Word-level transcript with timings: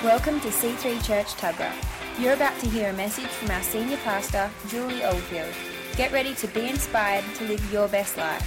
Welcome 0.00 0.40
to 0.40 0.48
C3 0.48 1.06
Church 1.06 1.28
Tuggerah. 1.36 1.72
You're 2.18 2.32
about 2.32 2.58
to 2.58 2.68
hear 2.68 2.90
a 2.90 2.92
message 2.92 3.28
from 3.28 3.52
our 3.52 3.62
senior 3.62 3.98
pastor, 3.98 4.50
Julie 4.66 5.04
Oldfield. 5.04 5.54
Get 5.96 6.10
ready 6.10 6.34
to 6.34 6.48
be 6.48 6.68
inspired 6.68 7.24
to 7.36 7.44
live 7.44 7.72
your 7.72 7.86
best 7.86 8.16
life. 8.16 8.42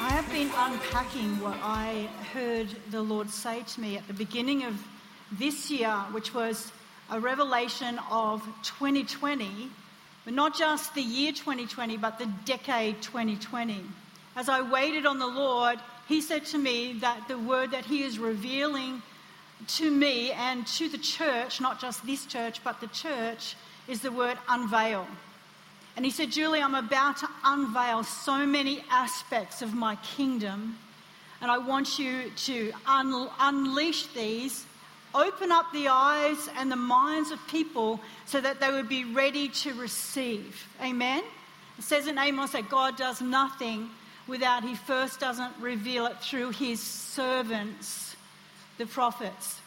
I 0.00 0.08
have 0.08 0.28
been 0.32 0.50
unpacking 0.56 1.38
what 1.40 1.58
I 1.62 2.08
heard 2.32 2.66
the 2.90 3.02
Lord 3.02 3.30
say 3.30 3.62
to 3.62 3.80
me 3.80 3.96
at 3.96 4.08
the 4.08 4.14
beginning 4.14 4.64
of 4.64 4.84
this 5.38 5.70
year, 5.70 5.94
which 6.10 6.34
was 6.34 6.72
a 7.12 7.20
revelation 7.20 8.00
of 8.10 8.42
2020, 8.64 9.70
but 10.24 10.34
not 10.34 10.58
just 10.58 10.92
the 10.96 11.02
year 11.02 11.30
2020, 11.30 11.98
but 11.98 12.18
the 12.18 12.26
decade 12.44 13.00
2020. 13.00 13.84
As 14.36 14.48
I 14.48 14.62
waited 14.62 15.06
on 15.06 15.18
the 15.18 15.26
Lord, 15.26 15.78
He 16.08 16.20
said 16.20 16.44
to 16.46 16.58
me 16.58 16.94
that 17.00 17.28
the 17.28 17.38
word 17.38 17.70
that 17.70 17.84
He 17.84 18.02
is 18.02 18.18
revealing 18.18 19.02
to 19.66 19.90
me 19.90 20.32
and 20.32 20.66
to 20.66 20.88
the 20.88 20.98
church, 20.98 21.60
not 21.60 21.80
just 21.80 22.04
this 22.06 22.26
church, 22.26 22.62
but 22.62 22.80
the 22.80 22.86
church, 22.88 23.56
is 23.88 24.00
the 24.00 24.12
word 24.12 24.38
unveil. 24.48 25.06
And 25.96 26.04
he 26.04 26.10
said, 26.10 26.30
Julie, 26.30 26.60
I'm 26.60 26.74
about 26.74 27.18
to 27.18 27.28
unveil 27.44 28.02
so 28.02 28.44
many 28.44 28.84
aspects 28.90 29.62
of 29.62 29.74
my 29.74 29.96
kingdom, 29.96 30.78
and 31.40 31.50
I 31.50 31.58
want 31.58 31.98
you 31.98 32.30
to 32.30 32.72
un- 32.86 33.28
unleash 33.38 34.06
these, 34.08 34.66
open 35.14 35.52
up 35.52 35.66
the 35.72 35.88
eyes 35.88 36.48
and 36.56 36.70
the 36.70 36.76
minds 36.76 37.30
of 37.30 37.38
people 37.46 38.00
so 38.26 38.40
that 38.40 38.58
they 38.60 38.72
would 38.72 38.88
be 38.88 39.04
ready 39.04 39.48
to 39.48 39.72
receive. 39.74 40.66
Amen? 40.82 41.22
It 41.78 41.84
says 41.84 42.08
in 42.08 42.18
Amos 42.18 42.50
that 42.52 42.68
God 42.68 42.96
does 42.96 43.20
nothing 43.20 43.90
without 44.26 44.62
he 44.64 44.74
first 44.74 45.20
doesn't 45.20 45.52
reveal 45.60 46.06
it 46.06 46.18
through 46.20 46.50
his 46.50 46.80
servants, 46.80 48.16
the 48.78 48.86
prophets. 48.86 49.60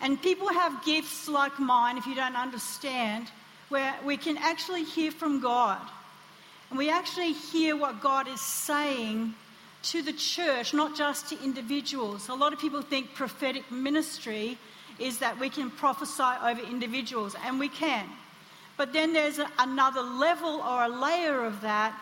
And 0.00 0.20
people 0.20 0.48
have 0.48 0.84
gifts 0.84 1.28
like 1.28 1.58
mine, 1.60 1.96
if 1.96 2.06
you 2.06 2.14
don't 2.14 2.36
understand 2.36 3.30
where 3.68 3.94
we 4.04 4.16
can 4.16 4.36
actually 4.36 4.84
hear 4.84 5.12
from 5.12 5.40
God. 5.40 5.80
And 6.70 6.78
we 6.78 6.90
actually 6.90 7.32
hear 7.32 7.76
what 7.76 8.00
God 8.00 8.26
is 8.26 8.40
saying 8.40 9.34
to 9.84 10.02
the 10.02 10.12
church, 10.12 10.74
not 10.74 10.96
just 10.96 11.28
to 11.28 11.42
individuals. 11.42 12.28
A 12.28 12.34
lot 12.34 12.52
of 12.52 12.58
people 12.58 12.82
think 12.82 13.14
prophetic 13.14 13.70
ministry 13.70 14.58
is 14.98 15.18
that 15.18 15.38
we 15.38 15.48
can 15.48 15.70
prophesy 15.70 16.22
over 16.44 16.60
individuals, 16.60 17.34
and 17.44 17.58
we 17.58 17.68
can. 17.68 18.06
But 18.76 18.92
then 18.92 19.12
there's 19.12 19.40
another 19.58 20.02
level 20.02 20.60
or 20.60 20.84
a 20.84 20.88
layer 20.88 21.44
of 21.44 21.60
that 21.62 21.98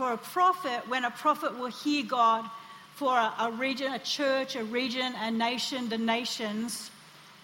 for 0.00 0.14
a 0.14 0.16
prophet 0.16 0.80
when 0.88 1.04
a 1.04 1.10
prophet 1.10 1.58
will 1.58 1.66
hear 1.66 2.02
God 2.02 2.46
for 2.94 3.14
a, 3.18 3.34
a 3.38 3.50
region, 3.50 3.92
a 3.92 3.98
church, 3.98 4.56
a 4.56 4.64
region, 4.64 5.12
a 5.18 5.30
nation, 5.30 5.90
the 5.90 5.98
nations, 5.98 6.90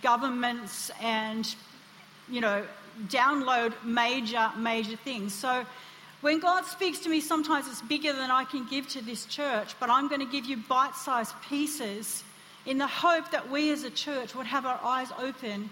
governments, 0.02 0.90
and 1.02 1.54
you 2.30 2.40
know, 2.40 2.64
download 3.08 3.74
major, 3.84 4.50
major 4.56 4.96
things. 4.96 5.34
So 5.34 5.66
when 6.22 6.40
God 6.40 6.64
speaks 6.64 6.98
to 7.00 7.10
me, 7.10 7.20
sometimes 7.20 7.68
it's 7.68 7.82
bigger 7.82 8.14
than 8.14 8.30
I 8.30 8.44
can 8.44 8.66
give 8.66 8.88
to 8.88 9.04
this 9.04 9.26
church, 9.26 9.78
but 9.78 9.90
I'm 9.90 10.08
going 10.08 10.22
to 10.22 10.32
give 10.32 10.46
you 10.46 10.56
bite 10.56 10.94
sized 10.94 11.34
pieces 11.50 12.24
in 12.64 12.78
the 12.78 12.86
hope 12.86 13.32
that 13.32 13.50
we 13.50 13.70
as 13.70 13.84
a 13.84 13.90
church 13.90 14.34
would 14.34 14.46
have 14.46 14.64
our 14.64 14.80
eyes 14.82 15.08
open 15.20 15.68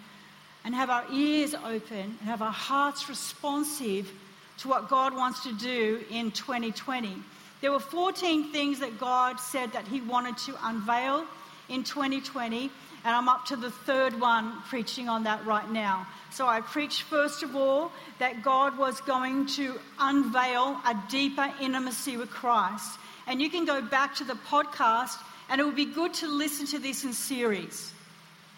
and 0.67 0.75
have 0.75 0.91
our 0.91 1.07
ears 1.11 1.55
open 1.55 2.19
and 2.21 2.29
have 2.29 2.43
our 2.43 2.53
hearts 2.53 3.09
responsive 3.09 4.13
to 4.59 4.69
what 4.69 4.89
God 4.89 5.15
wants 5.15 5.43
to 5.45 5.53
do 5.53 6.05
in 6.11 6.31
2020. 6.31 7.17
There 7.61 7.73
were 7.73 7.81
14 7.81 8.53
things 8.53 8.81
that 8.81 8.99
God 8.99 9.41
said 9.41 9.73
that 9.73 9.89
He 9.89 10.01
wanted 10.01 10.37
to 10.39 10.55
unveil 10.63 11.25
in 11.69 11.83
2020, 11.83 12.71
and 13.05 13.17
I'm 13.17 13.29
up 13.29 13.47
to 13.47 13.57
the 13.57 13.71
third 13.71 14.21
one 14.21 14.61
preaching 14.69 15.09
on 15.09 15.25
that 15.25 15.45
right 15.47 15.71
now. 15.71 16.07
So 16.31 16.47
I 16.47 16.61
preached 16.61 17.03
first 17.03 17.43
of 17.43 17.55
all 17.57 17.93
that 18.19 18.43
God 18.43 18.77
was 18.77 19.01
going 19.03 19.47
to 19.57 19.79
unveil 19.99 20.81
a 20.85 21.01
deeper 21.09 21.53
intimacy 21.61 22.17
with 22.17 22.31
Christ. 22.31 22.99
And 23.27 23.41
you 23.41 23.49
can 23.49 23.65
go 23.65 23.81
back 23.81 24.15
to 24.17 24.25
the 24.25 24.35
podcast, 24.35 25.17
and 25.49 25.61
it 25.61 25.65
would 25.65 25.77
be 25.77 25.87
good 25.87 26.13
to 26.15 26.29
listen 26.29 26.67
to 26.67 26.79
this 26.79 27.05
in 27.05 27.13
series 27.13 27.93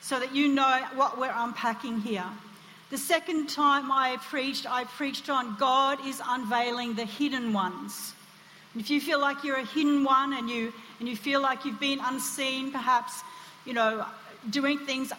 so 0.00 0.18
that 0.18 0.34
you 0.34 0.48
know 0.48 0.80
what 0.94 1.18
we're 1.18 1.34
unpacking 1.34 2.00
here. 2.00 2.26
The 2.88 2.98
second 2.98 3.48
time 3.48 3.90
I 3.90 4.16
preached, 4.20 4.64
I 4.70 4.84
preached 4.84 5.28
on 5.28 5.56
God 5.58 5.98
is 6.06 6.22
unveiling 6.24 6.94
the 6.94 7.04
hidden 7.04 7.52
ones. 7.52 8.14
And 8.72 8.80
if 8.80 8.90
you 8.90 9.00
feel 9.00 9.20
like 9.20 9.42
you're 9.42 9.56
a 9.56 9.64
hidden 9.64 10.04
one 10.04 10.34
and 10.34 10.48
you, 10.48 10.72
and 11.00 11.08
you 11.08 11.16
feel 11.16 11.40
like 11.40 11.64
you've 11.64 11.80
been 11.80 11.98
unseen, 12.00 12.70
perhaps, 12.70 13.22
you 13.64 13.72
know, 13.72 14.06
doing 14.50 14.78
things 14.78 15.12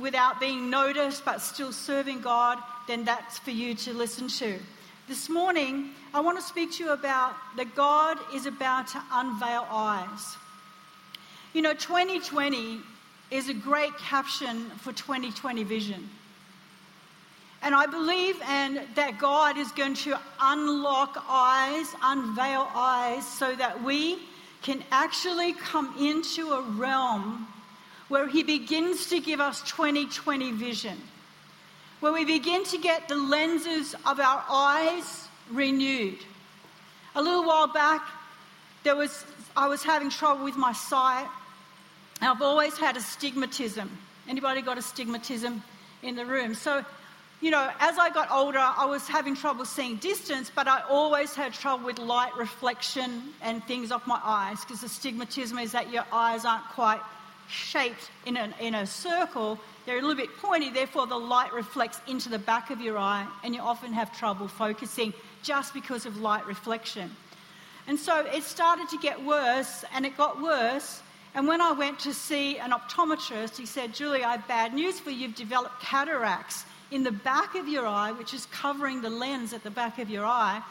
without 0.00 0.40
being 0.40 0.70
noticed 0.70 1.24
but 1.24 1.40
still 1.40 1.70
serving 1.70 2.20
God, 2.20 2.58
then 2.88 3.04
that's 3.04 3.38
for 3.38 3.52
you 3.52 3.74
to 3.76 3.92
listen 3.92 4.26
to. 4.26 4.58
This 5.06 5.28
morning, 5.28 5.90
I 6.12 6.20
want 6.20 6.38
to 6.38 6.44
speak 6.44 6.72
to 6.72 6.84
you 6.84 6.90
about 6.90 7.34
that 7.56 7.76
God 7.76 8.18
is 8.34 8.46
about 8.46 8.88
to 8.88 9.02
unveil 9.12 9.66
eyes. 9.70 10.36
You 11.52 11.62
know, 11.62 11.74
2020 11.74 12.80
is 13.30 13.48
a 13.48 13.54
great 13.54 13.96
caption 13.98 14.70
for 14.78 14.92
2020 14.92 15.62
vision. 15.62 16.08
And 17.64 17.74
I 17.74 17.86
believe 17.86 18.36
and 18.46 18.82
that 18.94 19.18
God 19.18 19.56
is 19.56 19.72
going 19.72 19.94
to 19.94 20.20
unlock 20.38 21.24
eyes, 21.26 21.86
unveil 22.02 22.68
eyes, 22.74 23.26
so 23.26 23.54
that 23.54 23.82
we 23.82 24.18
can 24.60 24.84
actually 24.90 25.54
come 25.54 25.94
into 25.98 26.52
a 26.52 26.60
realm 26.60 27.48
where 28.08 28.28
He 28.28 28.42
begins 28.42 29.06
to 29.06 29.18
give 29.18 29.40
us 29.40 29.62
2020 29.62 30.52
vision, 30.52 30.98
where 32.00 32.12
we 32.12 32.26
begin 32.26 32.64
to 32.64 32.76
get 32.76 33.08
the 33.08 33.16
lenses 33.16 33.94
of 34.04 34.20
our 34.20 34.44
eyes 34.50 35.26
renewed. 35.50 36.18
A 37.14 37.22
little 37.22 37.46
while 37.46 37.68
back, 37.68 38.06
there 38.82 38.94
was, 38.94 39.24
I 39.56 39.68
was 39.68 39.82
having 39.82 40.10
trouble 40.10 40.44
with 40.44 40.56
my 40.56 40.74
sight. 40.74 41.28
I've 42.20 42.42
always 42.42 42.76
had 42.76 42.98
astigmatism. 42.98 43.90
Anybody 44.28 44.60
got 44.60 44.76
astigmatism 44.76 45.62
in 46.02 46.14
the 46.14 46.26
room? 46.26 46.54
So, 46.54 46.84
you 47.44 47.50
know, 47.50 47.70
as 47.78 47.98
I 47.98 48.08
got 48.08 48.30
older, 48.30 48.58
I 48.58 48.86
was 48.86 49.06
having 49.06 49.36
trouble 49.36 49.66
seeing 49.66 49.96
distance, 49.96 50.50
but 50.54 50.66
I 50.66 50.80
always 50.88 51.34
had 51.34 51.52
trouble 51.52 51.84
with 51.84 51.98
light 51.98 52.34
reflection 52.38 53.34
and 53.42 53.62
things 53.64 53.92
off 53.92 54.06
my 54.06 54.18
eyes 54.24 54.60
because 54.60 54.82
astigmatism 54.82 55.58
is 55.58 55.72
that 55.72 55.92
your 55.92 56.06
eyes 56.10 56.46
aren't 56.46 56.64
quite 56.70 57.02
shaped 57.46 58.10
in 58.24 58.38
a, 58.38 58.50
in 58.60 58.74
a 58.74 58.86
circle, 58.86 59.58
they're 59.84 59.98
a 59.98 60.00
little 60.00 60.16
bit 60.16 60.34
pointy, 60.38 60.70
therefore 60.70 61.06
the 61.06 61.18
light 61.18 61.52
reflects 61.52 62.00
into 62.08 62.30
the 62.30 62.38
back 62.38 62.70
of 62.70 62.80
your 62.80 62.96
eye, 62.96 63.26
and 63.44 63.54
you 63.54 63.60
often 63.60 63.92
have 63.92 64.16
trouble 64.16 64.48
focusing 64.48 65.12
just 65.42 65.74
because 65.74 66.06
of 66.06 66.16
light 66.16 66.46
reflection. 66.46 67.10
And 67.86 67.98
so 67.98 68.24
it 68.24 68.44
started 68.44 68.88
to 68.88 68.96
get 68.96 69.22
worse, 69.22 69.84
and 69.94 70.06
it 70.06 70.16
got 70.16 70.40
worse. 70.40 71.02
And 71.34 71.46
when 71.46 71.60
I 71.60 71.72
went 71.72 71.98
to 72.00 72.14
see 72.14 72.56
an 72.56 72.70
optometrist, 72.70 73.58
he 73.58 73.66
said, 73.66 73.92
Julie, 73.92 74.24
I 74.24 74.36
have 74.36 74.48
bad 74.48 74.72
news 74.72 74.98
for 74.98 75.10
you. 75.10 75.26
You've 75.26 75.34
developed 75.34 75.82
cataracts 75.82 76.64
in 76.90 77.02
the 77.02 77.12
back 77.12 77.54
of 77.54 77.68
your 77.68 77.86
eye, 77.86 78.12
which 78.12 78.34
is 78.34 78.46
covering 78.46 79.02
the 79.02 79.10
lens 79.10 79.52
at 79.52 79.62
the 79.62 79.70
back 79.70 79.98
of 79.98 80.10
your 80.10 80.24
eye. 80.24 80.62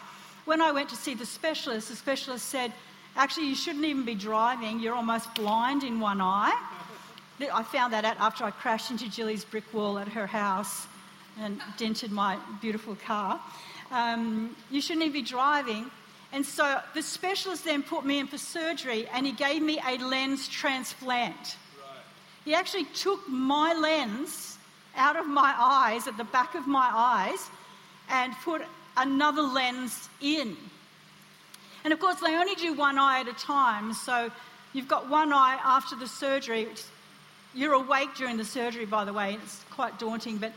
When 0.45 0.61
I 0.61 0.71
went 0.71 0.89
to 0.89 0.95
see 0.95 1.13
the 1.13 1.25
specialist, 1.25 1.89
the 1.89 1.95
specialist 1.95 2.47
said, 2.47 2.73
Actually, 3.15 3.47
you 3.47 3.55
shouldn't 3.55 3.85
even 3.85 4.05
be 4.05 4.15
driving. 4.15 4.79
You're 4.79 4.95
almost 4.95 5.33
blind 5.35 5.83
in 5.83 5.99
one 5.99 6.19
eye. 6.19 6.59
I 7.53 7.63
found 7.63 7.93
that 7.93 8.05
out 8.05 8.17
after 8.19 8.43
I 8.43 8.51
crashed 8.51 8.89
into 8.89 9.09
Jilly's 9.09 9.45
brick 9.45 9.71
wall 9.73 9.99
at 9.99 10.07
her 10.07 10.25
house 10.25 10.87
and 11.39 11.61
dented 11.77 12.11
my 12.11 12.37
beautiful 12.61 12.95
car. 13.05 13.39
Um, 13.91 14.55
you 14.71 14.81
shouldn't 14.81 15.05
even 15.05 15.13
be 15.13 15.27
driving. 15.27 15.91
And 16.31 16.43
so 16.45 16.81
the 16.95 17.03
specialist 17.03 17.65
then 17.65 17.83
put 17.83 18.05
me 18.05 18.19
in 18.19 18.27
for 18.27 18.37
surgery 18.39 19.07
and 19.13 19.25
he 19.25 19.31
gave 19.31 19.61
me 19.61 19.79
a 19.85 19.97
lens 19.97 20.47
transplant. 20.47 21.35
Right. 21.35 21.99
He 22.45 22.55
actually 22.55 22.85
took 22.85 23.27
my 23.29 23.73
lens 23.73 24.57
out 24.95 25.15
of 25.15 25.27
my 25.27 25.53
eyes, 25.57 26.07
at 26.07 26.17
the 26.17 26.23
back 26.23 26.55
of 26.55 26.67
my 26.67 26.89
eyes, 26.93 27.49
and 28.09 28.33
put 28.43 28.61
another 28.97 29.41
lens 29.41 30.09
in. 30.21 30.55
And 31.83 31.91
of 31.91 31.99
course, 31.99 32.19
they 32.19 32.35
only 32.35 32.55
do 32.55 32.73
one 32.73 32.97
eye 32.97 33.21
at 33.21 33.27
a 33.27 33.33
time. 33.33 33.93
So 33.93 34.31
you've 34.73 34.87
got 34.87 35.09
one 35.09 35.33
eye 35.33 35.59
after 35.63 35.95
the 35.95 36.07
surgery. 36.07 36.67
You're 37.53 37.73
awake 37.73 38.15
during 38.15 38.37
the 38.37 38.45
surgery, 38.45 38.85
by 38.85 39.05
the 39.05 39.13
way. 39.13 39.37
It's 39.43 39.63
quite 39.71 39.99
daunting, 39.99 40.37
but 40.37 40.53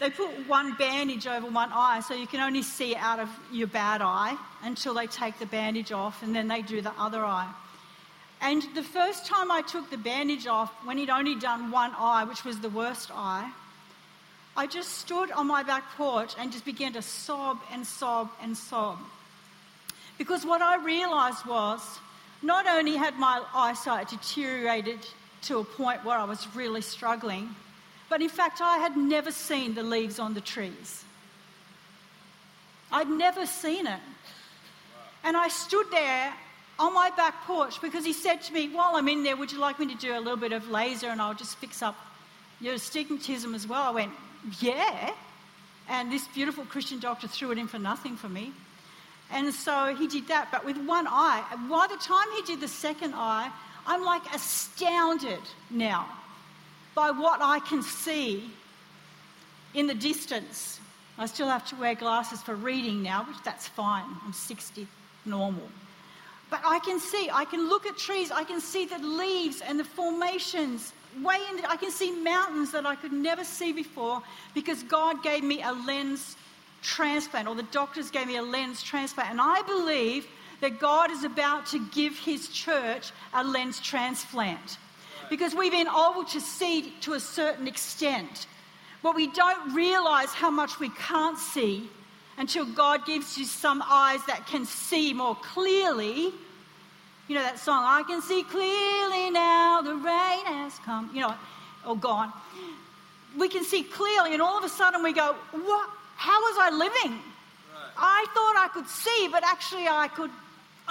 they 0.00 0.10
put 0.10 0.28
one 0.48 0.74
bandage 0.74 1.26
over 1.26 1.46
one 1.46 1.70
eye 1.72 2.00
so 2.00 2.14
you 2.14 2.26
can 2.26 2.40
only 2.40 2.62
see 2.62 2.94
out 2.96 3.18
of 3.18 3.30
your 3.50 3.66
bad 3.66 4.02
eye 4.02 4.36
until 4.62 4.92
they 4.92 5.06
take 5.06 5.38
the 5.38 5.46
bandage 5.46 5.92
off 5.92 6.22
and 6.22 6.34
then 6.34 6.48
they 6.48 6.62
do 6.62 6.82
the 6.82 6.92
other 6.98 7.24
eye. 7.24 7.50
And 8.42 8.62
the 8.74 8.82
first 8.82 9.24
time 9.24 9.50
I 9.50 9.62
took 9.62 9.88
the 9.90 9.96
bandage 9.96 10.46
off, 10.46 10.70
when 10.84 10.98
he'd 10.98 11.08
only 11.08 11.36
done 11.36 11.70
one 11.70 11.92
eye, 11.96 12.24
which 12.24 12.44
was 12.44 12.60
the 12.60 12.68
worst 12.68 13.10
eye, 13.14 13.50
I 14.56 14.66
just 14.66 14.98
stood 14.98 15.30
on 15.32 15.46
my 15.46 15.62
back 15.62 15.84
porch 15.96 16.34
and 16.38 16.50
just 16.50 16.64
began 16.64 16.94
to 16.94 17.02
sob 17.02 17.58
and 17.72 17.86
sob 17.86 18.30
and 18.42 18.56
sob 18.56 18.98
Because 20.16 20.46
what 20.46 20.62
I 20.62 20.82
realised 20.82 21.44
was 21.44 21.80
not 22.42 22.66
only 22.66 22.96
had 22.96 23.18
my 23.18 23.42
eyesight 23.54 24.08
deteriorated 24.08 25.00
to 25.42 25.58
a 25.58 25.64
point 25.64 26.04
where 26.04 26.16
I 26.16 26.24
was 26.24 26.46
really 26.54 26.80
struggling, 26.80 27.54
but 28.08 28.22
in 28.22 28.28
fact, 28.28 28.60
I 28.60 28.78
had 28.78 28.96
never 28.96 29.30
seen 29.30 29.74
the 29.74 29.82
leaves 29.82 30.18
on 30.18 30.32
the 30.34 30.40
trees. 30.40 31.04
I'd 32.90 33.08
never 33.08 33.46
seen 33.46 33.86
it. 33.86 34.00
And 35.24 35.36
I 35.36 35.48
stood 35.48 35.86
there 35.90 36.32
on 36.78 36.94
my 36.94 37.10
back 37.10 37.42
porch 37.44 37.80
because 37.80 38.04
he 38.04 38.12
said 38.12 38.42
to 38.42 38.52
me, 38.52 38.68
While 38.68 38.96
I'm 38.96 39.08
in 39.08 39.22
there, 39.22 39.36
would 39.36 39.50
you 39.50 39.58
like 39.58 39.78
me 39.78 39.86
to 39.86 39.96
do 39.96 40.16
a 40.16 40.20
little 40.20 40.36
bit 40.36 40.52
of 40.52 40.70
laser 40.70 41.08
and 41.08 41.20
I'll 41.20 41.34
just 41.34 41.56
fix 41.58 41.82
up 41.82 41.96
your 42.60 42.74
astigmatism 42.74 43.54
as 43.54 43.66
well? 43.66 43.82
I 43.82 43.90
went, 43.90 44.12
Yeah. 44.60 45.12
And 45.88 46.10
this 46.10 46.26
beautiful 46.28 46.64
Christian 46.64 46.98
doctor 46.98 47.28
threw 47.28 47.52
it 47.52 47.58
in 47.58 47.68
for 47.68 47.78
nothing 47.78 48.16
for 48.16 48.28
me. 48.28 48.52
And 49.30 49.52
so 49.52 49.94
he 49.94 50.06
did 50.06 50.28
that, 50.28 50.50
but 50.52 50.64
with 50.64 50.76
one 50.78 51.06
eye. 51.08 51.42
By 51.68 51.86
the 51.88 51.96
time 51.96 52.26
he 52.34 52.42
did 52.42 52.60
the 52.60 52.68
second 52.68 53.14
eye, 53.14 53.50
I'm 53.86 54.02
like 54.04 54.22
astounded 54.34 55.40
now 55.70 56.06
by 56.94 57.10
what 57.10 57.40
I 57.42 57.60
can 57.60 57.82
see 57.82 58.50
in 59.74 59.86
the 59.86 59.94
distance. 59.94 60.80
I 61.18 61.26
still 61.26 61.48
have 61.48 61.66
to 61.68 61.76
wear 61.76 61.94
glasses 61.94 62.42
for 62.42 62.54
reading 62.54 63.02
now, 63.02 63.24
which 63.24 63.42
that's 63.44 63.68
fine. 63.68 64.04
I'm 64.24 64.32
60, 64.32 64.86
normal. 65.24 65.68
But 66.50 66.60
I 66.64 66.78
can 66.80 67.00
see, 67.00 67.28
I 67.32 67.44
can 67.44 67.68
look 67.68 67.86
at 67.86 67.96
trees, 67.96 68.30
I 68.30 68.44
can 68.44 68.60
see 68.60 68.86
the 68.86 68.98
leaves 68.98 69.60
and 69.60 69.78
the 69.78 69.84
formations 69.84 70.92
way 71.22 71.38
in, 71.50 71.64
I 71.66 71.76
can 71.76 71.90
see 71.90 72.10
mountains 72.10 72.72
that 72.72 72.86
I 72.86 72.94
could 72.94 73.12
never 73.12 73.44
see 73.44 73.72
before 73.72 74.22
because 74.54 74.82
God 74.82 75.22
gave 75.22 75.42
me 75.44 75.62
a 75.62 75.72
lens 75.72 76.36
transplant, 76.82 77.48
or 77.48 77.54
the 77.54 77.64
doctors 77.64 78.10
gave 78.10 78.26
me 78.26 78.36
a 78.36 78.42
lens 78.42 78.82
transplant. 78.82 79.30
And 79.30 79.40
I 79.40 79.62
believe 79.62 80.26
that 80.60 80.78
God 80.78 81.10
is 81.10 81.24
about 81.24 81.66
to 81.66 81.84
give 81.90 82.16
his 82.18 82.48
church 82.48 83.12
a 83.34 83.44
lens 83.44 83.80
transplant 83.80 84.78
because 85.28 85.54
we've 85.54 85.72
been 85.72 85.88
able 85.88 86.24
to 86.24 86.40
see 86.40 86.92
to 87.00 87.14
a 87.14 87.20
certain 87.20 87.66
extent. 87.66 88.46
But 89.02 89.14
we 89.14 89.26
don't 89.28 89.74
realize 89.74 90.32
how 90.32 90.50
much 90.50 90.80
we 90.80 90.88
can't 90.90 91.38
see 91.38 91.88
until 92.38 92.64
God 92.64 93.06
gives 93.06 93.36
you 93.38 93.44
some 93.44 93.82
eyes 93.86 94.20
that 94.26 94.46
can 94.46 94.64
see 94.64 95.12
more 95.12 95.36
clearly. 95.36 96.32
You 97.28 97.34
know 97.34 97.42
that 97.42 97.58
song, 97.58 97.82
I 97.84 98.02
can 98.04 98.22
see 98.22 98.42
clearly 98.44 99.30
now, 99.30 99.82
the 99.82 99.94
rain 99.94 100.46
has 100.46 100.78
come, 100.84 101.10
you 101.12 101.20
know, 101.20 101.30
or 101.84 101.92
oh, 101.92 101.94
gone. 101.94 102.32
We 103.36 103.48
can 103.48 103.64
see 103.64 103.82
clearly, 103.82 104.32
and 104.32 104.40
all 104.40 104.56
of 104.56 104.64
a 104.64 104.68
sudden 104.68 105.02
we 105.02 105.12
go, 105.12 105.34
What? 105.50 105.90
How 106.16 106.40
was 106.40 106.56
I 106.58 106.70
living? 106.70 107.12
Right. 107.12 107.92
I 107.96 108.26
thought 108.32 108.54
I 108.56 108.68
could 108.72 108.88
see, 108.88 109.28
but 109.30 109.44
actually 109.44 109.86
I 109.86 110.08
could 110.08 110.30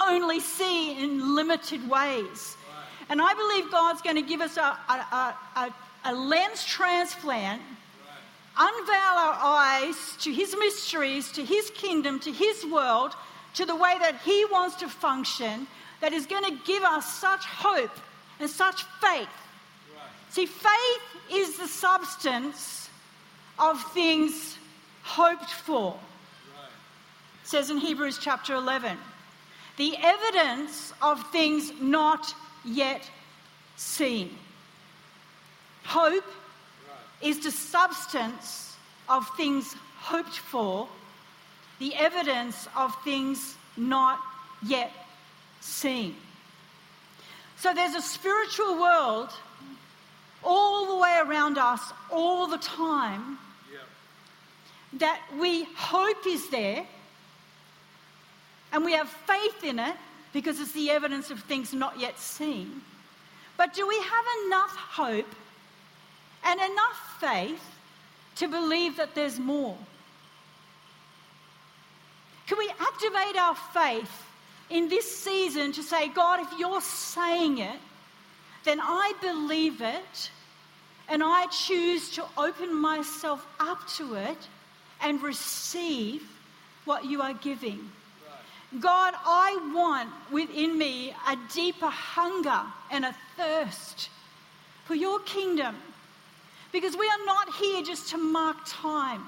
only 0.06 0.40
see 0.40 1.02
in 1.02 1.34
limited 1.34 1.88
ways. 1.88 2.56
Right. 2.56 3.06
And 3.08 3.20
I 3.20 3.34
believe 3.34 3.70
God's 3.72 4.02
going 4.02 4.16
to 4.16 4.22
give 4.22 4.40
us 4.40 4.56
a, 4.56 4.78
a, 4.88 5.34
a, 5.56 5.74
a 6.04 6.14
lens 6.14 6.64
transplant 6.64 7.60
unveil 8.58 9.16
our 9.18 9.36
eyes 9.38 10.16
to 10.20 10.32
his 10.32 10.54
mysteries, 10.58 11.30
to 11.32 11.44
his 11.44 11.70
kingdom, 11.70 12.18
to 12.20 12.32
his 12.32 12.64
world, 12.64 13.14
to 13.54 13.66
the 13.66 13.76
way 13.76 13.96
that 14.00 14.20
he 14.24 14.44
wants 14.46 14.76
to 14.76 14.88
function, 14.88 15.66
that 16.00 16.12
is 16.12 16.26
going 16.26 16.44
to 16.44 16.58
give 16.64 16.82
us 16.82 17.20
such 17.20 17.44
hope 17.44 17.96
and 18.40 18.48
such 18.48 18.82
faith. 19.00 19.28
Right. 19.94 20.10
See, 20.30 20.46
faith 20.46 21.32
is 21.32 21.56
the 21.58 21.68
substance 21.68 22.90
of 23.58 23.82
things 23.92 24.56
hoped 25.02 25.50
for. 25.50 25.92
Right. 25.92 26.70
It 27.42 27.48
says 27.48 27.70
in 27.70 27.78
Hebrews 27.78 28.18
chapter 28.20 28.54
11 28.54 28.96
the 29.76 29.96
evidence 30.02 30.92
of 31.02 31.30
things 31.30 31.72
not 31.80 32.34
yet 32.64 33.08
seen. 33.76 34.36
Hope 35.84 36.24
is 37.22 37.40
the 37.40 37.50
substance 37.50 38.76
of 39.08 39.28
things 39.36 39.74
hoped 39.98 40.38
for, 40.38 40.88
the 41.78 41.94
evidence 41.94 42.68
of 42.76 42.94
things 43.04 43.54
not 43.76 44.18
yet 44.66 44.90
seen. 45.60 46.16
So 47.58 47.72
there's 47.72 47.94
a 47.94 48.02
spiritual 48.02 48.78
world 48.78 49.30
all 50.44 50.94
the 50.94 51.02
way 51.02 51.18
around 51.24 51.58
us 51.58 51.80
all 52.10 52.46
the 52.46 52.58
time 52.58 53.38
that 54.94 55.20
we 55.38 55.64
hope 55.74 56.26
is 56.26 56.48
there 56.50 56.86
and 58.72 58.84
we 58.84 58.92
have 58.92 59.08
faith 59.08 59.64
in 59.64 59.78
it 59.78 59.96
because 60.32 60.60
it's 60.60 60.72
the 60.72 60.90
evidence 60.90 61.30
of 61.30 61.40
things 61.40 61.72
not 61.72 61.98
yet 61.98 62.18
seen. 62.18 62.82
But 63.56 63.72
do 63.74 63.86
we 63.86 63.96
have 63.96 64.24
enough 64.46 64.76
hope 64.76 65.34
and 66.44 66.60
enough 66.60 67.16
faith 67.20 67.62
to 68.36 68.48
believe 68.48 68.96
that 68.98 69.14
there's 69.14 69.38
more? 69.38 69.76
Can 72.46 72.58
we 72.58 72.70
activate 72.78 73.36
our 73.36 73.54
faith 73.54 74.25
in 74.70 74.88
this 74.88 75.10
season 75.16 75.72
to 75.72 75.82
say, 75.82 76.08
God, 76.08 76.40
if 76.40 76.58
you're 76.58 76.80
saying 76.80 77.58
it, 77.58 77.78
then 78.64 78.80
I 78.80 79.12
believe 79.20 79.80
it 79.80 80.30
and 81.08 81.22
I 81.22 81.46
choose 81.46 82.10
to 82.12 82.24
open 82.36 82.74
myself 82.74 83.46
up 83.60 83.86
to 83.96 84.14
it 84.14 84.48
and 85.00 85.22
receive 85.22 86.28
what 86.84 87.04
you 87.04 87.22
are 87.22 87.34
giving. 87.34 87.90
God, 88.80 89.14
I 89.24 89.72
want 89.74 90.10
within 90.32 90.76
me 90.76 91.14
a 91.28 91.36
deeper 91.54 91.88
hunger 91.88 92.62
and 92.90 93.04
a 93.04 93.14
thirst 93.36 94.10
for 94.84 94.94
your 94.94 95.20
kingdom 95.20 95.76
because 96.72 96.96
we 96.96 97.06
are 97.06 97.24
not 97.24 97.54
here 97.54 97.82
just 97.82 98.10
to 98.10 98.18
mark 98.18 98.56
time. 98.66 99.22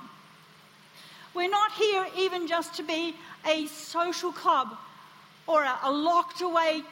We're 1.34 1.50
not 1.50 1.70
here 1.72 2.06
even 2.16 2.48
just 2.48 2.74
to 2.74 2.82
be 2.82 3.14
a 3.46 3.66
social 3.68 4.32
club 4.32 4.76
or 5.48 5.64
a, 5.64 5.78
a 5.82 5.90
locked 5.90 6.42
away 6.42 6.82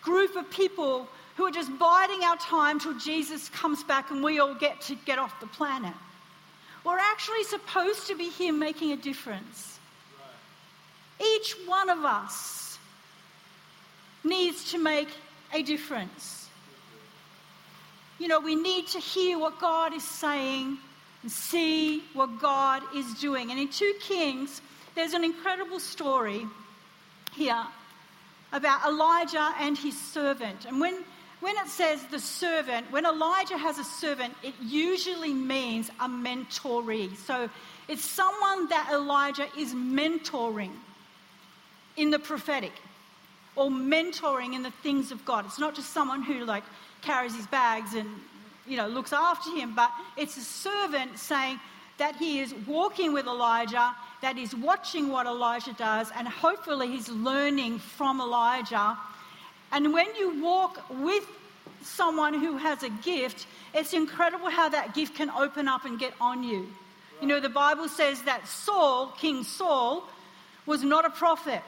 group 0.00 0.36
of 0.36 0.48
people 0.50 1.06
who 1.36 1.44
are 1.44 1.50
just 1.50 1.76
biding 1.78 2.22
our 2.22 2.36
time 2.36 2.78
till 2.78 2.98
Jesus 2.98 3.48
comes 3.50 3.82
back 3.84 4.10
and 4.10 4.22
we 4.22 4.38
all 4.38 4.54
get 4.54 4.80
to 4.82 4.94
get 5.04 5.18
off 5.18 5.38
the 5.40 5.46
planet. 5.48 5.92
We're 6.84 6.98
actually 6.98 7.44
supposed 7.44 8.06
to 8.06 8.16
be 8.16 8.30
here 8.30 8.52
making 8.52 8.92
a 8.92 8.96
difference. 8.96 9.78
Each 11.20 11.56
one 11.66 11.90
of 11.90 12.04
us 12.04 12.78
needs 14.22 14.70
to 14.72 14.78
make 14.78 15.08
a 15.52 15.62
difference. 15.62 16.48
You 18.18 18.28
know, 18.28 18.38
we 18.38 18.54
need 18.54 18.86
to 18.88 19.00
hear 19.00 19.38
what 19.38 19.58
God 19.60 19.92
is 19.92 20.04
saying 20.04 20.78
and 21.22 21.32
see 21.32 22.04
what 22.12 22.40
God 22.40 22.82
is 22.94 23.12
doing. 23.14 23.50
And 23.50 23.58
in 23.58 23.68
2 23.68 23.94
Kings, 24.00 24.60
there's 24.94 25.14
an 25.14 25.24
incredible 25.24 25.80
story 25.80 26.46
here 27.32 27.64
about 28.52 28.86
Elijah 28.86 29.52
and 29.60 29.76
his 29.76 29.98
servant. 30.00 30.64
And 30.66 30.80
when, 30.80 31.02
when 31.40 31.56
it 31.56 31.68
says 31.68 32.04
the 32.10 32.18
servant, 32.18 32.90
when 32.90 33.04
Elijah 33.04 33.58
has 33.58 33.78
a 33.78 33.84
servant, 33.84 34.34
it 34.42 34.54
usually 34.62 35.34
means 35.34 35.90
a 36.00 36.08
mentoree. 36.08 37.16
So 37.16 37.48
it's 37.88 38.04
someone 38.04 38.68
that 38.68 38.90
Elijah 38.92 39.48
is 39.58 39.74
mentoring 39.74 40.72
in 41.96 42.10
the 42.10 42.18
prophetic 42.18 42.72
or 43.56 43.70
mentoring 43.70 44.54
in 44.54 44.62
the 44.62 44.70
things 44.70 45.12
of 45.12 45.24
God. 45.24 45.44
It's 45.46 45.58
not 45.58 45.74
just 45.74 45.90
someone 45.90 46.22
who, 46.22 46.44
like, 46.44 46.64
carries 47.02 47.36
his 47.36 47.46
bags 47.46 47.94
and, 47.94 48.08
you 48.66 48.76
know, 48.76 48.88
looks 48.88 49.12
after 49.12 49.50
him, 49.50 49.74
but 49.74 49.90
it's 50.16 50.36
a 50.36 50.40
servant 50.40 51.18
saying 51.18 51.60
that 51.98 52.16
he 52.16 52.40
is 52.40 52.54
walking 52.66 53.12
with 53.12 53.26
Elijah, 53.26 53.94
that 54.20 54.36
he's 54.36 54.54
watching 54.54 55.10
what 55.10 55.26
Elijah 55.26 55.72
does, 55.74 56.10
and 56.16 56.26
hopefully 56.26 56.88
he's 56.88 57.08
learning 57.08 57.78
from 57.78 58.20
Elijah. 58.20 58.96
And 59.72 59.92
when 59.92 60.06
you 60.16 60.42
walk 60.42 60.80
with 60.90 61.24
someone 61.82 62.34
who 62.34 62.56
has 62.56 62.82
a 62.82 62.90
gift, 62.90 63.46
it's 63.74 63.92
incredible 63.92 64.50
how 64.50 64.68
that 64.68 64.94
gift 64.94 65.14
can 65.14 65.30
open 65.30 65.68
up 65.68 65.84
and 65.84 65.98
get 65.98 66.14
on 66.20 66.42
you. 66.42 66.66
You 67.20 67.28
know, 67.28 67.40
the 67.40 67.48
Bible 67.48 67.88
says 67.88 68.22
that 68.22 68.46
Saul, 68.48 69.08
King 69.18 69.44
Saul, 69.44 70.04
was 70.66 70.82
not 70.82 71.04
a 71.04 71.10
prophet, 71.10 71.62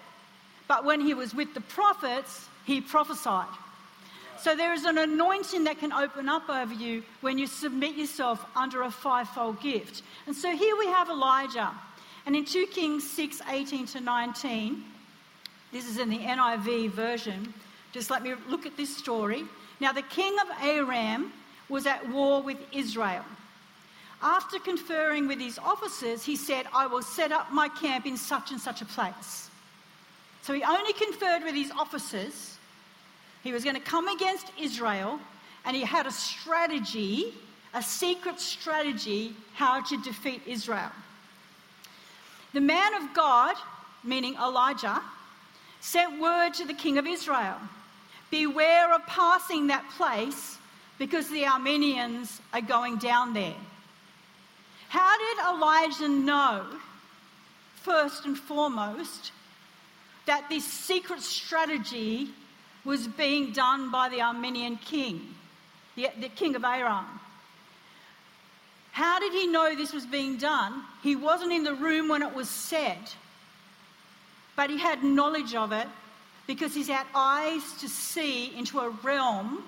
but 0.68 0.84
when 0.84 1.00
he 1.00 1.14
was 1.14 1.34
with 1.34 1.54
the 1.54 1.60
prophets, 1.60 2.48
he 2.64 2.80
prophesied. 2.80 3.46
So 4.38 4.54
there 4.54 4.72
is 4.72 4.84
an 4.84 4.98
anointing 4.98 5.64
that 5.64 5.78
can 5.78 5.92
open 5.92 6.28
up 6.28 6.48
over 6.48 6.74
you 6.74 7.02
when 7.20 7.38
you 7.38 7.46
submit 7.46 7.96
yourself 7.96 8.44
under 8.54 8.82
a 8.82 8.90
fivefold 8.90 9.60
gift. 9.60 10.02
And 10.26 10.36
so 10.36 10.54
here 10.54 10.76
we 10.76 10.86
have 10.86 11.08
Elijah. 11.08 11.72
And 12.26 12.36
in 12.36 12.44
2 12.44 12.66
Kings 12.66 13.08
6 13.08 13.40
18 13.48 13.86
to 13.86 14.00
19, 14.00 14.84
this 15.72 15.88
is 15.88 15.98
in 15.98 16.10
the 16.10 16.18
NIV 16.18 16.90
version. 16.90 17.52
Just 17.92 18.10
let 18.10 18.22
me 18.22 18.34
look 18.48 18.66
at 18.66 18.76
this 18.76 18.94
story. 18.94 19.44
Now, 19.80 19.92
the 19.92 20.02
king 20.02 20.36
of 20.40 20.48
Aram 20.62 21.32
was 21.68 21.86
at 21.86 22.08
war 22.10 22.42
with 22.42 22.58
Israel. 22.72 23.24
After 24.22 24.58
conferring 24.58 25.28
with 25.28 25.38
his 25.38 25.58
officers, 25.58 26.24
he 26.24 26.36
said, 26.36 26.66
I 26.74 26.86
will 26.86 27.02
set 27.02 27.32
up 27.32 27.52
my 27.52 27.68
camp 27.68 28.06
in 28.06 28.16
such 28.16 28.50
and 28.50 28.60
such 28.60 28.80
a 28.80 28.86
place. 28.86 29.50
So 30.42 30.54
he 30.54 30.62
only 30.62 30.92
conferred 30.94 31.42
with 31.42 31.54
his 31.54 31.70
officers. 31.72 32.55
He 33.46 33.52
was 33.52 33.62
going 33.62 33.76
to 33.76 33.80
come 33.80 34.08
against 34.08 34.50
Israel, 34.60 35.20
and 35.64 35.76
he 35.76 35.84
had 35.84 36.08
a 36.08 36.10
strategy, 36.10 37.32
a 37.72 37.80
secret 37.80 38.40
strategy, 38.40 39.36
how 39.54 39.82
to 39.82 40.02
defeat 40.02 40.42
Israel. 40.46 40.90
The 42.52 42.60
man 42.60 42.94
of 42.94 43.14
God, 43.14 43.54
meaning 44.02 44.34
Elijah, 44.34 45.00
sent 45.80 46.20
word 46.20 46.54
to 46.54 46.64
the 46.64 46.74
king 46.74 46.98
of 46.98 47.06
Israel 47.06 47.56
Beware 48.32 48.92
of 48.92 49.06
passing 49.06 49.68
that 49.68 49.88
place 49.96 50.58
because 50.98 51.28
the 51.28 51.44
Arameans 51.44 52.40
are 52.52 52.60
going 52.60 52.96
down 52.96 53.32
there. 53.32 53.54
How 54.88 55.16
did 55.18 55.38
Elijah 55.54 56.08
know, 56.08 56.66
first 57.76 58.24
and 58.24 58.36
foremost, 58.36 59.30
that 60.26 60.48
this 60.48 60.64
secret 60.64 61.20
strategy 61.20 62.30
was 62.86 63.06
being 63.08 63.52
done 63.52 63.90
by 63.90 64.08
the 64.08 64.18
Aramean 64.18 64.80
king, 64.80 65.34
the, 65.96 66.08
the 66.20 66.28
king 66.28 66.54
of 66.54 66.64
Aram? 66.64 67.04
How 68.92 69.18
did 69.18 69.32
he 69.32 69.46
know 69.46 69.74
this 69.74 69.92
was 69.92 70.06
being 70.06 70.38
done? 70.38 70.82
He 71.02 71.16
wasn't 71.16 71.52
in 71.52 71.64
the 71.64 71.74
room 71.74 72.08
when 72.08 72.22
it 72.22 72.34
was 72.34 72.48
said, 72.48 72.96
but 74.56 74.70
he 74.70 74.78
had 74.78 75.04
knowledge 75.04 75.54
of 75.54 75.72
it 75.72 75.86
because 76.46 76.74
he's 76.74 76.88
had 76.88 77.06
eyes 77.14 77.62
to 77.80 77.88
see 77.88 78.56
into 78.56 78.78
a 78.78 78.88
realm 78.88 79.62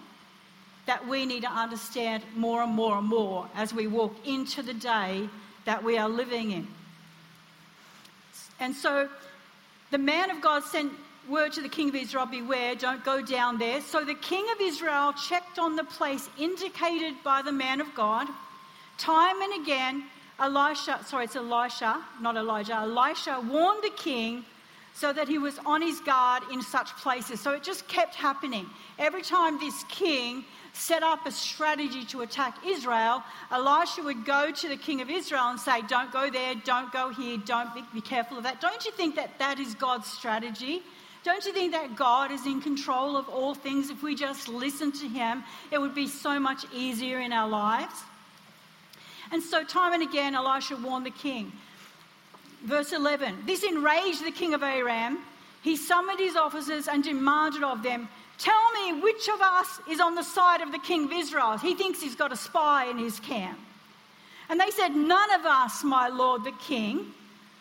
that 0.86 1.06
we 1.06 1.26
need 1.26 1.42
to 1.42 1.50
understand 1.50 2.22
more 2.34 2.62
and 2.62 2.72
more 2.72 2.96
and 2.96 3.06
more 3.06 3.46
as 3.54 3.74
we 3.74 3.86
walk 3.86 4.14
into 4.24 4.62
the 4.62 4.72
day 4.72 5.28
that 5.66 5.84
we 5.84 5.98
are 5.98 6.08
living 6.08 6.52
in. 6.52 6.66
And 8.58 8.74
so 8.74 9.08
the 9.90 9.98
man 9.98 10.30
of 10.30 10.40
God 10.40 10.64
sent 10.64 10.92
word 11.28 11.52
to 11.52 11.60
the 11.60 11.68
king 11.68 11.88
of 11.88 11.94
Israel 11.94 12.26
beware, 12.26 12.74
don't 12.74 13.04
go 13.04 13.22
down 13.22 13.58
there. 13.58 13.80
So 13.80 14.04
the 14.04 14.14
king 14.14 14.46
of 14.54 14.60
Israel 14.60 15.12
checked 15.12 15.58
on 15.58 15.76
the 15.76 15.84
place 15.84 16.28
indicated 16.38 17.14
by 17.22 17.42
the 17.42 17.52
man 17.52 17.80
of 17.80 17.94
God. 17.94 18.28
Time 18.96 19.40
and 19.42 19.62
again, 19.62 20.04
Elisha, 20.40 21.00
sorry, 21.04 21.24
it's 21.24 21.36
Elisha, 21.36 22.02
not 22.20 22.36
Elijah, 22.36 22.74
Elisha 22.74 23.40
warned 23.48 23.82
the 23.82 23.90
king 23.90 24.44
so 24.94 25.12
that 25.12 25.28
he 25.28 25.38
was 25.38 25.58
on 25.64 25.80
his 25.80 26.00
guard 26.00 26.42
in 26.52 26.60
such 26.60 26.88
places. 26.96 27.40
So 27.40 27.52
it 27.52 27.62
just 27.62 27.86
kept 27.86 28.16
happening. 28.16 28.66
Every 28.98 29.22
time 29.22 29.58
this 29.60 29.84
king 29.88 30.44
set 30.72 31.02
up 31.02 31.26
a 31.26 31.30
strategy 31.30 32.04
to 32.06 32.22
attack 32.22 32.56
Israel, 32.66 33.22
Elisha 33.52 34.02
would 34.02 34.24
go 34.24 34.50
to 34.50 34.68
the 34.68 34.76
king 34.76 35.00
of 35.00 35.08
Israel 35.08 35.50
and 35.50 35.60
say, 35.60 35.82
Don't 35.82 36.12
go 36.12 36.30
there, 36.30 36.54
don't 36.64 36.92
go 36.92 37.10
here, 37.10 37.36
don't 37.44 37.72
be, 37.74 37.84
be 37.94 38.00
careful 38.00 38.38
of 38.38 38.42
that. 38.44 38.60
Don't 38.60 38.84
you 38.84 38.92
think 38.92 39.14
that 39.16 39.38
that 39.38 39.60
is 39.60 39.74
God's 39.76 40.08
strategy? 40.08 40.82
Don't 41.24 41.44
you 41.44 41.52
think 41.52 41.72
that 41.72 41.96
God 41.96 42.30
is 42.30 42.46
in 42.46 42.60
control 42.60 43.16
of 43.16 43.28
all 43.28 43.54
things? 43.54 43.90
If 43.90 44.02
we 44.02 44.14
just 44.14 44.48
listen 44.48 44.92
to 44.92 45.08
Him, 45.08 45.44
it 45.70 45.78
would 45.78 45.94
be 45.94 46.06
so 46.06 46.38
much 46.38 46.64
easier 46.72 47.20
in 47.20 47.32
our 47.32 47.48
lives. 47.48 47.94
And 49.30 49.42
so, 49.42 49.64
time 49.64 49.92
and 49.92 50.02
again, 50.02 50.34
Elisha 50.34 50.76
warned 50.76 51.06
the 51.06 51.10
king. 51.10 51.52
Verse 52.64 52.92
11 52.92 53.44
This 53.46 53.62
enraged 53.62 54.24
the 54.24 54.30
king 54.30 54.54
of 54.54 54.62
Aram. 54.62 55.18
He 55.62 55.76
summoned 55.76 56.20
his 56.20 56.36
officers 56.36 56.88
and 56.88 57.02
demanded 57.02 57.62
of 57.62 57.82
them, 57.82 58.08
Tell 58.38 58.72
me 58.72 59.00
which 59.00 59.28
of 59.28 59.40
us 59.40 59.80
is 59.90 60.00
on 60.00 60.14
the 60.14 60.22
side 60.22 60.60
of 60.60 60.70
the 60.70 60.78
king 60.78 61.04
of 61.06 61.12
Israel. 61.12 61.58
He 61.58 61.74
thinks 61.74 62.00
he's 62.00 62.14
got 62.14 62.32
a 62.32 62.36
spy 62.36 62.86
in 62.86 62.96
his 62.96 63.18
camp. 63.18 63.58
And 64.48 64.60
they 64.60 64.70
said, 64.70 64.94
None 64.94 65.34
of 65.34 65.44
us, 65.44 65.82
my 65.82 66.08
lord 66.08 66.44
the 66.44 66.52
king, 66.52 67.12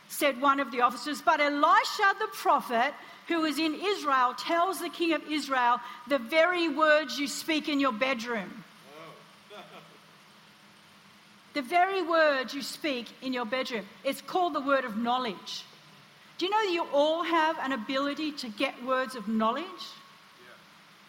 said 0.09 0.39
one 0.39 0.59
of 0.59 0.71
the 0.71 0.81
officers, 0.81 1.21
but 1.21 1.41
Elisha 1.41 2.15
the 2.19 2.27
prophet, 2.31 2.93
who 3.27 3.43
is 3.45 3.59
in 3.59 3.75
Israel, 3.75 4.33
tells 4.37 4.79
the 4.79 4.89
king 4.89 5.13
of 5.13 5.21
Israel 5.29 5.79
the 6.07 6.19
very 6.19 6.69
words 6.69 7.19
you 7.19 7.27
speak 7.27 7.67
in 7.69 7.79
your 7.79 7.93
bedroom. 7.93 8.63
the 11.53 11.61
very 11.63 12.03
words 12.03 12.53
you 12.53 12.61
speak 12.61 13.07
in 13.21 13.33
your 13.33 13.45
bedroom. 13.45 13.83
It's 14.03 14.21
called 14.21 14.53
the 14.53 14.61
word 14.61 14.85
of 14.85 14.95
knowledge. 14.95 15.65
Do 16.37 16.45
you 16.45 16.51
know 16.51 16.63
that 16.63 16.71
you 16.71 16.85
all 16.93 17.23
have 17.23 17.57
an 17.59 17.71
ability 17.71 18.33
to 18.33 18.49
get 18.49 18.83
words 18.83 19.15
of 19.15 19.27
knowledge? 19.27 19.65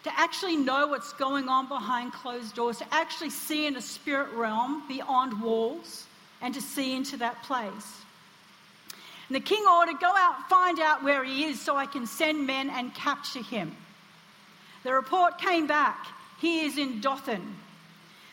to 0.03 0.19
actually 0.19 0.55
know 0.55 0.87
what's 0.87 1.13
going 1.13 1.49
on 1.49 1.67
behind 1.67 2.13
closed 2.13 2.55
doors, 2.55 2.77
to 2.77 2.93
actually 2.93 3.29
see 3.29 3.67
in 3.67 3.75
a 3.75 3.81
spirit 3.81 4.31
realm 4.33 4.83
beyond 4.87 5.41
walls, 5.41 6.05
and 6.41 6.53
to 6.53 6.61
see 6.61 6.95
into 6.95 7.17
that 7.17 7.41
place. 7.43 7.98
And 9.29 9.35
the 9.35 9.39
king 9.39 9.63
ordered, 9.71 9.99
Go 10.01 10.11
out, 10.13 10.49
find 10.49 10.79
out 10.79 11.03
where 11.03 11.23
he 11.23 11.45
is, 11.45 11.61
so 11.61 11.77
I 11.77 11.85
can 11.85 12.05
send 12.05 12.45
men 12.45 12.69
and 12.69 12.93
capture 12.93 13.41
him. 13.41 13.77
The 14.83 14.93
report 14.93 15.37
came 15.37 15.67
back 15.67 16.07
he 16.39 16.61
is 16.61 16.77
in 16.77 17.01
Dothan. 17.01 17.55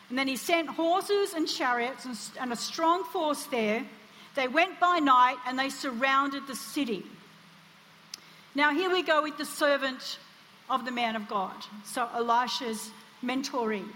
And 0.09 0.17
then 0.17 0.27
he 0.27 0.37
sent 0.37 0.69
horses 0.69 1.33
and 1.33 1.47
chariots 1.47 2.31
and 2.39 2.53
a 2.53 2.55
strong 2.55 3.03
force 3.05 3.43
there. 3.45 3.85
They 4.35 4.47
went 4.47 4.79
by 4.79 4.99
night 4.99 5.37
and 5.45 5.59
they 5.59 5.69
surrounded 5.69 6.47
the 6.47 6.55
city. 6.55 7.03
Now, 8.55 8.73
here 8.73 8.89
we 8.89 9.03
go 9.03 9.21
with 9.21 9.37
the 9.37 9.45
servant 9.45 10.19
of 10.69 10.85
the 10.85 10.91
man 10.91 11.15
of 11.15 11.27
God. 11.27 11.53
So 11.83 12.07
Elisha's 12.15 12.89
mentoring. 13.23 13.87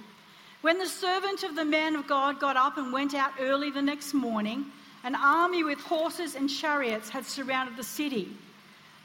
When 0.61 0.77
the 0.77 0.87
servant 0.87 1.43
of 1.43 1.55
the 1.55 1.65
man 1.65 1.95
of 1.95 2.07
God 2.07 2.39
got 2.39 2.57
up 2.57 2.77
and 2.77 2.91
went 2.91 3.15
out 3.15 3.31
early 3.39 3.71
the 3.71 3.81
next 3.81 4.13
morning, 4.13 4.65
an 5.03 5.15
army 5.15 5.63
with 5.63 5.79
horses 5.79 6.35
and 6.35 6.49
chariots 6.49 7.09
had 7.09 7.25
surrounded 7.25 7.75
the 7.75 7.83
city. 7.83 8.29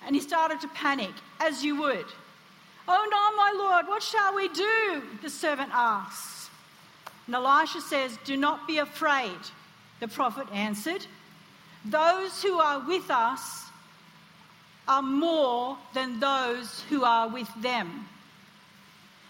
And 0.07 0.15
he 0.15 0.21
started 0.21 0.61
to 0.61 0.69
panic, 0.69 1.13
as 1.41 1.65
you 1.65 1.81
would. 1.81 2.07
Oh 2.89 3.09
no, 3.11 3.37
my 3.37 3.53
Lord, 3.57 3.89
what 3.89 4.03
shall 4.03 4.35
we 4.35 4.49
do? 4.49 5.03
The 5.23 5.31
servant 5.31 5.71
asks. 5.73 6.51
And 7.27 7.35
Elisha 7.35 7.81
says, 7.81 8.19
Do 8.25 8.37
not 8.37 8.67
be 8.67 8.79
afraid. 8.79 9.39
The 10.01 10.09
prophet 10.09 10.47
answered, 10.53 11.05
Those 11.85 12.43
who 12.43 12.59
are 12.59 12.87
with 12.87 13.11
us 13.11 13.65
are 14.87 15.03
more 15.03 15.77
than 15.95 16.21
those 16.21 16.83
who 16.89 17.03
are 17.03 17.29
with 17.29 17.49
them. 17.61 18.07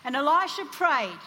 And 0.05 0.15
Elisha 0.15 0.65
prayed, 0.67 1.19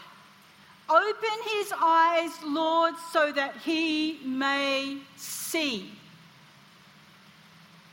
Open 0.90 1.40
his 1.52 1.72
eyes, 1.80 2.32
Lord, 2.44 2.96
so 3.12 3.32
that 3.32 3.58
he 3.58 4.20
may 4.26 4.98
see. 5.16 5.92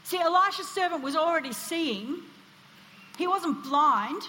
See, 0.04 0.18
Elisha's 0.18 0.68
servant 0.68 1.02
was 1.02 1.16
already 1.16 1.52
seeing. 1.52 2.18
He 3.18 3.26
wasn't 3.26 3.62
blind. 3.64 4.22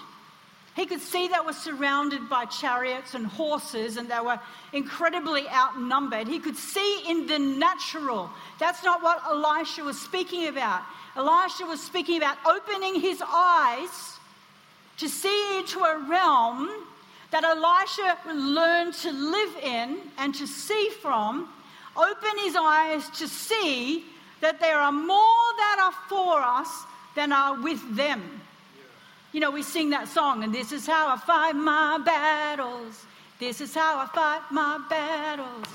He 0.78 0.86
could 0.86 1.00
see 1.00 1.28
they 1.28 1.34
were 1.44 1.52
surrounded 1.52 2.28
by 2.28 2.44
chariots 2.44 3.14
and 3.14 3.26
horses 3.26 3.96
and 3.96 4.08
they 4.08 4.20
were 4.20 4.38
incredibly 4.72 5.48
outnumbered. 5.48 6.28
He 6.28 6.38
could 6.38 6.56
see 6.56 7.02
in 7.08 7.26
the 7.26 7.38
natural. 7.38 8.30
That's 8.60 8.84
not 8.84 9.02
what 9.02 9.22
Elisha 9.28 9.82
was 9.82 10.00
speaking 10.00 10.46
about. 10.46 10.82
Elisha 11.16 11.64
was 11.64 11.82
speaking 11.82 12.18
about 12.18 12.36
opening 12.46 13.00
his 13.00 13.20
eyes 13.26 14.18
to 14.98 15.08
see 15.08 15.58
into 15.58 15.80
a 15.80 15.98
realm 16.08 16.70
that 17.30 17.44
Elisha 17.44 18.16
learned 18.32 18.94
to 18.94 19.12
live 19.12 19.56
in 19.62 19.98
and 20.18 20.34
to 20.34 20.46
see 20.46 20.90
from. 21.00 21.48
Open 21.96 22.38
his 22.38 22.56
eyes 22.56 23.08
to 23.18 23.28
see 23.28 24.04
that 24.40 24.60
there 24.60 24.78
are 24.78 24.92
more 24.92 25.46
that 25.56 25.78
are 25.80 26.08
for 26.08 26.40
us 26.40 26.84
than 27.14 27.32
are 27.32 27.60
with 27.60 27.96
them. 27.96 28.22
You 29.32 29.40
know, 29.40 29.50
we 29.50 29.62
sing 29.62 29.90
that 29.90 30.08
song, 30.08 30.44
and 30.44 30.54
this 30.54 30.72
is 30.72 30.86
how 30.86 31.08
I 31.08 31.16
fight 31.18 31.54
my 31.54 31.98
battles. 31.98 33.04
This 33.38 33.60
is 33.60 33.74
how 33.74 33.98
I 33.98 34.06
fight 34.06 34.42
my 34.50 34.78
battles. 34.88 35.66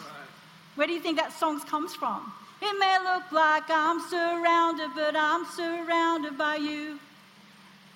Where 0.76 0.88
do 0.88 0.94
you 0.94 1.00
think 1.00 1.18
that 1.18 1.34
song 1.34 1.60
comes 1.62 1.94
from? 1.94 2.32
It 2.62 2.80
may 2.80 2.98
look 3.04 3.32
like 3.32 3.64
I'm 3.70 4.00
surrounded, 4.10 4.90
but 4.96 5.16
I'm 5.16 5.46
surrounded 5.46 6.38
by 6.38 6.56
you. 6.56 7.00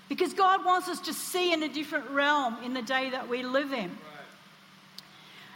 Because 0.09 0.33
God 0.33 0.63
wants 0.63 0.87
us 0.87 1.01
to 1.01 1.13
see 1.13 1.51
in 1.51 1.63
a 1.63 1.67
different 1.67 2.09
realm 2.09 2.57
in 2.63 2.73
the 2.73 2.81
day 2.81 3.09
that 3.09 3.27
we 3.27 3.43
live 3.43 3.73
in. 3.73 3.97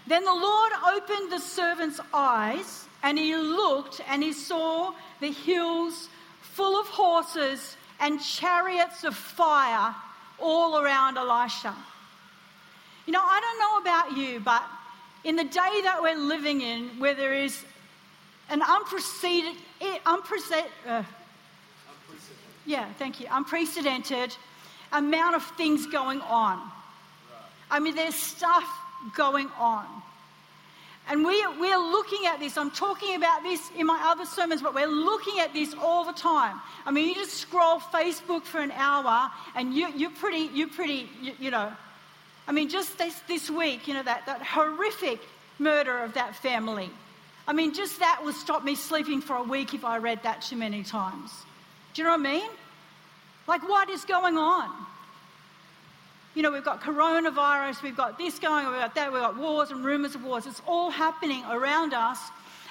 Then 0.07 0.25
the 0.25 0.33
Lord 0.33 0.71
opened 0.93 1.31
the 1.31 1.39
servant's 1.39 1.99
eyes, 2.13 2.85
and 3.03 3.17
he 3.17 3.35
looked 3.35 4.01
and 4.09 4.21
he 4.21 4.33
saw 4.33 4.93
the 5.19 5.31
hills 5.31 6.09
full 6.41 6.79
of 6.79 6.87
horses 6.87 7.77
and 7.99 8.21
chariots 8.21 9.03
of 9.03 9.15
fire 9.15 9.95
all 10.39 10.77
around 10.77 11.17
Elisha. 11.17 11.73
You 13.05 13.13
know, 13.13 13.21
I 13.23 13.39
don't 13.39 13.59
know 13.59 13.91
about 13.91 14.17
you, 14.17 14.39
but 14.39 14.63
in 15.23 15.35
the 15.35 15.43
day 15.43 15.81
that 15.83 15.99
we're 16.01 16.17
living 16.17 16.61
in, 16.61 16.99
where 16.99 17.13
there 17.13 17.33
is 17.33 17.63
an 18.49 18.61
unprecedented, 18.65 19.61
unprecedented, 20.05 20.71
uh, 20.87 21.03
yeah, 22.65 22.91
thank 22.93 23.19
you, 23.19 23.27
unprecedented 23.31 24.35
amount 24.91 25.35
of 25.35 25.43
things 25.57 25.87
going 25.87 26.21
on. 26.21 26.59
I 27.69 27.79
mean, 27.79 27.95
there's 27.95 28.15
stuff 28.15 28.67
going 29.15 29.49
on. 29.57 29.85
And 31.07 31.25
we, 31.25 31.45
we 31.59 31.71
are 31.71 31.91
looking 31.91 32.25
at 32.27 32.39
this. 32.39 32.57
I'm 32.57 32.71
talking 32.71 33.15
about 33.15 33.43
this 33.43 33.71
in 33.77 33.87
my 33.87 33.99
other 34.03 34.25
sermons, 34.25 34.61
but 34.61 34.75
we're 34.75 34.87
looking 34.87 35.39
at 35.39 35.53
this 35.53 35.73
all 35.81 36.05
the 36.05 36.13
time. 36.13 36.59
I 36.85 36.91
mean, 36.91 37.09
you 37.09 37.15
just 37.15 37.33
scroll 37.33 37.79
Facebook 37.79 38.43
for 38.43 38.61
an 38.61 38.71
hour 38.71 39.31
and 39.55 39.73
you, 39.73 39.87
you're 39.95 40.11
pretty, 40.11 40.49
you're 40.53 40.69
pretty 40.69 41.09
you, 41.21 41.33
you 41.39 41.51
know. 41.51 41.71
I 42.47 42.51
mean, 42.51 42.69
just 42.69 42.97
this, 42.97 43.19
this 43.27 43.49
week, 43.49 43.87
you 43.87 43.93
know, 43.93 44.03
that, 44.03 44.25
that 44.25 44.41
horrific 44.41 45.19
murder 45.57 45.99
of 45.99 46.13
that 46.13 46.35
family. 46.35 46.89
I 47.47 47.53
mean, 47.53 47.73
just 47.73 47.99
that 47.99 48.21
would 48.23 48.35
stop 48.35 48.63
me 48.63 48.75
sleeping 48.75 49.21
for 49.21 49.35
a 49.35 49.43
week 49.43 49.73
if 49.73 49.83
I 49.83 49.97
read 49.97 50.23
that 50.23 50.41
too 50.41 50.55
many 50.55 50.83
times. 50.83 51.31
Do 51.93 52.01
you 52.01 52.07
know 52.07 52.11
what 52.11 52.27
I 52.27 52.33
mean? 52.33 52.49
Like, 53.47 53.67
what 53.67 53.89
is 53.89 54.05
going 54.05 54.37
on? 54.37 54.69
You 56.33 56.43
know, 56.43 56.51
we've 56.51 56.63
got 56.63 56.81
coronavirus, 56.81 57.83
we've 57.83 57.97
got 57.97 58.17
this 58.17 58.39
going, 58.39 58.65
we've 58.67 58.79
got 58.79 58.95
that, 58.95 59.11
we've 59.11 59.21
got 59.21 59.37
wars 59.37 59.71
and 59.71 59.83
rumors 59.83 60.15
of 60.15 60.23
wars. 60.23 60.45
It's 60.45 60.61
all 60.65 60.89
happening 60.89 61.43
around 61.49 61.93
us. 61.93 62.19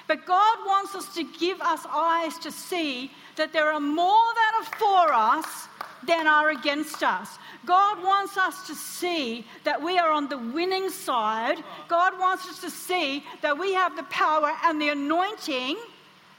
But 0.08 0.26
God 0.26 0.58
wants 0.66 0.94
us 0.94 1.14
to 1.14 1.24
give 1.38 1.60
us 1.60 1.86
eyes 1.88 2.38
to 2.38 2.50
see 2.50 3.12
that 3.36 3.52
there 3.52 3.70
are 3.70 3.80
more 3.80 4.34
that 4.34 4.52
are 4.60 4.78
for 4.78 5.12
us 5.12 5.68
than 6.06 6.26
are 6.26 6.50
against 6.50 7.02
us. 7.02 7.38
God 7.66 8.02
wants 8.02 8.38
us 8.38 8.66
to 8.66 8.74
see 8.74 9.46
that 9.64 9.80
we 9.80 9.98
are 9.98 10.10
on 10.10 10.28
the 10.28 10.38
winning 10.38 10.88
side. 10.88 11.62
God 11.88 12.18
wants 12.18 12.48
us 12.48 12.60
to 12.62 12.70
see 12.70 13.22
that 13.42 13.56
we 13.56 13.74
have 13.74 13.94
the 13.96 14.02
power 14.04 14.52
and 14.64 14.80
the 14.80 14.88
anointing, 14.88 15.76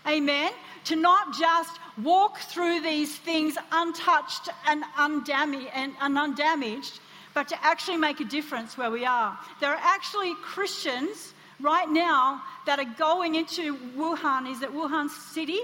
amen, 0.07 0.51
to 0.85 0.95
not 0.95 1.38
just 1.38 1.79
walk 2.01 2.39
through 2.39 2.81
these 2.81 3.15
things 3.15 3.57
untouched 3.71 4.50
and, 4.67 4.83
and 4.98 6.17
undamaged, 6.17 7.00
but 7.33 7.48
to 7.50 7.65
actually 7.65 7.98
make 7.98 8.19
a 8.19 8.25
difference 8.25 8.77
where 8.77 8.91
we 8.91 9.05
are. 9.05 9.38
There 9.60 9.69
are 9.69 9.79
actually 9.81 10.33
Christians 10.41 11.33
right 11.60 11.89
now 11.89 12.41
that 12.65 12.79
are 12.79 12.95
going 12.98 13.36
into 13.36 13.77
Wuhan, 13.98 14.51
is 14.51 14.62
it 14.62 14.74
Wuhan 14.74 15.10
City? 15.10 15.60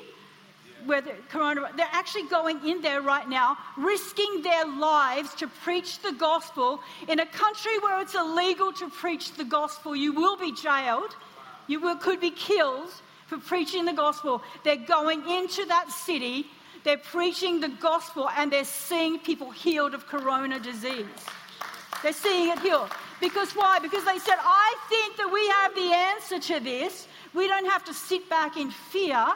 Where 0.86 1.02
the 1.02 1.12
coronavirus, 1.32 1.76
they're 1.76 1.90
actually 1.92 2.28
going 2.28 2.66
in 2.66 2.82
there 2.82 3.02
right 3.02 3.28
now, 3.28 3.58
risking 3.78 4.42
their 4.44 4.66
lives 4.66 5.34
to 5.36 5.48
preach 5.48 6.00
the 6.02 6.14
gospel 6.14 6.80
in 7.10 7.20
a 7.20 7.26
country 7.26 7.78
where 7.80 8.00
it's 8.00 8.16
illegal 8.16 8.72
to 8.74 8.90
preach 8.90 9.34
the 9.34 9.44
gospel. 9.44 9.96
You 9.96 10.14
will 10.14 10.38
be 10.38 10.54
jailed, 10.54 11.16
you 11.66 11.82
will, 11.82 11.96
could 11.96 12.22
be 12.22 12.32
killed 12.32 12.92
for 13.28 13.38
preaching 13.38 13.86
the 13.86 13.94
gospel. 13.94 14.42
They're 14.64 14.76
going 14.78 15.30
into 15.30 15.66
that 15.66 15.92
city, 15.92 16.48
they're 16.84 16.98
preaching 16.98 17.60
the 17.60 17.70
gospel, 17.70 18.30
and 18.38 18.52
they're 18.52 18.64
seeing 18.64 19.20
people 19.20 19.52
healed 19.52 19.94
of 19.94 20.08
corona 20.08 20.60
disease. 20.60 21.06
They're 22.02 22.14
seeing 22.14 22.50
it 22.50 22.60
healed. 22.60 22.90
Because 23.20 23.52
why? 23.54 23.80
Because 23.80 24.06
they 24.06 24.20
said, 24.20 24.36
I 24.40 24.76
think 24.90 25.18
that 25.18 25.32
we 25.32 25.48
have 25.48 25.76
the 25.76 25.92
answer 25.94 26.54
to 26.54 26.64
this. 26.64 27.08
We 27.34 27.48
don't 27.48 27.66
have 27.66 27.84
to 27.86 27.94
sit 27.94 28.30
back 28.30 28.58
in 28.58 28.70
fear 28.70 29.16
right. 29.16 29.36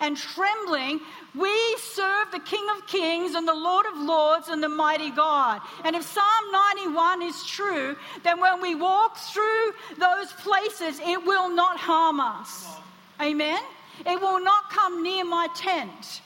and 0.00 0.16
trembling. 0.16 1.00
We 1.34 1.76
serve 1.78 2.30
the 2.30 2.40
King 2.40 2.64
of 2.76 2.86
Kings 2.86 3.34
and 3.34 3.48
the 3.48 3.54
Lord 3.54 3.86
of 3.86 3.98
Lords 3.98 4.48
and 4.48 4.62
the 4.62 4.68
mighty 4.68 5.10
God. 5.10 5.60
And 5.84 5.96
if 5.96 6.02
Psalm 6.02 6.52
91 6.76 7.22
is 7.22 7.44
true, 7.46 7.96
then 8.22 8.38
when 8.38 8.60
we 8.60 8.74
walk 8.74 9.16
through 9.16 9.72
those 9.98 10.32
places, 10.34 11.00
it 11.00 11.24
will 11.24 11.50
not 11.50 11.78
harm 11.78 12.20
us. 12.20 12.66
Amen? 13.22 13.60
It 14.04 14.20
will 14.20 14.40
not 14.42 14.70
come 14.70 15.02
near 15.02 15.24
my 15.24 15.48
tent. 15.54 16.22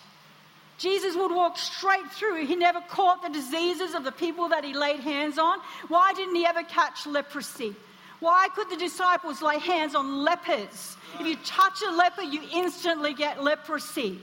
Jesus 0.79 1.17
would 1.17 1.33
walk 1.33 1.59
straight 1.59 2.11
through. 2.13 2.47
He 2.47 2.55
never 2.55 2.81
caught 2.83 3.23
the 3.23 3.31
diseases 3.31 3.95
of 3.95 4.05
the 4.05 4.13
people 4.13 4.49
that 4.49 4.65
he 4.65 4.75
laid 4.75 5.01
hands 5.01 5.39
on. 5.39 5.59
Why 5.89 6.13
didn't 6.15 6.35
he 6.35 6.47
ever 6.47 6.63
catch 6.63 7.07
leprosy? 7.07 7.75
Why 8.21 8.49
could 8.55 8.71
the 8.71 8.77
disciples 8.77 9.43
lay 9.43 9.59
hands 9.59 9.95
on 9.95 10.25
lepers? 10.25 10.97
If 11.21 11.27
you 11.27 11.37
touch 11.45 11.83
a 11.87 11.91
leper, 11.93 12.23
you 12.23 12.43
instantly 12.53 13.15
get 13.15 13.43
leprosy. 13.43 14.19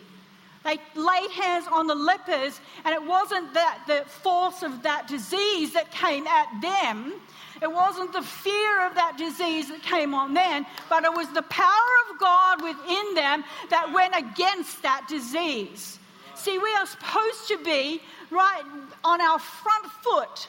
They 0.63 0.79
laid 0.95 1.31
hands 1.31 1.65
on 1.71 1.87
the 1.87 1.95
lepers, 1.95 2.59
and 2.85 2.93
it 2.93 3.03
wasn't 3.03 3.53
that 3.53 3.83
the 3.85 4.05
force 4.09 4.63
of 4.63 4.83
that 4.83 5.07
disease 5.07 5.73
that 5.73 5.91
came 5.91 6.25
at 6.25 6.47
them. 6.61 7.13
It 7.61 7.71
wasn't 7.71 8.13
the 8.13 8.21
fear 8.21 8.85
of 8.87 8.95
that 8.95 9.17
disease 9.17 9.69
that 9.69 9.81
came 9.83 10.13
on 10.13 10.33
them, 10.33 10.65
but 10.89 11.03
it 11.03 11.13
was 11.13 11.29
the 11.29 11.43
power 11.43 11.93
of 12.09 12.19
God 12.19 12.61
within 12.61 13.13
them 13.15 13.43
that 13.69 13.91
went 13.93 14.15
against 14.15 14.81
that 14.81 15.05
disease. 15.07 15.99
See, 16.35 16.57
we 16.57 16.73
are 16.75 16.85
supposed 16.85 17.47
to 17.49 17.57
be 17.63 18.01
right 18.31 18.63
on 19.03 19.21
our 19.21 19.39
front 19.39 19.85
foot. 20.01 20.47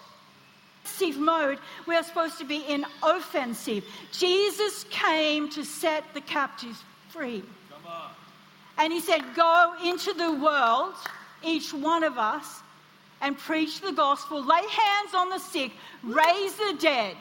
Offensive 0.85 1.21
mode, 1.21 1.59
we 1.87 1.97
are 1.97 2.03
supposed 2.03 2.39
to 2.39 2.45
be 2.45 2.59
in 2.59 2.87
offensive. 3.03 3.85
Jesus 4.13 4.85
came 4.91 5.49
to 5.51 5.65
set 5.65 6.05
the 6.15 6.21
captives 6.21 6.83
free. 7.09 7.43
And 8.79 8.93
he 8.93 9.01
said, 9.01 9.23
Go 9.35 9.75
into 9.85 10.13
the 10.13 10.33
world, 10.33 10.95
each 11.43 11.73
one 11.73 12.05
of 12.05 12.19
us, 12.19 12.61
and 13.25 13.39
preach 13.39 13.81
the 13.81 13.91
gospel, 13.91 14.45
lay 14.45 14.57
hands 14.57 15.15
on 15.15 15.31
the 15.31 15.39
sick, 15.39 15.73
raise 16.03 16.55
the 16.57 16.77
dead. 16.79 17.17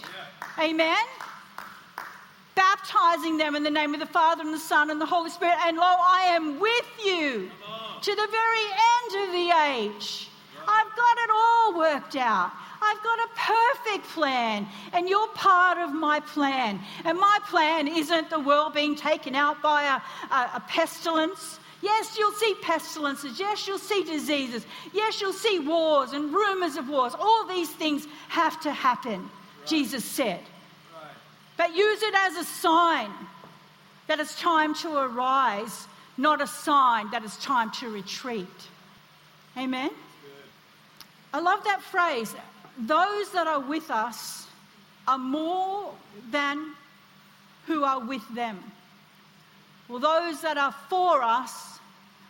Yeah. 0.58 0.66
Amen? 0.66 1.06
Baptizing 2.56 3.38
them 3.38 3.56
in 3.56 3.64
the 3.64 3.72
name 3.72 3.94
of 3.94 4.02
the 4.02 4.06
Father 4.06 4.44
and 4.44 4.54
the 4.54 4.60
Son 4.60 4.92
and 4.92 5.00
the 5.00 5.06
Holy 5.06 5.30
Spirit. 5.30 5.56
And 5.66 5.78
lo, 5.78 5.84
I 5.84 6.26
am 6.36 6.60
with 6.60 6.86
you 7.04 7.50
to 8.02 8.16
the 8.16 8.28
very 8.30 8.66
end 8.94 9.24
of 9.24 9.32
the 9.32 9.48
age. 9.72 10.30
I've 10.68 10.96
got 10.96 11.18
it 11.18 11.30
all 11.34 11.78
worked 11.78 12.18
out. 12.18 12.52
I've 12.82 13.02
got 13.02 13.20
a 13.20 13.30
perfect 13.38 14.08
plan, 14.14 14.68
and 14.92 15.08
you're 15.08 15.30
part 15.30 15.78
of 15.78 15.94
my 15.94 16.20
plan. 16.20 16.82
And 17.06 17.18
my 17.18 17.40
plan 17.48 17.88
isn't 17.88 18.30
the 18.30 18.40
world 18.40 18.74
being 18.74 18.96
taken 18.96 19.36
out 19.36 19.62
by 19.62 19.84
a, 19.84 20.34
a, 20.34 20.58
a 20.58 20.64
pestilence. 20.68 21.60
Yes, 21.84 22.18
you'll 22.18 22.32
see 22.32 22.56
pestilences. 22.62 23.38
Yes, 23.38 23.68
you'll 23.68 23.78
see 23.78 24.06
diseases. 24.06 24.66
Yes, 24.94 25.20
you'll 25.20 25.34
see 25.34 25.60
wars 25.60 26.14
and 26.14 26.34
rumors 26.34 26.78
of 26.78 26.88
wars. 26.88 27.14
All 27.20 27.46
these 27.46 27.70
things 27.70 28.08
have 28.30 28.62
to 28.62 28.72
happen, 28.72 29.20
right. 29.20 29.68
Jesus 29.68 30.06
said. 30.06 30.40
Right. 30.40 31.12
But 31.58 31.76
use 31.76 32.02
it 32.02 32.14
as 32.16 32.38
a 32.38 32.46
sign 32.46 33.12
that 34.08 34.22
it's 34.22 34.40
time 34.40 34.74
to 34.76 34.98
arise 34.98 35.88
not 36.18 36.42
a 36.42 36.48
sign 36.48 37.10
that 37.12 37.24
it's 37.24 37.38
time 37.44 37.72
to 37.72 37.90
retreat. 37.90 38.48
Amen? 39.58 39.90
I 41.34 41.40
love 41.40 41.64
that 41.64 41.82
phrase. 41.82 42.34
Those 42.78 43.32
that 43.32 43.48
are 43.48 43.60
with 43.60 43.90
us 43.90 44.48
are 45.08 45.18
more 45.18 45.92
than 46.32 46.74
who 47.66 47.84
are 47.84 48.00
with 48.00 48.24
them. 48.36 48.60
Well, 49.88 50.00
those 50.00 50.42
that 50.42 50.58
are 50.58 50.74
for 50.90 51.24
us 51.24 51.73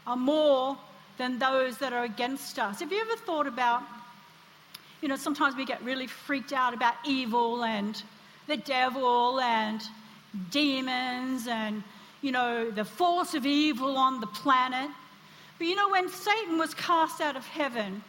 are 0.06 0.18
more 0.18 0.78
than 1.18 1.40
those 1.40 1.78
that 1.78 1.94
are 1.94 2.04
against 2.04 2.60
us. 2.60 2.80
Have 2.80 2.92
you 2.92 3.02
ever 3.02 3.16
thought 3.18 3.48
about, 3.48 3.84
you 5.02 5.08
know, 5.08 5.16
sometimes 5.16 5.56
we 5.56 5.66
get 5.66 5.82
really 5.84 6.08
freaked 6.08 6.54
out 6.54 6.74
about 6.74 6.96
evil 7.06 7.64
and 7.64 8.02
the 8.48 8.58
devil 8.58 9.40
and 9.40 9.82
demons 10.52 11.48
and 11.48 11.84
you 12.24 12.32
know, 12.32 12.72
the 12.72 12.86
force 12.86 13.36
of 13.36 13.46
evil 13.46 13.98
on 13.98 14.22
the 14.22 14.28
planet. 14.28 14.90
But 15.60 15.68
you 15.68 15.76
know, 15.76 15.90
when 15.90 16.10
Satan 16.10 16.58
was 16.58 16.74
cast 16.74 17.22
out 17.22 17.36
of 17.36 17.46
heaven 17.46 18.02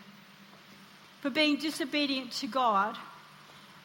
for 1.20 1.30
being 1.30 1.56
disobedient 1.56 2.30
to 2.32 2.46
God, 2.46 2.96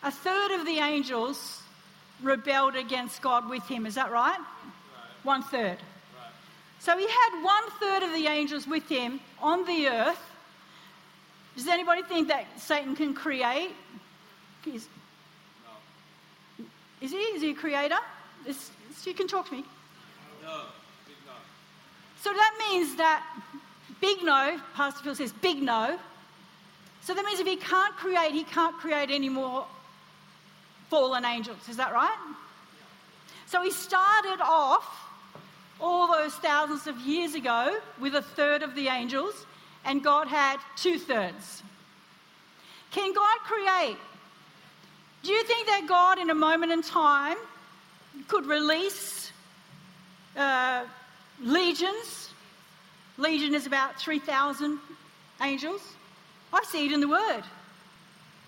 a 0.03 0.11
third 0.11 0.51
of 0.51 0.65
the 0.65 0.77
angels 0.77 1.63
rebelled 2.21 2.75
against 2.75 3.21
God 3.21 3.49
with 3.49 3.67
him. 3.67 3.85
Is 3.85 3.95
that 3.95 4.11
right? 4.11 4.37
right. 4.37 4.45
One 5.23 5.43
third. 5.43 5.77
So 6.79 6.97
he 6.97 7.07
had 7.07 7.43
one 7.43 7.63
third 7.79 8.03
of 8.03 8.13
the 8.13 8.27
angels 8.27 8.65
with 8.65 8.87
him 8.87 9.19
on 9.41 9.65
the 9.65 9.87
earth. 9.87 10.21
Does 11.55 11.67
anybody 11.67 12.03
think 12.03 12.29
that 12.29 12.45
Satan 12.57 12.95
can 12.95 13.13
create? 13.13 13.71
Is, 14.65 14.87
no. 16.57 16.65
is 17.01 17.11
he? 17.11 17.17
Is 17.17 17.41
he 17.41 17.51
a 17.51 17.53
creator? 17.53 17.97
you 19.05 19.13
can 19.13 19.27
talk 19.27 19.47
to 19.47 19.53
me. 19.53 19.63
No. 20.43 20.61
So 22.21 22.31
that 22.31 22.55
means 22.69 22.95
that 22.97 23.25
big 24.01 24.23
no, 24.23 24.59
Pastor 24.75 25.03
Phil 25.03 25.15
says 25.15 25.31
big 25.31 25.61
no. 25.61 25.97
So 27.01 27.13
that 27.13 27.25
means 27.25 27.39
if 27.39 27.47
he 27.47 27.55
can't 27.55 27.95
create, 27.95 28.33
he 28.33 28.43
can't 28.43 28.75
create 28.75 29.09
any 29.09 29.29
more 29.29 29.65
fallen 30.89 31.25
angels. 31.25 31.57
Is 31.69 31.77
that 31.77 31.93
right? 31.93 32.17
So 33.47 33.61
he 33.63 33.71
started 33.71 34.41
off 34.41 35.08
all 35.81 36.11
those 36.11 36.33
thousands 36.35 36.87
of 36.87 36.99
years 36.99 37.35
ago 37.35 37.79
with 37.99 38.15
a 38.15 38.21
third 38.21 38.63
of 38.63 38.75
the 38.75 38.87
angels, 38.87 39.45
and 39.85 40.03
God 40.03 40.27
had 40.27 40.57
two 40.75 40.99
thirds. 40.99 41.63
Can 42.91 43.13
God 43.13 43.37
create? 43.39 43.97
Do 45.23 45.31
you 45.31 45.43
think 45.43 45.67
that 45.67 45.85
God, 45.87 46.17
in 46.17 46.29
a 46.29 46.35
moment 46.35 46.71
in 46.71 46.81
time, 46.81 47.37
could 48.27 48.45
release 48.45 49.31
uh, 50.35 50.85
legions. 51.41 52.31
Legion 53.17 53.53
is 53.53 53.65
about 53.65 53.99
3,000 53.99 54.79
angels. 55.41 55.81
I 56.53 56.63
see 56.63 56.85
it 56.85 56.91
in 56.91 57.01
the 57.01 57.07
Word. 57.07 57.43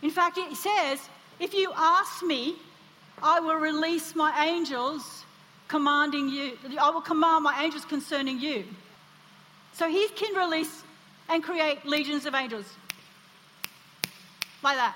In 0.02 0.10
fact, 0.10 0.38
it 0.38 0.56
says, 0.56 1.00
if 1.40 1.54
you 1.54 1.72
ask 1.76 2.24
me, 2.24 2.56
I 3.22 3.40
will 3.40 3.56
release 3.56 4.16
my 4.16 4.46
angels 4.46 5.26
commanding 5.72 6.28
you. 6.28 6.58
I 6.80 6.90
will 6.90 7.02
command 7.02 7.46
my 7.46 7.64
angels 7.64 7.86
concerning 7.86 8.42
you. 8.42 8.66
So 9.72 9.88
he 9.88 10.06
can 10.10 10.36
release 10.36 10.84
and 11.30 11.42
create 11.42 11.86
legions 11.86 12.26
of 12.26 12.36
angels. 12.36 12.66
Like 14.62 14.76
that. 14.76 14.96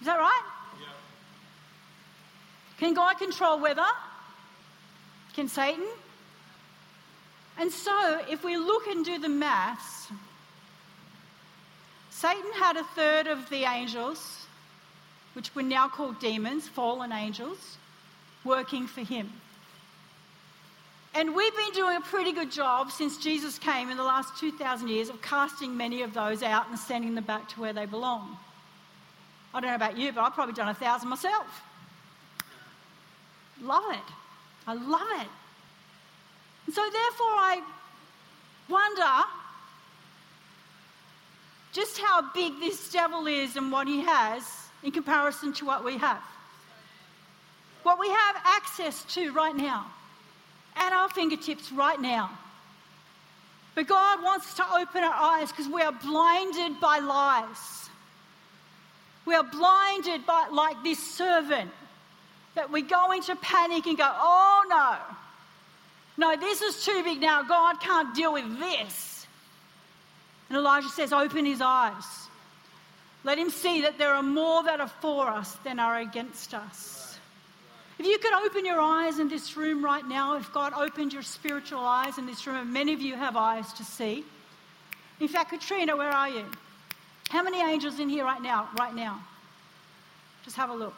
Is 0.00 0.06
that 0.06 0.18
right? 0.18 0.42
Yeah. 0.80 0.86
Can 2.78 2.94
God 2.94 3.14
control 3.18 3.60
weather? 3.60 3.92
Can 5.34 5.46
Satan? 5.48 5.86
And 7.60 7.70
so, 7.70 8.20
if 8.28 8.42
we 8.42 8.56
look 8.56 8.88
and 8.88 9.04
do 9.04 9.18
the 9.18 9.28
maths, 9.28 10.08
Satan 12.10 12.52
had 12.54 12.76
a 12.76 12.84
third 12.84 13.28
of 13.28 13.48
the 13.50 13.64
angels, 13.64 14.46
which 15.34 15.54
we 15.54 15.62
now 15.62 15.88
call 15.88 16.12
demons, 16.12 16.68
fallen 16.68 17.12
angels, 17.12 17.78
working 18.44 18.86
for 18.86 19.02
him. 19.02 19.30
And 21.14 21.34
we've 21.34 21.56
been 21.56 21.72
doing 21.72 21.96
a 21.96 22.00
pretty 22.00 22.32
good 22.32 22.52
job 22.52 22.90
since 22.92 23.16
Jesus 23.16 23.58
came 23.58 23.90
in 23.90 23.96
the 23.96 24.04
last 24.04 24.38
2,000 24.38 24.88
years 24.88 25.08
of 25.08 25.20
casting 25.22 25.76
many 25.76 26.02
of 26.02 26.14
those 26.14 26.42
out 26.42 26.68
and 26.68 26.78
sending 26.78 27.14
them 27.14 27.24
back 27.24 27.48
to 27.50 27.60
where 27.60 27.72
they 27.72 27.86
belong. 27.86 28.36
I 29.52 29.60
don't 29.60 29.70
know 29.70 29.76
about 29.76 29.96
you, 29.96 30.12
but 30.12 30.20
I've 30.20 30.34
probably 30.34 30.54
done 30.54 30.68
a 30.68 30.74
thousand 30.74 31.08
myself. 31.08 31.62
Love 33.62 33.84
it. 33.90 34.12
I 34.66 34.74
love 34.74 35.08
it. 35.20 35.28
And 36.66 36.74
so, 36.74 36.82
therefore, 36.82 37.26
I 37.26 37.62
wonder 38.68 39.28
just 41.72 41.98
how 41.98 42.32
big 42.32 42.60
this 42.60 42.92
devil 42.92 43.26
is 43.26 43.56
and 43.56 43.72
what 43.72 43.88
he 43.88 44.02
has 44.02 44.42
in 44.82 44.92
comparison 44.92 45.52
to 45.54 45.64
what 45.64 45.84
we 45.84 45.96
have. 45.96 46.22
What 47.88 47.98
we 47.98 48.10
have 48.10 48.36
access 48.44 49.02
to 49.14 49.32
right 49.32 49.56
now, 49.56 49.86
at 50.76 50.92
our 50.92 51.08
fingertips 51.08 51.72
right 51.72 51.98
now. 51.98 52.30
But 53.74 53.86
God 53.86 54.22
wants 54.22 54.52
to 54.56 54.74
open 54.74 55.02
our 55.02 55.14
eyes 55.14 55.50
because 55.50 55.68
we 55.68 55.80
are 55.80 55.92
blinded 55.92 56.80
by 56.80 56.98
lies. 56.98 57.88
We 59.24 59.34
are 59.34 59.42
blinded 59.42 60.26
by, 60.26 60.48
like 60.52 60.82
this 60.84 60.98
servant, 60.98 61.70
that 62.56 62.70
we 62.70 62.82
go 62.82 63.12
into 63.12 63.34
panic 63.36 63.86
and 63.86 63.96
go, 63.96 64.06
oh 64.06 64.66
no, 64.68 64.98
no, 66.18 66.36
this 66.38 66.60
is 66.60 66.84
too 66.84 67.02
big 67.04 67.22
now. 67.22 67.42
God 67.42 67.80
can't 67.80 68.14
deal 68.14 68.34
with 68.34 68.58
this. 68.58 69.26
And 70.50 70.58
Elijah 70.58 70.90
says, 70.90 71.14
Open 71.14 71.46
his 71.46 71.62
eyes. 71.62 72.04
Let 73.24 73.38
him 73.38 73.48
see 73.48 73.80
that 73.80 73.96
there 73.96 74.12
are 74.12 74.22
more 74.22 74.62
that 74.64 74.78
are 74.78 74.92
for 75.00 75.28
us 75.28 75.50
than 75.64 75.78
are 75.78 75.96
against 75.96 76.52
us. 76.52 76.97
If 77.98 78.06
you 78.06 78.18
could 78.18 78.32
open 78.32 78.64
your 78.64 78.80
eyes 78.80 79.18
in 79.18 79.28
this 79.28 79.56
room 79.56 79.84
right 79.84 80.06
now, 80.06 80.36
if 80.36 80.52
God 80.52 80.72
opened 80.72 81.12
your 81.12 81.22
spiritual 81.22 81.80
eyes 81.80 82.16
in 82.16 82.26
this 82.26 82.46
room, 82.46 82.56
and 82.56 82.72
many 82.72 82.92
of 82.92 83.00
you 83.00 83.16
have 83.16 83.36
eyes 83.36 83.72
to 83.74 83.84
see. 83.84 84.24
In 85.18 85.26
fact, 85.26 85.50
Katrina, 85.50 85.96
where 85.96 86.10
are 86.10 86.28
you? 86.28 86.44
How 87.28 87.42
many 87.42 87.60
angels 87.60 87.98
in 87.98 88.08
here 88.08 88.24
right 88.24 88.40
now? 88.40 88.68
Right 88.78 88.94
now. 88.94 89.20
Just 90.44 90.56
have 90.56 90.70
a 90.70 90.74
look. 90.74 90.94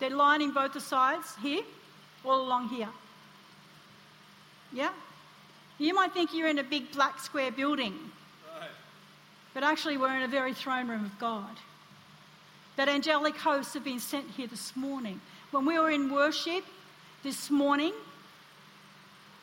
They're 0.00 0.10
lining 0.10 0.50
both 0.50 0.72
the 0.72 0.80
sides 0.80 1.36
here, 1.40 1.62
all 2.24 2.40
along 2.40 2.68
here. 2.68 2.88
Yeah? 4.72 4.90
You 5.78 5.94
might 5.94 6.12
think 6.12 6.34
you're 6.34 6.48
in 6.48 6.58
a 6.58 6.64
big 6.64 6.90
black 6.92 7.20
square 7.20 7.50
building, 7.52 7.94
right. 8.58 8.68
but 9.54 9.62
actually, 9.62 9.96
we're 9.96 10.16
in 10.16 10.22
a 10.22 10.28
very 10.28 10.52
throne 10.52 10.88
room 10.88 11.04
of 11.04 11.18
God. 11.18 11.56
That 12.76 12.88
angelic 12.88 13.36
hosts 13.36 13.74
have 13.74 13.84
been 13.84 14.00
sent 14.00 14.30
here 14.30 14.46
this 14.46 14.74
morning. 14.74 15.20
When 15.50 15.66
we 15.66 15.78
were 15.78 15.90
in 15.90 16.12
worship 16.12 16.64
this 17.22 17.50
morning, 17.50 17.92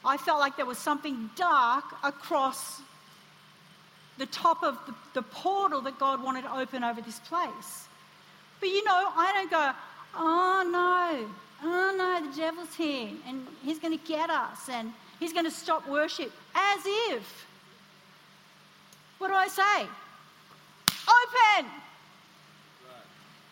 I 0.06 0.18
felt 0.18 0.40
like 0.40 0.56
there 0.56 0.66
was 0.66 0.78
something 0.78 1.30
dark 1.36 1.84
across 2.04 2.82
the 4.18 4.26
top 4.28 4.64
of 4.64 4.78
the, 4.86 4.96
the, 5.14 5.22
portal 5.22 5.82
that 5.82 6.00
God 6.00 6.24
wanted 6.24 6.44
to 6.44 6.58
open 6.58 6.84
over 6.84 7.02
this 7.02 7.20
place. 7.20 7.88
But 8.60 8.70
you 8.70 8.84
know, 8.84 9.12
I 9.16 9.32
don't 9.34 9.52
go, 9.52 9.72
oh 10.16 10.64
no, 10.72 11.30
oh 11.64 11.96
no, 11.96 12.30
the 12.30 12.36
devil's 12.36 12.74
here 12.74 13.10
and 13.28 13.46
he's 13.64 13.78
going 13.78 13.98
to 13.98 14.04
get 14.08 14.30
us 14.30 14.70
and 14.70 14.92
He's 15.20 15.34
going 15.34 15.46
to 15.46 15.52
stop 15.52 15.88
worship 15.88 16.32
as 16.54 16.80
if. 16.86 17.46
What 19.18 19.30
do 19.30 19.34
I 19.34 19.48
say? 19.48 19.88
Open! 20.92 21.72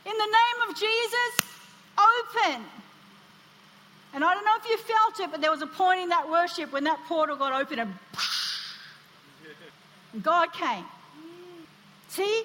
In 0.06 0.12
the 0.12 0.26
name 0.26 0.70
of 0.70 0.76
Jesus, 0.76 1.45
open. 1.98 2.64
And 4.14 4.24
I 4.24 4.34
don't 4.34 4.46
know 4.46 4.56
if 4.58 4.70
you 4.70 4.78
felt 4.78 5.20
it, 5.20 5.32
but 5.32 5.42
there 5.42 5.52
was 5.52 5.62
a 5.62 5.68
point 5.68 6.02
in 6.02 6.10
that 6.10 6.30
worship 6.30 6.72
when 6.72 6.86
that 6.86 7.00
portal 7.08 7.36
got 7.36 7.54
open 7.54 7.80
and, 7.80 7.94
God 10.24 10.54
came. 10.54 10.86
See? 12.08 12.44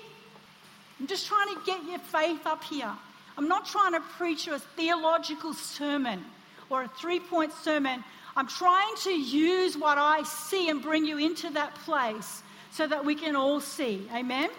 I'm 0.99 1.07
just 1.07 1.27
trying 1.27 1.55
to 1.55 1.61
get 1.65 1.85
your 1.85 1.99
faith 2.01 2.47
up 2.47 2.65
here. 2.65 2.93
I'm 3.39 3.49
not 3.49 3.67
trying 3.67 3.93
to 3.93 4.01
preach 4.01 4.47
you 4.47 4.55
a 4.55 4.59
theological 4.59 5.55
sermon 5.55 6.25
or 6.69 6.83
a 6.83 6.89
three 6.89 7.21
point 7.21 7.53
sermon. 7.53 8.05
I'm 8.37 8.47
trying 8.47 8.95
to 9.05 9.11
use 9.11 9.79
what 9.79 9.97
I 9.97 10.23
see 10.25 10.69
and 10.69 10.83
bring 10.83 11.05
you 11.05 11.19
into 11.19 11.51
that 11.51 11.75
place 11.77 12.43
so 12.73 12.87
that 12.87 13.05
we 13.05 13.15
can 13.15 13.37
all 13.37 13.61
see. 13.61 14.09
Amen? 14.15 14.51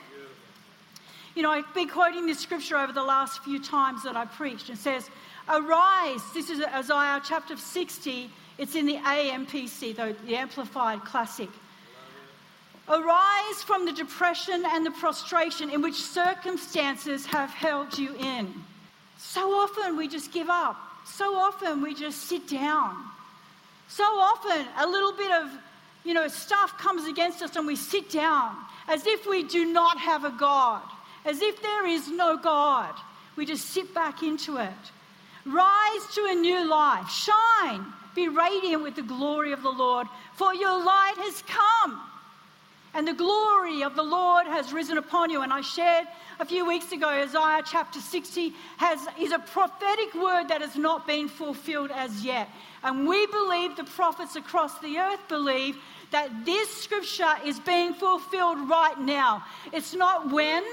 You 1.36 1.44
know, 1.44 1.52
I've 1.52 1.74
been 1.74 1.88
quoting 1.88 2.26
this 2.26 2.39
scripture 2.39 2.78
over 2.78 2.91
the 2.91 3.04
last 3.04 3.44
few 3.44 3.62
times 3.62 4.04
that 4.04 4.17
I 4.17 4.26
preached. 4.26 4.70
It 4.70 4.78
says, 4.78 5.10
Arise. 5.48 6.22
This 6.34 6.50
is 6.50 6.62
Isaiah 6.62 7.22
chapter 7.24 7.56
60. 7.56 8.30
It's 8.58 8.76
in 8.76 8.86
the 8.86 8.98
AMPC, 8.98 9.96
though, 9.96 10.13
the 10.26 10.36
Amplified 10.36 11.02
Classic. 11.06 11.50
Arise 12.89 13.63
from 13.65 13.86
the 13.86 13.94
depression 13.94 14.63
and 14.65 14.86
the 14.86 14.91
prostration 14.91 15.70
in 15.70 15.82
which 15.82 15.96
circumstances 15.96 17.26
have 17.26 17.50
held 17.52 17.98
you 17.98 18.13
in. 18.15 18.54
So 19.17 19.54
often 19.54 19.96
we 19.96 20.10
just 20.10 20.34
give 20.34 20.50
up. 20.50 20.78
So 21.06 21.36
often 21.36 21.82
we 21.82 21.94
just 21.94 22.24
sit 22.24 22.48
down. 22.48 22.98
So 23.88 24.04
often, 24.04 24.65
a 24.80 24.88
little 24.88 25.13
bit 25.13 25.32
of, 25.32 25.50
you 26.04 26.13
know, 26.13 26.28
stuff 26.28 26.78
comes 26.78 27.08
against 27.08 27.41
us 27.41 27.56
and 27.56 27.65
we 27.65 27.76
sit 27.76 28.10
down 28.10 28.56
as 28.88 29.06
if 29.06 29.26
we 29.26 29.44
do 29.44 29.65
not 29.65 29.98
have 29.98 30.26
a 30.26 30.32
God, 30.32 30.82
as 31.25 31.41
if 31.41 31.62
there 31.62 31.86
is 31.86 32.10
no 32.10 32.38
God. 32.38 32.93
We 33.36 33.45
just 33.45 33.69
sit 33.69 33.93
back 33.93 34.23
into 34.23 34.57
it. 34.57 34.71
Rise 35.45 36.15
to 36.15 36.27
a 36.29 36.36
new 36.36 36.69
life. 36.69 37.10
Shine. 37.10 37.86
Be 38.13 38.27
radiant 38.27 38.84
with 38.84 38.95
the 38.95 39.03
glory 39.03 39.53
of 39.53 39.63
the 39.63 39.69
Lord, 39.69 40.07
for 40.34 40.53
your 40.53 40.84
light 40.84 41.15
has 41.17 41.41
come. 41.43 42.01
And 42.93 43.07
the 43.07 43.13
glory 43.13 43.84
of 43.84 43.95
the 43.95 44.03
Lord 44.03 44.47
has 44.47 44.73
risen 44.73 44.97
upon 44.97 45.29
you. 45.29 45.41
And 45.41 45.53
I 45.53 45.62
shared 45.62 46.07
a 46.41 46.45
few 46.45 46.65
weeks 46.65 46.91
ago, 46.91 47.07
Isaiah 47.07 47.63
chapter 47.65 48.01
60 48.01 48.53
has, 48.77 48.99
is 49.17 49.31
a 49.31 49.39
prophetic 49.39 50.13
word 50.13 50.49
that 50.49 50.60
has 50.60 50.75
not 50.75 51.07
been 51.07 51.29
fulfilled 51.29 51.91
as 51.93 52.25
yet. 52.25 52.49
And 52.84 53.07
we 53.07 53.25
believe, 53.27 53.77
the 53.77 53.86
prophets 53.86 54.36
across 54.36 54.77
the 54.79 54.97
earth 54.97 55.25
believe, 55.29 55.77
that 56.12 56.45
this 56.45 56.69
scripture 56.69 57.34
is 57.45 57.60
being 57.62 57.93
fulfilled 57.93 58.69
right 58.69 58.99
now. 58.99 59.45
It's 59.71 59.93
not 59.93 60.29
when, 60.29 60.63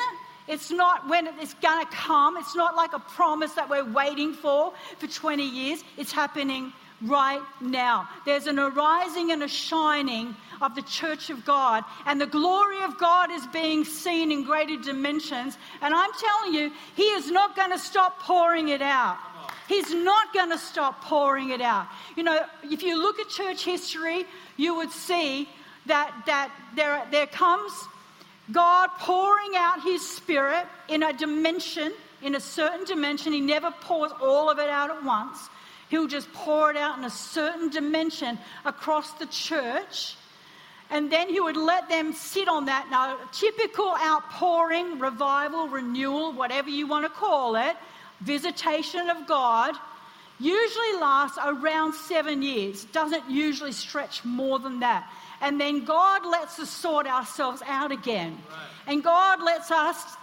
it's 0.48 0.70
not 0.70 1.08
when 1.08 1.26
it's 1.38 1.54
going 1.54 1.84
to 1.84 1.92
come. 1.92 2.36
It's 2.38 2.56
not 2.56 2.74
like 2.74 2.94
a 2.94 2.98
promise 2.98 3.52
that 3.52 3.68
we're 3.68 3.90
waiting 3.90 4.32
for 4.32 4.72
for 4.98 5.06
20 5.06 5.46
years. 5.46 5.84
It's 5.96 6.12
happening 6.12 6.72
right 7.02 7.42
now. 7.60 8.08
There's 8.24 8.46
an 8.46 8.58
arising 8.58 9.30
and 9.30 9.42
a 9.42 9.48
shining 9.48 10.34
of 10.60 10.74
the 10.74 10.82
church 10.82 11.30
of 11.30 11.44
God, 11.44 11.84
and 12.06 12.20
the 12.20 12.26
glory 12.26 12.82
of 12.82 12.98
God 12.98 13.30
is 13.30 13.46
being 13.48 13.84
seen 13.84 14.32
in 14.32 14.44
greater 14.44 14.76
dimensions. 14.76 15.56
And 15.80 15.94
I'm 15.94 16.10
telling 16.18 16.54
you, 16.54 16.72
He 16.96 17.04
is 17.04 17.30
not 17.30 17.54
going 17.54 17.70
to 17.70 17.78
stop 17.78 18.20
pouring 18.20 18.68
it 18.68 18.82
out. 18.82 19.18
He's 19.68 19.92
not 19.92 20.32
going 20.32 20.50
to 20.50 20.58
stop 20.58 21.04
pouring 21.04 21.50
it 21.50 21.60
out. 21.60 21.86
You 22.16 22.22
know, 22.22 22.40
if 22.64 22.82
you 22.82 23.00
look 23.00 23.20
at 23.20 23.28
church 23.28 23.64
history, 23.64 24.24
you 24.56 24.74
would 24.76 24.90
see 24.90 25.48
that, 25.86 26.22
that 26.26 26.50
there, 26.74 27.06
there 27.10 27.26
comes 27.26 27.72
God 28.52 28.88
pouring 28.98 29.52
out 29.56 29.82
His 29.82 30.08
Spirit 30.08 30.66
in 30.88 31.02
a 31.02 31.12
dimension, 31.12 31.92
in 32.22 32.34
a 32.34 32.40
certain 32.40 32.84
dimension. 32.84 33.32
He 33.32 33.40
never 33.40 33.70
pours 33.70 34.12
all 34.20 34.50
of 34.50 34.58
it 34.58 34.70
out 34.70 34.90
at 34.90 35.04
once. 35.04 35.38
He'll 35.90 36.06
just 36.06 36.32
pour 36.32 36.70
it 36.70 36.76
out 36.76 36.98
in 36.98 37.04
a 37.04 37.10
certain 37.10 37.70
dimension 37.70 38.38
across 38.64 39.12
the 39.12 39.26
church. 39.26 40.16
And 40.90 41.12
then 41.12 41.28
he 41.28 41.40
would 41.40 41.56
let 41.56 41.88
them 41.88 42.12
sit 42.12 42.48
on 42.48 42.66
that. 42.66 42.88
Now, 42.90 43.18
typical 43.32 43.94
outpouring, 44.02 44.98
revival, 44.98 45.68
renewal, 45.68 46.32
whatever 46.32 46.70
you 46.70 46.86
want 46.86 47.04
to 47.04 47.10
call 47.10 47.56
it, 47.56 47.76
visitation 48.20 49.10
of 49.10 49.26
God, 49.26 49.74
usually 50.38 50.92
lasts 51.00 51.38
around 51.44 51.94
seven 51.94 52.42
years. 52.42 52.84
Doesn't 52.86 53.28
usually 53.30 53.72
stretch 53.72 54.24
more 54.24 54.58
than 54.58 54.80
that. 54.80 55.10
And 55.40 55.60
then 55.60 55.84
God 55.84 56.26
lets 56.26 56.58
us 56.58 56.70
sort 56.70 57.06
ourselves 57.06 57.62
out 57.66 57.92
again. 57.92 58.38
Right. 58.50 58.92
And 58.92 59.04
God 59.04 59.42
lets 59.42 59.70
us 59.70 60.16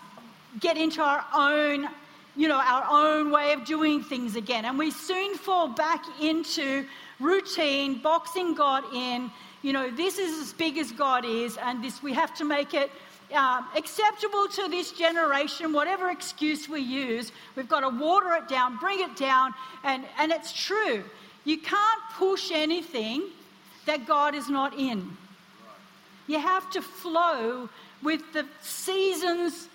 get 0.60 0.78
into 0.78 1.02
our 1.02 1.26
own 1.34 1.88
you 2.36 2.48
know, 2.48 2.58
our 2.58 2.86
own 2.90 3.32
way 3.32 3.54
of 3.54 3.66
doing 3.66 4.04
things 4.04 4.36
again. 4.36 4.66
And 4.66 4.78
we 4.78 4.92
soon 4.92 5.36
fall 5.36 5.70
back 5.70 6.04
into 6.22 6.86
routine, 7.20 8.02
boxing 8.02 8.54
God 8.54 8.84
in. 8.94 9.32
You 9.62 9.74
know, 9.74 9.90
this 9.90 10.20
is 10.20 10.40
as 10.40 10.54
big 10.54 10.78
as 10.78 10.92
God 10.92 11.26
is, 11.26 11.58
and 11.58 11.84
this 11.84 12.04
we 12.04 12.14
have 12.14 12.36
to 12.36 12.46
make 12.46 12.74
it 12.74 12.92
uh, 13.34 13.62
acceptable 13.76 14.48
to 14.48 14.68
this 14.70 14.92
generation, 14.92 15.74
whatever 15.74 16.10
excuse 16.10 16.70
we 16.70 16.82
use. 16.82 17.32
We've 17.56 17.70
got 17.70 17.82
to 17.82 17.90
water 17.90 18.34
it 18.36 18.48
down, 18.48 18.78
bring 18.78 19.00
it 19.00 19.16
down, 19.16 19.54
and, 19.84 20.04
and 20.18 20.32
it's 20.32 20.54
true. 20.54 21.04
You 21.44 21.58
can't 21.58 22.02
push 22.14 22.52
anything 22.52 23.24
that 23.86 24.08
God 24.08 24.36
is 24.36 24.50
not 24.50 24.78
in. 24.78 25.16
You 26.28 26.40
have 26.40 26.70
to 26.72 26.82
flow 26.82 27.70
with 28.02 28.22
the 28.34 28.46
seasons 28.62 29.68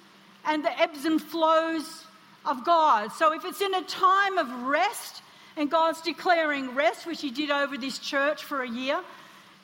and 0.44 0.64
the 0.64 0.80
ebbs 0.80 1.04
and 1.04 1.20
flows 1.20 2.04
of 2.44 2.64
God. 2.64 3.12
So 3.12 3.32
if 3.32 3.44
it's 3.44 3.60
in 3.60 3.74
a 3.74 3.82
time 3.82 4.38
of 4.38 4.50
rest 4.66 5.22
and 5.56 5.70
God's 5.70 6.00
declaring 6.00 6.74
rest, 6.74 7.06
which 7.06 7.20
He 7.20 7.30
did 7.30 7.50
over 7.50 7.76
this 7.76 7.98
church 7.98 8.44
for 8.44 8.62
a 8.62 8.68
year, 8.68 9.00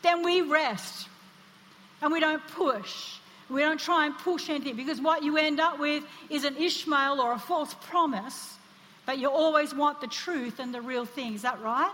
then 0.03 0.22
we 0.22 0.42
rest 0.42 1.09
and 2.03 2.12
we 2.12 2.20
don't 2.20 2.46
push. 2.49 3.15
We 3.49 3.61
don't 3.61 3.79
try 3.79 4.07
and 4.07 4.17
push 4.19 4.51
anything 4.51 4.77
because 4.77 5.01
what 5.01 5.23
you 5.23 5.37
end 5.37 5.61
up 5.61 5.79
with 5.79 6.05
is 6.31 6.45
an 6.45 6.57
Ishmael 6.57 7.21
or 7.21 7.33
a 7.33 7.39
false 7.39 7.75
promise, 7.75 8.57
but 9.05 9.19
you 9.19 9.31
always 9.31 9.75
want 9.75 10.01
the 10.01 10.09
truth 10.09 10.59
and 10.59 10.75
the 10.75 10.81
real 10.81 11.05
thing. 11.05 11.35
Is 11.35 11.43
that 11.43 11.61
right? 11.63 11.93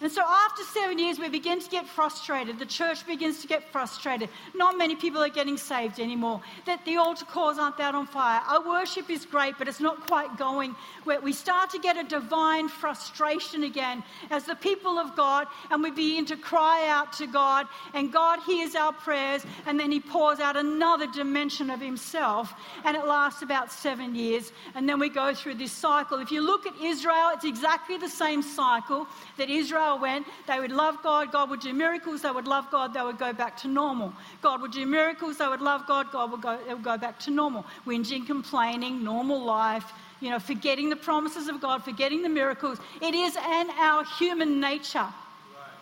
And 0.00 0.12
so 0.12 0.22
after 0.22 0.62
seven 0.62 0.98
years, 0.98 1.18
we 1.18 1.28
begin 1.28 1.60
to 1.60 1.68
get 1.68 1.84
frustrated. 1.86 2.58
The 2.60 2.66
church 2.66 3.04
begins 3.04 3.40
to 3.40 3.48
get 3.48 3.72
frustrated. 3.72 4.28
Not 4.54 4.78
many 4.78 4.94
people 4.94 5.20
are 5.20 5.28
getting 5.28 5.56
saved 5.56 5.98
anymore. 5.98 6.40
That 6.66 6.84
the 6.84 6.98
altar 6.98 7.24
calls 7.24 7.58
aren't 7.58 7.78
that 7.78 7.96
on 7.96 8.06
fire. 8.06 8.40
Our 8.46 8.64
worship 8.64 9.10
is 9.10 9.26
great, 9.26 9.56
but 9.58 9.66
it's 9.66 9.80
not 9.80 10.06
quite 10.06 10.36
going. 10.36 10.76
We 11.22 11.32
start 11.32 11.70
to 11.70 11.80
get 11.80 11.96
a 11.96 12.04
divine 12.04 12.68
frustration 12.68 13.64
again 13.64 14.04
as 14.30 14.44
the 14.44 14.54
people 14.54 14.98
of 14.98 15.16
God, 15.16 15.48
and 15.70 15.82
we 15.82 15.90
begin 15.90 16.26
to 16.26 16.36
cry 16.36 16.86
out 16.88 17.12
to 17.14 17.26
God, 17.26 17.66
and 17.92 18.12
God 18.12 18.38
hears 18.46 18.76
our 18.76 18.92
prayers, 18.92 19.44
and 19.66 19.80
then 19.80 19.90
He 19.90 19.98
pours 19.98 20.38
out 20.38 20.56
another 20.56 21.08
dimension 21.08 21.70
of 21.70 21.80
Himself, 21.80 22.54
and 22.84 22.96
it 22.96 23.04
lasts 23.04 23.42
about 23.42 23.72
seven 23.72 24.14
years, 24.14 24.52
and 24.76 24.88
then 24.88 25.00
we 25.00 25.08
go 25.08 25.34
through 25.34 25.54
this 25.54 25.72
cycle. 25.72 26.18
If 26.18 26.30
you 26.30 26.40
look 26.40 26.66
at 26.66 26.74
Israel, 26.80 27.30
it's 27.32 27.44
exactly 27.44 27.96
the 27.96 28.08
same 28.08 28.42
cycle 28.42 29.08
that 29.38 29.50
Israel 29.50 29.87
Went, 29.96 30.26
they 30.46 30.60
would 30.60 30.72
love 30.72 31.02
God, 31.02 31.32
God 31.32 31.50
would 31.50 31.60
do 31.60 31.72
miracles, 31.72 32.22
they 32.22 32.30
would 32.30 32.46
love 32.46 32.70
God, 32.70 32.94
they 32.94 33.02
would 33.02 33.18
go 33.18 33.32
back 33.32 33.56
to 33.58 33.68
normal. 33.68 34.12
God 34.42 34.60
would 34.60 34.72
do 34.72 34.84
miracles, 34.86 35.38
they 35.38 35.48
would 35.48 35.60
love 35.60 35.86
God, 35.86 36.10
God 36.12 36.30
would 36.32 36.42
go, 36.42 36.58
would 36.68 36.82
go 36.82 36.96
back 36.96 37.18
to 37.20 37.30
normal. 37.30 37.64
Whinging, 37.86 38.26
complaining, 38.26 39.02
normal 39.02 39.42
life, 39.44 39.92
you 40.20 40.30
know, 40.30 40.38
forgetting 40.38 40.90
the 40.90 40.96
promises 40.96 41.48
of 41.48 41.60
God, 41.60 41.84
forgetting 41.84 42.22
the 42.22 42.28
miracles. 42.28 42.78
It 43.00 43.14
is 43.14 43.36
in 43.36 43.70
our 43.78 44.04
human 44.04 44.60
nature. 44.60 45.06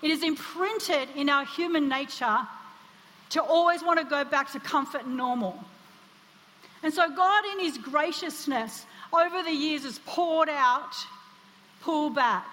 It 0.02 0.10
is 0.10 0.22
imprinted 0.22 1.08
in 1.16 1.28
our 1.28 1.44
human 1.44 1.88
nature 1.88 2.38
to 3.30 3.42
always 3.42 3.82
want 3.82 3.98
to 3.98 4.04
go 4.04 4.24
back 4.24 4.52
to 4.52 4.60
comfort 4.60 5.04
and 5.04 5.16
normal. 5.16 5.58
And 6.82 6.92
so 6.92 7.08
God, 7.08 7.44
in 7.52 7.60
His 7.60 7.78
graciousness, 7.78 8.86
over 9.12 9.42
the 9.42 9.52
years 9.52 9.84
has 9.84 9.98
poured 10.06 10.48
out, 10.48 10.94
pull 11.80 12.10
back, 12.10 12.46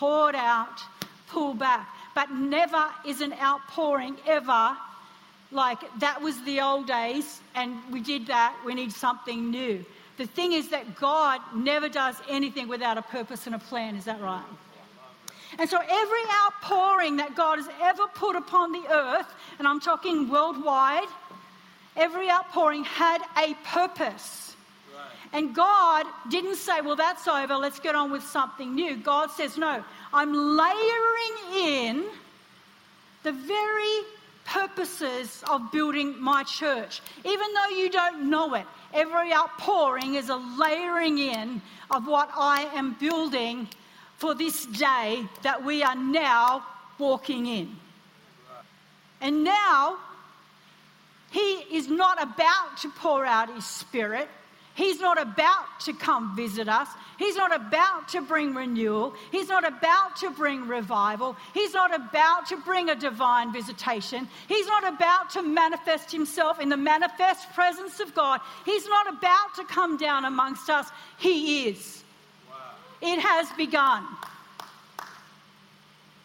poured 0.00 0.34
out, 0.34 0.80
pull 1.28 1.52
back. 1.52 1.86
But 2.14 2.30
never 2.32 2.86
is 3.06 3.20
an 3.20 3.34
outpouring 3.34 4.16
ever 4.26 4.74
like 5.52 5.78
that 6.00 6.22
was 6.22 6.40
the 6.44 6.60
old 6.60 6.86
days 6.86 7.40
and 7.54 7.76
we 7.92 8.00
did 8.00 8.26
that, 8.28 8.56
we 8.64 8.74
need 8.74 8.92
something 8.92 9.50
new. 9.50 9.84
The 10.16 10.26
thing 10.26 10.52
is 10.52 10.70
that 10.70 10.96
God 10.96 11.40
never 11.54 11.88
does 11.88 12.16
anything 12.30 12.66
without 12.66 12.96
a 12.96 13.02
purpose 13.02 13.46
and 13.46 13.54
a 13.54 13.58
plan, 13.58 13.94
is 13.94 14.06
that 14.06 14.20
right? 14.22 14.44
And 15.58 15.68
so 15.68 15.78
every 15.78 16.24
outpouring 16.44 17.16
that 17.16 17.34
God 17.34 17.58
has 17.58 17.68
ever 17.82 18.06
put 18.14 18.36
upon 18.36 18.72
the 18.72 18.84
earth, 18.90 19.26
and 19.58 19.68
I'm 19.68 19.80
talking 19.80 20.30
worldwide, 20.30 21.08
every 21.96 22.30
outpouring 22.30 22.84
had 22.84 23.20
a 23.36 23.54
purpose. 23.64 24.49
And 25.32 25.54
God 25.54 26.06
didn't 26.28 26.56
say, 26.56 26.80
well, 26.80 26.96
that's 26.96 27.28
over, 27.28 27.54
let's 27.54 27.78
get 27.78 27.94
on 27.94 28.10
with 28.10 28.24
something 28.24 28.74
new. 28.74 28.96
God 28.96 29.30
says, 29.30 29.56
no, 29.56 29.84
I'm 30.12 30.32
layering 30.32 31.54
in 31.54 32.04
the 33.22 33.32
very 33.32 34.04
purposes 34.44 35.44
of 35.48 35.70
building 35.70 36.20
my 36.20 36.42
church. 36.42 37.00
Even 37.24 37.46
though 37.54 37.76
you 37.76 37.90
don't 37.90 38.28
know 38.28 38.54
it, 38.54 38.66
every 38.92 39.32
outpouring 39.32 40.14
is 40.14 40.28
a 40.28 40.36
layering 40.36 41.18
in 41.18 41.62
of 41.90 42.06
what 42.06 42.30
I 42.36 42.62
am 42.74 42.96
building 42.98 43.68
for 44.16 44.34
this 44.34 44.66
day 44.66 45.24
that 45.42 45.64
we 45.64 45.82
are 45.82 45.94
now 45.94 46.66
walking 46.98 47.46
in. 47.46 47.76
And 49.20 49.44
now, 49.44 49.98
He 51.30 51.64
is 51.70 51.88
not 51.88 52.20
about 52.22 52.78
to 52.78 52.88
pour 52.90 53.24
out 53.24 53.54
His 53.54 53.66
Spirit. 53.66 54.28
He's 54.74 55.00
not 55.00 55.20
about 55.20 55.80
to 55.80 55.92
come 55.92 56.34
visit 56.36 56.68
us. 56.68 56.88
He's 57.18 57.36
not 57.36 57.54
about 57.54 58.08
to 58.10 58.22
bring 58.22 58.54
renewal. 58.54 59.14
He's 59.30 59.48
not 59.48 59.66
about 59.66 60.16
to 60.16 60.30
bring 60.30 60.66
revival. 60.66 61.36
He's 61.52 61.74
not 61.74 61.94
about 61.94 62.46
to 62.46 62.56
bring 62.56 62.88
a 62.88 62.94
divine 62.94 63.52
visitation. 63.52 64.28
He's 64.48 64.66
not 64.66 64.86
about 64.86 65.30
to 65.30 65.42
manifest 65.42 66.10
himself 66.10 66.60
in 66.60 66.68
the 66.68 66.76
manifest 66.76 67.52
presence 67.52 68.00
of 68.00 68.14
God. 68.14 68.40
He's 68.64 68.86
not 68.86 69.08
about 69.08 69.54
to 69.56 69.64
come 69.64 69.96
down 69.96 70.24
amongst 70.24 70.70
us. 70.70 70.88
He 71.18 71.68
is. 71.68 72.02
Wow. 72.48 72.56
It 73.02 73.20
has 73.20 73.50
begun. 73.56 74.06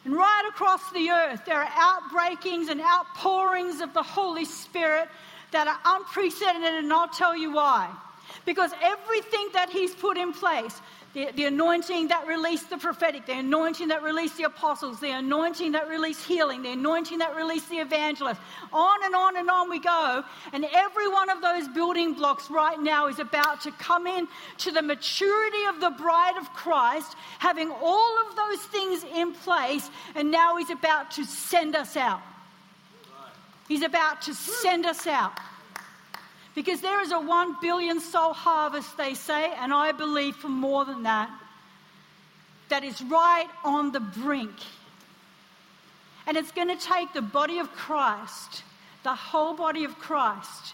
And 0.06 0.16
right 0.16 0.46
across 0.48 0.92
the 0.92 1.10
earth, 1.10 1.42
there 1.46 1.62
are 1.62 1.66
outbreakings 1.66 2.70
and 2.70 2.80
outpourings 2.80 3.82
of 3.82 3.94
the 3.94 4.04
Holy 4.04 4.46
Spirit 4.46 5.10
that 5.52 5.68
are 5.68 5.80
unprecedented, 5.84 6.76
and 6.76 6.94
I'll 6.94 7.08
tell 7.08 7.36
you 7.36 7.52
why. 7.52 7.90
Because 8.44 8.72
everything 8.82 9.50
that 9.54 9.70
He's 9.70 9.96
put 9.96 10.18
in 10.18 10.34
place, 10.34 10.82
the, 11.14 11.30
the, 11.34 11.46
anointing 11.46 12.10
that 12.10 12.28
released 12.28 12.70
the 12.70 12.78
prophetic, 12.78 13.26
the 13.26 13.40
anointing 13.40 13.88
that 13.88 14.04
released 14.04 14.36
the 14.36 14.44
apostles, 14.44 15.00
the 15.00 15.12
anointing 15.12 15.72
that 15.72 15.88
released 15.88 16.26
healing, 16.26 16.62
the 16.62 16.72
anointing 16.72 17.20
that 17.20 17.36
released 17.36 17.70
the 17.70 17.78
evangelist, 17.78 18.42
on 18.74 19.04
and 19.06 19.16
on 19.16 19.38
and 19.38 19.50
on 19.50 19.70
we 19.70 19.80
go. 19.80 20.24
And 20.52 20.66
every 20.74 21.08
one 21.08 21.30
of 21.30 21.42
those 21.42 21.70
building 21.70 22.14
blocks 22.14 22.50
right 22.52 22.78
now 22.78 23.08
is 23.08 23.20
about 23.20 23.62
to 23.62 23.72
come 23.72 24.08
in 24.08 24.28
to 24.58 24.72
the 24.72 24.82
maturity 24.82 25.64
of 25.70 25.80
the 25.80 25.92
bride 25.92 26.38
of 26.38 26.52
Christ, 26.54 27.16
having 27.40 27.72
all 27.72 28.28
of 28.28 28.36
those 28.36 28.60
things 28.66 29.06
in 29.16 29.34
place, 29.34 29.90
and 30.16 30.32
now 30.32 30.58
He's 30.58 30.70
about 30.70 31.12
to 31.12 31.24
send 31.24 31.78
us 31.78 31.96
out. 31.96 32.22
He's 33.70 33.84
about 33.84 34.22
to 34.24 34.34
send 34.34 34.86
us 34.86 35.08
out. 35.08 35.40
Because 36.56 36.80
there 36.80 37.02
is 37.02 37.12
a 37.12 37.20
one 37.20 37.58
billion 37.62 38.00
soul 38.00 38.34
harvest, 38.34 38.98
they 38.98 39.14
say, 39.14 39.52
and 39.60 39.74
I 39.74 39.92
believe 39.92 40.38
for 40.38 40.48
more 40.48 40.86
than 40.86 41.04
that, 41.04 41.30
that 42.70 42.84
is 42.84 43.02
right 43.04 43.48
on 43.64 43.92
the 43.92 44.00
brink. 44.00 44.56
And 46.26 46.38
it's 46.38 46.52
going 46.52 46.70
to 46.70 46.78
take 46.78 47.14
the 47.14 47.22
body 47.22 47.60
of 47.60 47.72
Christ, 47.74 48.64
the 49.04 49.14
whole 49.14 49.54
body 49.54 49.84
of 49.84 50.00
Christ, 50.00 50.74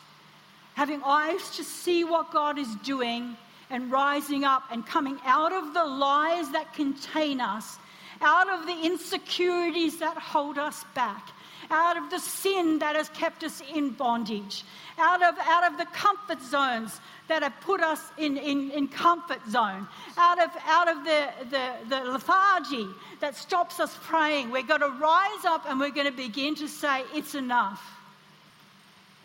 having 0.76 1.02
eyes 1.04 1.58
to 1.58 1.64
see 1.64 2.04
what 2.04 2.32
God 2.32 2.58
is 2.58 2.74
doing 2.84 3.36
and 3.70 3.92
rising 3.92 4.44
up 4.44 4.64
and 4.72 4.86
coming 4.86 5.18
out 5.26 5.52
of 5.52 5.74
the 5.74 5.84
lies 5.84 6.52
that 6.52 6.74
contain 6.74 7.42
us, 7.42 7.78
out 8.22 8.50
of 8.50 8.68
the 8.68 8.86
insecurities 8.86 10.00
that 10.00 10.18
hold 10.18 10.58
us 10.58 10.86
back, 10.94 11.30
out 11.72 11.98
of 11.98 12.10
the 12.10 12.20
sin 12.20 12.80
that 12.80 12.96
has 12.96 13.10
kept 13.10 13.44
us 13.44 13.62
in 13.74 13.92
bondage, 13.92 14.64
out 14.98 15.24
of, 15.24 15.36
out 15.40 15.72
of 15.72 15.78
the 15.78 15.86
comfort 15.86 16.42
zones 16.42 17.00
that 17.28 17.42
have 17.42 17.54
put 17.62 17.82
us 17.82 18.12
in, 18.18 18.38
in, 18.38 18.70
in 18.72 18.88
comfort 18.88 19.40
zone, 19.50 19.88
out 20.18 20.42
of, 20.44 20.50
out 20.66 20.88
of 20.88 21.04
the, 21.04 21.30
the, 21.50 21.72
the 21.90 22.04
lethargy 22.12 22.88
that 23.22 23.36
stops 23.36 23.80
us 23.80 23.98
praying. 24.04 24.52
We're 24.52 24.64
going 24.64 24.82
to 24.82 24.90
rise 25.00 25.46
up 25.46 25.66
and 25.68 25.80
we're 25.80 25.92
going 25.92 26.12
to 26.12 26.18
begin 26.18 26.56
to 26.56 26.68
say, 26.68 27.04
It's 27.14 27.36
enough. 27.36 27.82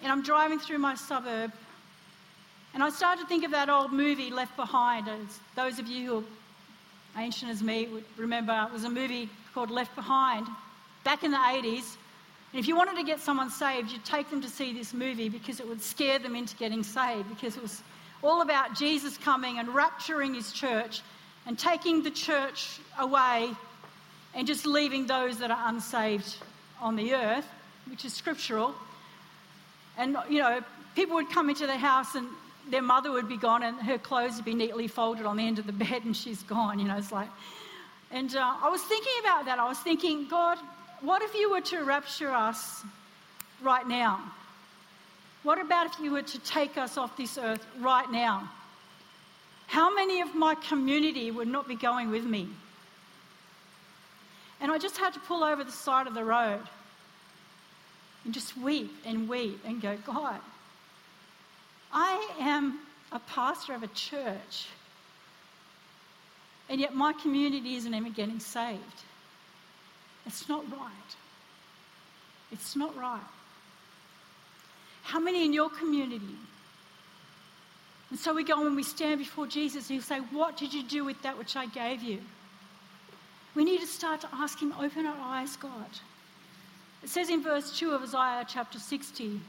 And 0.03 0.13
I'm 0.13 0.23
driving 0.23 0.59
through 0.59 0.79
my 0.79 0.95
suburb 0.95 1.53
and 2.77 2.85
I 2.85 2.91
started 2.91 3.23
to 3.23 3.27
think 3.27 3.43
of 3.43 3.53
that 3.53 3.71
old 3.71 3.91
movie, 3.91 4.31
Left 4.31 4.55
Behind. 4.55 5.09
As 5.09 5.41
those 5.55 5.79
of 5.79 5.87
you 5.87 6.07
who 6.07 6.19
are 6.19 7.23
ancient 7.23 7.51
as 7.51 7.63
me 7.63 7.87
would 7.87 8.05
remember, 8.19 8.53
it 8.69 8.71
was 8.71 8.85
a 8.85 8.91
movie 8.91 9.31
called 9.55 9.71
Left 9.71 9.97
Behind 9.97 10.47
back 11.03 11.25
in 11.25 11.31
the 11.31 11.39
80s. 11.39 11.97
And 12.57 12.63
if 12.63 12.69
you 12.69 12.75
wanted 12.75 12.97
to 12.97 13.03
get 13.03 13.21
someone 13.21 13.51
saved, 13.51 13.91
you'd 13.91 14.07
take 14.07 14.31
them 14.31 14.41
to 14.41 14.49
see 14.49 14.73
this 14.73 14.95
movie 14.95 15.29
because 15.29 15.61
it 15.61 15.69
would 15.69 15.83
scare 15.83 16.19
them 16.19 16.35
into 16.35 16.57
getting 16.57 16.83
saved 16.83 17.29
because 17.29 17.55
it 17.55 17.61
was 17.61 17.83
all 18.25 18.41
about 18.41 18.75
Jesus 18.75 19.19
coming 19.19 19.59
and 19.59 19.69
rapturing 19.69 20.35
his 20.35 20.53
church 20.53 21.03
and 21.45 21.59
taking 21.59 22.03
the 22.03 22.11
church 22.11 22.81
away 22.99 23.51
and 24.35 24.47
just 24.47 24.65
leaving 24.65 25.07
those 25.07 25.37
that 25.37 25.51
are 25.51 25.69
unsaved 25.69 26.35
on 26.81 26.97
the 26.97 27.13
earth, 27.13 27.47
which 27.91 28.07
is 28.07 28.15
scriptural. 28.15 28.75
And, 29.99 30.17
you 30.31 30.39
know, 30.39 30.63
people 30.95 31.17
would 31.17 31.29
come 31.29 31.51
into 31.51 31.67
the 31.67 31.77
house 31.77 32.15
and 32.15 32.27
their 32.71 32.81
mother 32.81 33.13
would 33.13 33.29
be 33.29 33.37
gone 33.37 33.65
and 33.65 33.77
her 33.81 33.99
clothes 33.99 34.37
would 34.37 34.47
be 34.47 34.55
neatly 34.55 34.89
folded 34.89 35.27
on 35.27 35.37
the 35.37 35.47
end 35.47 35.59
of 35.59 35.67
the 35.67 35.73
bed 35.85 36.07
and 36.07 36.17
she's 36.17 36.43
gone. 36.45 36.79
You 36.79 36.89
know, 36.89 36.97
it's 36.97 37.13
like, 37.13 37.29
and 38.11 38.35
uh, 38.35 38.55
I 38.63 38.71
was 38.71 38.81
thinking 38.81 39.13
about 39.21 39.45
that. 39.45 39.59
I 39.59 39.69
was 39.69 39.79
thinking, 39.81 40.27
God, 40.27 40.57
what 41.01 41.23
if 41.23 41.35
you 41.35 41.51
were 41.51 41.61
to 41.63 41.85
rapture 41.85 42.31
us 42.31 42.83
right 43.63 43.87
now? 43.87 44.21
What 45.43 45.61
about 45.61 45.87
if 45.87 46.01
you 46.01 46.11
were 46.11 46.23
to 46.23 46.39
take 46.41 46.77
us 46.77 46.97
off 46.97 47.17
this 47.17 47.39
earth 47.39 47.65
right 47.81 48.11
now? 48.11 48.49
How 49.67 49.95
many 49.95 50.21
of 50.21 50.35
my 50.35 50.55
community 50.55 51.31
would 51.31 51.49
not 51.49 51.69
be 51.69 51.77
going 51.77 52.11
with 52.11 52.25
me? 52.25 52.49
And 54.61 54.73
I 54.73 54.79
just 54.79 54.97
had 54.97 55.13
to 55.15 55.21
pull 55.21 55.45
over 55.45 55.63
the 55.65 55.73
side 55.73 56.07
of 56.07 56.15
the 56.15 56.25
road 56.25 56.63
and 58.25 58.33
just 58.33 58.57
weep 58.57 58.93
and 59.05 59.29
weep 59.29 59.61
and 59.65 59.81
go, 59.81 59.97
God, 60.07 60.41
I 61.93 62.29
am 62.41 62.81
a 63.13 63.19
pastor 63.21 63.75
of 63.75 63.83
a 63.83 63.89
church, 63.89 64.67
and 66.69 66.81
yet 66.81 66.95
my 66.95 67.13
community 67.13 67.77
isn't 67.77 67.95
even 67.95 68.13
getting 68.13 68.41
saved. 68.41 68.81
It's 70.27 70.49
not 70.49 70.71
right. 70.71 71.17
It's 72.53 72.77
not 72.77 72.97
right. 72.97 73.21
How 75.03 75.21
many 75.21 75.45
in 75.45 75.53
your 75.53 75.71
community? 75.71 76.37
And 78.11 78.19
so 78.19 78.35
we 78.35 78.45
go 78.45 78.67
and 78.67 78.77
we 78.77 78.83
stand 78.83 79.19
before 79.19 79.47
Jesus 79.47 79.89
and 79.89 79.97
you 79.97 80.01
say, 80.01 80.19
What 80.19 80.57
did 80.57 80.73
you 80.73 80.83
do 80.83 81.05
with 81.05 81.21
that 81.23 81.39
which 81.39 81.57
I 81.57 81.67
gave 81.67 82.03
you? 82.03 82.19
We 83.55 83.65
need 83.65 83.81
to 83.81 83.87
start 83.87 84.21
to 84.21 84.29
ask 84.33 84.61
Him, 84.61 84.75
Open 84.81 85.07
our 85.07 85.17
eyes, 85.19 85.57
God. 85.57 85.91
It 87.03 87.09
says 87.09 87.31
in 87.31 87.43
verse 87.43 87.79
2 87.79 87.93
of 87.93 88.03
Isaiah 88.03 88.45
chapter 88.49 88.79
60 88.79 89.41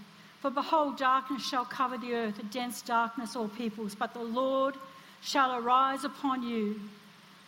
For 0.41 0.49
behold, 0.49 0.97
darkness 0.97 1.47
shall 1.47 1.65
cover 1.65 1.97
the 1.97 2.13
earth, 2.13 2.39
a 2.39 2.43
dense 2.43 2.81
darkness 2.81 3.35
all 3.35 3.47
peoples, 3.47 3.95
but 3.95 4.13
the 4.13 4.19
Lord 4.23 4.75
shall 5.21 5.57
arise 5.57 6.03
upon 6.03 6.43
you, 6.43 6.79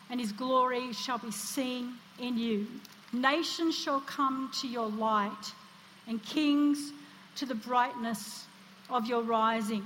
and 0.09 0.19
his 0.19 0.31
glory 0.31 0.93
shall 0.93 1.19
be 1.19 1.31
seen 1.31 1.93
in 2.19 2.37
you. 2.37 2.67
Nations 3.11 3.75
shall 3.75 4.01
come 4.01 4.51
to 4.61 4.67
your 4.67 4.87
light, 4.87 5.53
and 6.07 6.23
kings 6.23 6.91
to 7.35 7.45
the 7.45 7.55
brightness 7.55 8.45
of 8.89 9.07
your 9.07 9.21
rising. 9.21 9.83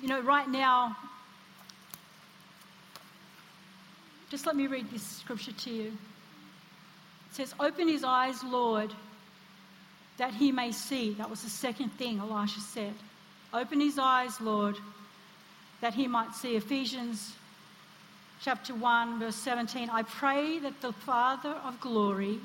You 0.00 0.08
know, 0.08 0.20
right 0.20 0.48
now, 0.48 0.96
just 4.30 4.46
let 4.46 4.56
me 4.56 4.66
read 4.66 4.90
this 4.90 5.02
scripture 5.02 5.52
to 5.52 5.70
you. 5.70 5.86
It 5.86 7.34
says, 7.34 7.54
Open 7.60 7.88
his 7.88 8.04
eyes, 8.04 8.42
Lord, 8.42 8.92
that 10.16 10.34
he 10.34 10.52
may 10.52 10.72
see. 10.72 11.12
That 11.14 11.30
was 11.30 11.42
the 11.42 11.50
second 11.50 11.90
thing 11.90 12.18
Elisha 12.18 12.60
said. 12.60 12.94
Open 13.52 13.80
his 13.80 13.98
eyes, 13.98 14.40
Lord, 14.40 14.76
that 15.80 15.94
he 15.94 16.06
might 16.06 16.34
see. 16.34 16.56
Ephesians 16.56 17.34
chapter 18.42 18.74
1, 18.74 19.18
verse 19.18 19.36
17. 19.36 19.90
I 19.90 20.02
pray 20.02 20.58
that 20.60 20.80
the 20.80 20.92
Father 20.92 21.56
of 21.64 21.80
glory, 21.80 22.38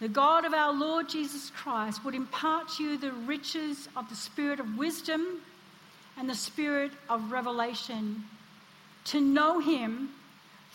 the 0.00 0.08
God 0.08 0.44
of 0.44 0.54
our 0.54 0.72
Lord 0.72 1.08
Jesus 1.08 1.50
Christ, 1.50 2.04
would 2.04 2.14
impart 2.14 2.68
to 2.76 2.82
you 2.82 2.98
the 2.98 3.12
riches 3.12 3.88
of 3.96 4.08
the 4.08 4.16
spirit 4.16 4.60
of 4.60 4.78
wisdom 4.78 5.40
and 6.16 6.28
the 6.28 6.34
spirit 6.34 6.92
of 7.08 7.32
revelation 7.32 8.24
to 9.06 9.20
know 9.20 9.60
him 9.60 10.10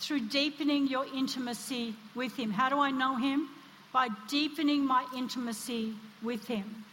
through 0.00 0.20
deepening 0.28 0.88
your 0.88 1.06
intimacy 1.14 1.94
with 2.14 2.34
Him. 2.36 2.50
How 2.50 2.70
do 2.70 2.78
I 2.78 2.90
know 2.90 3.16
Him? 3.16 3.48
By 3.92 4.08
deepening 4.28 4.84
my 4.84 5.04
intimacy 5.16 5.94
with 6.22 6.46
Him. 6.46 6.84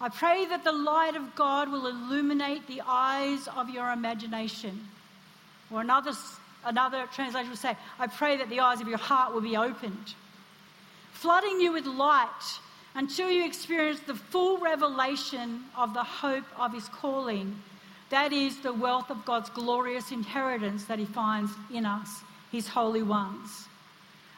I 0.00 0.10
pray 0.10 0.44
that 0.46 0.62
the 0.62 0.72
light 0.72 1.16
of 1.16 1.34
God 1.34 1.72
will 1.72 1.86
illuminate 1.86 2.66
the 2.66 2.82
eyes 2.86 3.48
of 3.56 3.70
your 3.70 3.90
imagination. 3.90 4.88
Or 5.74 5.80
another, 5.80 6.12
another 6.64 7.06
translation 7.12 7.50
will 7.50 7.56
say, 7.56 7.76
I 7.98 8.06
pray 8.06 8.36
that 8.36 8.48
the 8.48 8.60
eyes 8.60 8.80
of 8.80 8.88
your 8.88 8.98
heart 8.98 9.34
will 9.34 9.40
be 9.40 9.56
opened, 9.56 10.14
flooding 11.12 11.60
you 11.60 11.72
with 11.72 11.86
light 11.86 12.58
until 12.94 13.28
you 13.30 13.44
experience 13.44 14.00
the 14.00 14.14
full 14.14 14.58
revelation 14.58 15.64
of 15.76 15.92
the 15.92 16.04
hope 16.04 16.44
of 16.56 16.72
His 16.72 16.88
calling. 16.88 17.60
That 18.10 18.32
is 18.32 18.60
the 18.60 18.72
wealth 18.72 19.10
of 19.10 19.24
God's 19.24 19.50
glorious 19.50 20.12
inheritance 20.12 20.84
that 20.84 21.00
He 21.00 21.06
finds 21.06 21.50
in 21.72 21.84
us 21.84 22.22
his 22.54 22.68
holy 22.68 23.02
ones. 23.02 23.66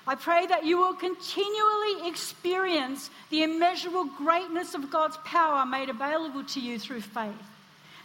I 0.06 0.14
pray 0.14 0.46
that 0.46 0.64
you 0.64 0.78
will 0.78 0.94
continually 0.94 2.08
experience 2.08 3.10
the 3.28 3.42
immeasurable 3.42 4.04
greatness 4.04 4.74
of 4.74 4.90
God's 4.90 5.18
power 5.24 5.66
made 5.66 5.90
available 5.90 6.44
to 6.44 6.60
you 6.60 6.78
through 6.78 7.02
faith. 7.02 7.34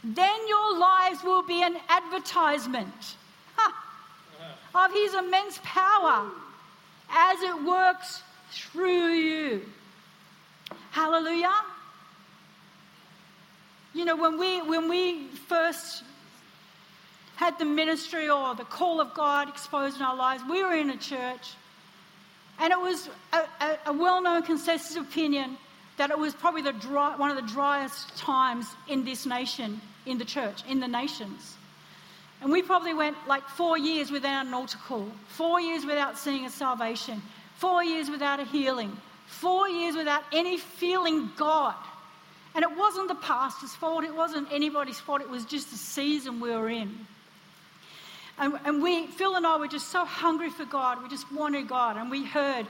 Then 0.04 0.48
your 0.48 0.78
lives 0.78 1.24
will 1.24 1.44
be 1.44 1.64
an 1.64 1.78
advertisement 1.88 3.16
of 4.74 4.92
His 4.94 5.14
immense 5.14 5.60
power 5.64 6.30
as 7.10 7.42
it 7.42 7.64
works 7.64 8.24
through 8.52 9.14
you. 9.14 9.62
Hallelujah. 10.92 11.54
You 13.94 14.06
know, 14.06 14.16
when 14.16 14.38
we, 14.38 14.62
when 14.62 14.90
we 14.90 15.28
first 15.48 16.04
had 17.42 17.58
the 17.58 17.66
ministry 17.66 18.30
or 18.30 18.54
the 18.54 18.64
call 18.64 19.02
of 19.02 19.16
God 19.16 19.50
exposed 19.50 19.96
in 19.98 20.04
our 20.04 20.16
lives. 20.16 20.44
We 20.48 20.64
were 20.64 20.76
in 20.76 20.92
a 20.92 20.98
church, 20.98 21.56
and 22.60 22.72
it 22.72 22.80
was 22.80 23.10
a, 23.34 23.40
a, 23.60 23.78
a 23.88 23.94
well 23.94 24.22
known 24.22 24.44
consensus 24.44 24.96
opinion 24.96 25.58
that 25.98 26.12
it 26.12 26.20
was 26.20 26.36
probably 26.36 26.62
the 26.62 26.74
dry, 26.74 27.16
one 27.18 27.32
of 27.32 27.36
the 27.36 27.52
driest 27.52 28.16
times 28.16 28.68
in 28.88 29.04
this 29.04 29.26
nation, 29.26 29.82
in 30.06 30.20
the 30.20 30.26
church, 30.26 30.62
in 30.70 30.80
the 30.80 30.88
nations. 30.88 31.58
And 32.42 32.52
we 32.52 32.62
probably 32.62 32.94
went 32.94 33.16
like 33.28 33.48
four 33.48 33.78
years 33.78 34.10
without 34.10 34.48
an 34.48 34.54
altar 34.54 34.80
call, 34.88 35.08
four 35.28 35.62
years 35.62 35.86
without 35.86 36.18
seeing 36.18 36.46
a 36.46 36.50
salvation, 36.50 37.22
four 37.58 37.84
years 37.84 38.10
without 38.10 38.40
a 38.40 38.46
healing, 38.46 38.98
four 39.28 39.70
years 39.70 39.96
without 39.96 40.24
any 40.34 40.58
feeling 40.58 41.30
God. 41.38 41.76
And 42.56 42.64
it 42.64 42.76
wasn't 42.76 43.08
the 43.08 43.16
pastor's 43.16 43.74
fault, 43.76 44.04
it 44.04 44.14
wasn't 44.14 44.52
anybody's 44.52 45.00
fault, 45.00 45.22
it 45.22 45.30
was 45.30 45.46
just 45.46 45.70
the 45.72 45.78
season 45.78 46.40
we 46.40 46.50
were 46.50 46.70
in. 46.70 47.06
And, 48.38 48.60
and 48.66 48.82
we, 48.82 49.06
Phil 49.06 49.36
and 49.36 49.46
I 49.46 49.58
were 49.58 49.68
just 49.68 49.90
so 49.90 50.04
hungry 50.04 50.50
for 50.50 50.66
God. 50.66 51.04
We 51.04 51.10
just 51.10 51.32
wanted 51.32 51.68
God. 51.68 51.96
And 51.98 52.10
we 52.10 52.26
heard 52.26 52.66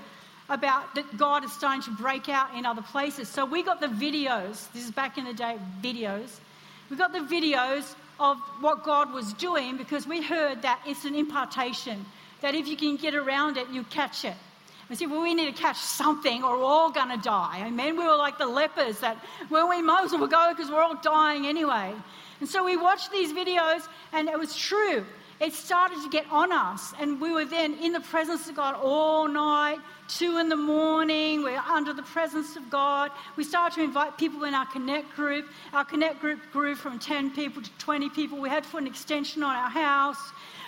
about 0.50 0.96
that 0.96 1.18
God 1.18 1.46
is 1.46 1.54
starting 1.54 1.82
to 1.84 1.92
break 1.92 2.28
out 2.28 2.54
in 2.56 2.66
other 2.66 2.82
places. 2.82 3.30
So 3.30 3.46
we 3.46 3.64
got 3.64 3.80
the 3.80 3.88
videos. 3.88 4.70
This 4.74 4.84
is 4.84 4.92
back 4.92 5.18
in 5.18 5.24
the 5.24 5.34
day, 5.34 5.58
videos. 5.82 6.40
We 6.90 6.98
got 6.98 7.14
the 7.14 7.20
videos 7.20 7.96
of 8.22 8.38
what 8.60 8.84
God 8.84 9.12
was 9.12 9.34
doing 9.34 9.78
because 9.78 10.06
we 10.06 10.22
heard 10.22 10.62
that 10.62 10.80
it's 10.86 11.06
an 11.06 11.16
impartation. 11.16 12.06
That 12.42 12.54
if 12.54 12.68
you 12.68 12.78
can 12.78 12.96
get 12.96 13.16
around 13.16 13.58
it, 13.58 13.68
you 13.70 13.84
catch 13.84 14.24
it. 14.24 14.36
We 14.90 14.96
said, 14.96 15.10
well, 15.10 15.22
we 15.22 15.34
need 15.34 15.56
to 15.56 15.60
catch 15.60 15.78
something 15.78 16.44
or 16.44 16.58
we're 16.58 16.66
all 16.66 16.92
going 16.92 17.10
to 17.10 17.18
die. 17.18 17.64
Amen. 17.66 17.98
We 17.98 18.04
were 18.04 18.16
like 18.16 18.38
the 18.38 18.46
lepers 18.46 19.00
that, 19.00 19.18
well, 19.50 19.68
we 19.70 19.82
might 19.82 20.04
as 20.04 20.12
well 20.12 20.28
go 20.28 20.54
because 20.56 20.70
we're 20.70 20.84
all 20.84 21.00
dying 21.02 21.48
anyway. 21.48 21.94
And 22.40 22.48
so 22.48 22.64
we 22.64 22.78
watched 22.78 23.12
these 23.12 23.34
videos 23.34 23.88
and 24.12 24.28
it 24.28 24.38
was 24.38 24.56
true 24.56 25.06
it 25.42 25.54
started 25.54 26.00
to 26.04 26.10
get 26.10 26.26
on 26.30 26.52
us. 26.52 26.94
And 27.00 27.20
we 27.20 27.32
were 27.32 27.46
then 27.46 27.74
in 27.80 27.94
the 27.94 28.00
presence 28.00 28.48
of 28.48 28.56
God 28.56 28.76
all 28.76 29.28
night, 29.28 29.80
two 30.08 30.38
in 30.38 30.50
the 30.50 30.56
morning. 30.56 31.42
We're 31.42 31.58
under 31.58 31.94
the 31.94 32.04
presence 32.04 32.56
of 32.56 32.70
God. 32.70 33.10
We 33.36 33.44
started 33.44 33.76
to 33.78 33.84
invite 33.84 34.20
people 34.20 34.44
in 34.44 34.54
our 34.54 34.68
Connect 34.68 35.16
group. 35.16 35.48
Our 35.74 35.84
Connect 35.84 36.20
group 36.22 36.40
grew 36.54 36.76
from 36.76 37.00
10 37.00 37.32
people 37.32 37.64
to 37.64 37.72
20 37.80 38.10
people. 38.10 38.40
We 38.40 38.50
had 38.50 38.66
to 38.66 38.70
put 38.70 38.82
an 38.84 38.88
extension 38.88 39.42
on 39.42 39.56
our 39.56 39.70
house. 39.70 40.20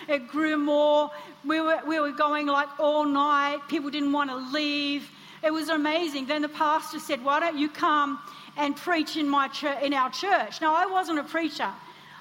It 0.08 0.26
grew 0.26 0.56
more. 0.56 1.08
We 1.44 1.60
were, 1.60 1.80
we 1.86 2.00
were 2.00 2.10
going 2.10 2.48
like 2.48 2.68
all 2.80 3.04
night. 3.04 3.60
People 3.68 3.90
didn't 3.90 4.12
want 4.12 4.30
to 4.30 4.36
leave. 4.36 5.08
It 5.44 5.52
was 5.52 5.68
amazing. 5.68 6.26
Then 6.26 6.42
the 6.42 6.48
pastor 6.48 6.98
said, 6.98 7.24
Why 7.24 7.38
don't 7.38 7.56
you 7.56 7.68
come 7.68 8.18
and 8.56 8.76
preach 8.76 9.16
in, 9.16 9.28
my 9.28 9.46
church, 9.46 9.80
in 9.84 9.94
our 9.94 10.10
church? 10.10 10.60
Now, 10.60 10.74
I 10.74 10.86
wasn't 10.86 11.20
a 11.20 11.24
preacher. 11.24 11.70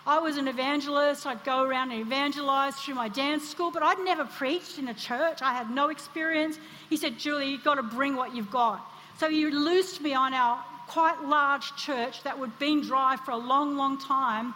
I 0.05 0.19
was 0.19 0.35
an 0.35 0.49
evangelist. 0.49 1.25
I'd 1.25 1.43
go 1.45 1.63
around 1.63 1.91
and 1.91 2.01
evangelize 2.01 2.75
through 2.75 2.95
my 2.95 3.07
dance 3.07 3.47
school, 3.47 3.71
but 3.71 3.83
I'd 3.83 3.99
never 4.03 4.25
preached 4.25 4.77
in 4.77 4.89
a 4.89 4.93
church. 4.93 5.41
I 5.41 5.53
had 5.53 5.71
no 5.71 5.89
experience. 5.89 6.59
He 6.89 6.97
said, 6.97 7.17
Julie, 7.17 7.49
you've 7.49 7.63
got 7.63 7.75
to 7.75 7.83
bring 7.83 8.15
what 8.15 8.35
you've 8.35 8.51
got. 8.51 8.85
So 9.17 9.29
he 9.29 9.45
loosed 9.45 10.01
me 10.01 10.13
on 10.13 10.33
our 10.33 10.61
quite 10.87 11.21
large 11.23 11.73
church 11.77 12.21
that 12.23 12.37
had 12.37 12.59
been 12.59 12.81
dry 12.81 13.15
for 13.23 13.31
a 13.31 13.37
long, 13.37 13.77
long 13.77 13.97
time. 13.97 14.53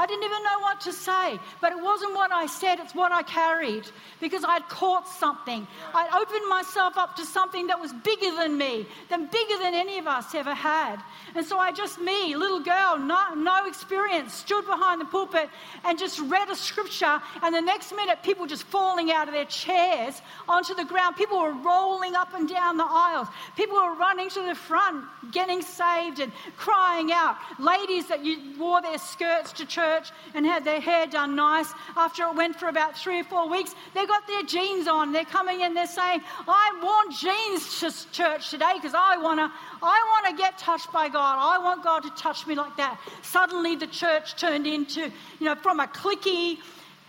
I 0.00 0.06
didn't 0.06 0.24
even 0.24 0.42
know 0.42 0.60
what 0.60 0.80
to 0.80 0.94
say. 0.94 1.38
But 1.60 1.72
it 1.72 1.82
wasn't 1.82 2.14
what 2.14 2.32
I 2.32 2.46
said, 2.46 2.80
it's 2.80 2.94
what 2.94 3.12
I 3.12 3.22
carried 3.22 3.84
because 4.18 4.44
I'd 4.44 4.66
caught 4.70 5.06
something. 5.06 5.66
I'd 5.92 6.08
opened 6.22 6.48
myself 6.48 6.96
up 6.96 7.16
to 7.16 7.26
something 7.26 7.66
that 7.66 7.78
was 7.78 7.92
bigger 7.92 8.34
than 8.34 8.56
me, 8.56 8.86
than 9.10 9.26
bigger 9.26 9.58
than 9.58 9.74
any 9.74 9.98
of 9.98 10.06
us 10.06 10.34
ever 10.34 10.54
had. 10.54 11.02
And 11.34 11.44
so 11.44 11.58
I 11.58 11.70
just, 11.70 12.00
me, 12.00 12.34
little 12.34 12.60
girl, 12.60 12.98
no, 12.98 13.34
no 13.34 13.66
experience, 13.66 14.32
stood 14.32 14.64
behind 14.64 15.02
the 15.02 15.04
pulpit 15.04 15.50
and 15.84 15.98
just 15.98 16.18
read 16.18 16.48
a 16.48 16.56
scripture. 16.56 17.20
And 17.42 17.54
the 17.54 17.60
next 17.60 17.92
minute, 17.94 18.22
people 18.22 18.46
just 18.46 18.64
falling 18.64 19.12
out 19.12 19.28
of 19.28 19.34
their 19.34 19.44
chairs 19.44 20.22
onto 20.48 20.74
the 20.74 20.86
ground. 20.86 21.16
People 21.16 21.42
were 21.42 21.52
rolling 21.52 22.14
up 22.14 22.32
and 22.32 22.48
down 22.48 22.78
the 22.78 22.88
aisles. 22.88 23.28
People 23.54 23.76
were 23.76 23.96
running 23.96 24.30
to 24.30 24.42
the 24.44 24.54
front, 24.54 25.04
getting 25.30 25.60
saved 25.60 26.20
and 26.20 26.32
crying 26.56 27.12
out. 27.12 27.36
Ladies 27.58 28.06
that 28.06 28.24
you 28.24 28.58
wore 28.58 28.80
their 28.80 28.96
skirts 28.96 29.52
to 29.52 29.66
church 29.66 29.89
and 30.34 30.46
had 30.46 30.64
their 30.64 30.80
hair 30.80 31.06
done 31.06 31.34
nice. 31.34 31.72
After 31.96 32.24
it 32.24 32.34
went 32.34 32.56
for 32.56 32.68
about 32.68 32.96
three 32.96 33.20
or 33.20 33.24
four 33.24 33.48
weeks, 33.48 33.74
they 33.94 34.06
got 34.06 34.26
their 34.26 34.42
jeans 34.42 34.86
on. 34.88 35.12
They're 35.12 35.24
coming 35.24 35.60
in, 35.60 35.74
they're 35.74 35.86
saying, 35.86 36.20
I 36.46 36.80
want 36.82 37.16
jeans 37.16 37.80
to 37.80 38.12
church 38.12 38.50
today 38.50 38.72
because 38.74 38.94
I 38.94 39.16
want 39.16 39.38
to 39.38 39.50
I 39.82 40.20
want 40.22 40.36
to 40.36 40.42
get 40.42 40.58
touched 40.58 40.92
by 40.92 41.08
God. 41.08 41.36
I 41.38 41.58
want 41.58 41.82
God 41.82 42.02
to 42.02 42.10
touch 42.10 42.46
me 42.46 42.54
like 42.54 42.76
that. 42.76 42.98
Suddenly 43.22 43.76
the 43.76 43.86
church 43.86 44.36
turned 44.36 44.66
into, 44.66 45.02
you 45.38 45.46
know, 45.46 45.54
from 45.54 45.80
a 45.80 45.86
clicky, 45.86 46.58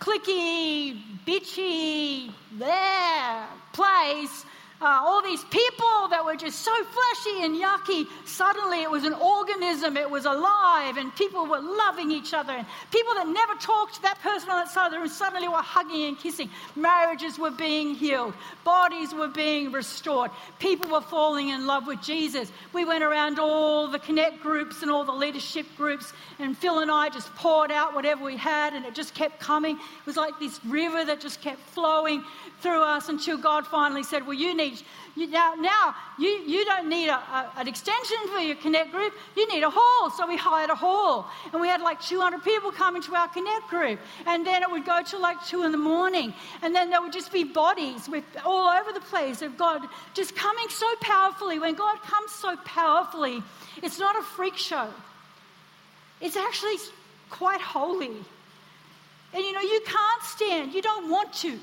clicky, 0.00 1.00
bitchy, 1.26 2.32
there 2.58 3.46
place 3.72 4.44
uh, 4.82 5.00
all 5.02 5.22
these 5.22 5.44
people 5.44 6.08
that 6.10 6.24
were 6.24 6.34
just 6.34 6.60
so 6.60 6.72
fleshy 6.84 7.44
and 7.44 7.56
yucky, 7.56 8.06
suddenly 8.24 8.82
it 8.82 8.90
was 8.90 9.04
an 9.04 9.14
organism, 9.14 9.96
it 9.96 10.10
was 10.10 10.24
alive, 10.24 10.96
and 10.96 11.14
people 11.14 11.46
were 11.46 11.60
loving 11.60 12.10
each 12.10 12.34
other. 12.34 12.52
And 12.52 12.66
people 12.90 13.14
that 13.14 13.28
never 13.28 13.54
talked 13.54 13.94
to 13.96 14.02
that 14.02 14.18
person 14.20 14.50
on 14.50 14.56
that 14.56 14.70
side 14.70 14.86
of 14.86 14.92
the 14.92 14.98
room 14.98 15.08
suddenly 15.08 15.48
were 15.48 15.56
hugging 15.56 16.04
and 16.04 16.18
kissing. 16.18 16.50
Marriages 16.74 17.38
were 17.38 17.50
being 17.50 17.94
healed, 17.94 18.34
bodies 18.64 19.14
were 19.14 19.28
being 19.28 19.70
restored, 19.70 20.30
people 20.58 20.90
were 20.90 21.00
falling 21.00 21.50
in 21.50 21.66
love 21.66 21.86
with 21.86 22.02
Jesus. 22.02 22.50
We 22.72 22.84
went 22.84 23.04
around 23.04 23.38
all 23.38 23.88
the 23.88 23.98
connect 23.98 24.40
groups 24.42 24.82
and 24.82 24.90
all 24.90 25.04
the 25.04 25.12
leadership 25.12 25.66
groups, 25.76 26.12
and 26.38 26.58
Phil 26.58 26.80
and 26.80 26.90
I 26.90 27.08
just 27.08 27.32
poured 27.36 27.70
out 27.70 27.94
whatever 27.94 28.24
we 28.24 28.36
had, 28.36 28.74
and 28.74 28.84
it 28.84 28.94
just 28.94 29.14
kept 29.14 29.38
coming. 29.38 29.76
It 29.76 30.06
was 30.06 30.16
like 30.16 30.38
this 30.38 30.58
river 30.64 31.04
that 31.04 31.20
just 31.20 31.40
kept 31.40 31.60
flowing 31.60 32.24
through 32.60 32.82
us 32.82 33.08
until 33.08 33.36
God 33.36 33.66
finally 33.66 34.02
said, 34.02 34.24
Well, 34.24 34.34
you 34.34 34.56
need, 34.56 34.71
you, 35.14 35.26
now, 35.26 35.54
now 35.54 35.94
you, 36.18 36.28
you 36.28 36.64
don't 36.64 36.88
need 36.88 37.08
a, 37.08 37.16
a, 37.16 37.52
an 37.56 37.68
extension 37.68 38.16
for 38.32 38.38
your 38.40 38.56
Connect 38.56 38.92
group, 38.92 39.12
you 39.36 39.46
need 39.48 39.62
a 39.62 39.70
hall. 39.70 40.10
So 40.10 40.26
we 40.26 40.36
hired 40.36 40.70
a 40.70 40.74
hall. 40.74 41.26
And 41.52 41.60
we 41.60 41.68
had 41.68 41.80
like 41.80 42.00
200 42.00 42.42
people 42.42 42.72
come 42.72 42.96
into 42.96 43.14
our 43.14 43.28
Connect 43.28 43.68
group. 43.68 44.00
And 44.26 44.46
then 44.46 44.62
it 44.62 44.70
would 44.70 44.86
go 44.86 45.02
to 45.02 45.18
like 45.18 45.44
2 45.46 45.64
in 45.64 45.72
the 45.72 45.78
morning. 45.78 46.32
And 46.62 46.74
then 46.74 46.90
there 46.90 47.00
would 47.02 47.12
just 47.12 47.32
be 47.32 47.44
bodies 47.44 48.08
with 48.08 48.24
all 48.44 48.68
over 48.68 48.92
the 48.92 49.00
place 49.00 49.42
of 49.42 49.58
God 49.58 49.82
just 50.14 50.34
coming 50.34 50.68
so 50.68 50.86
powerfully. 51.00 51.58
When 51.58 51.74
God 51.74 52.00
comes 52.02 52.30
so 52.32 52.56
powerfully, 52.64 53.42
it's 53.82 53.98
not 53.98 54.16
a 54.16 54.22
freak 54.22 54.56
show, 54.56 54.88
it's 56.20 56.36
actually 56.36 56.76
quite 57.30 57.60
holy. 57.60 58.16
And 59.34 59.42
you 59.42 59.52
know, 59.52 59.60
you 59.62 59.80
can't 59.86 60.22
stand, 60.22 60.74
you 60.74 60.82
don't 60.82 61.10
want 61.10 61.32
to. 61.34 61.58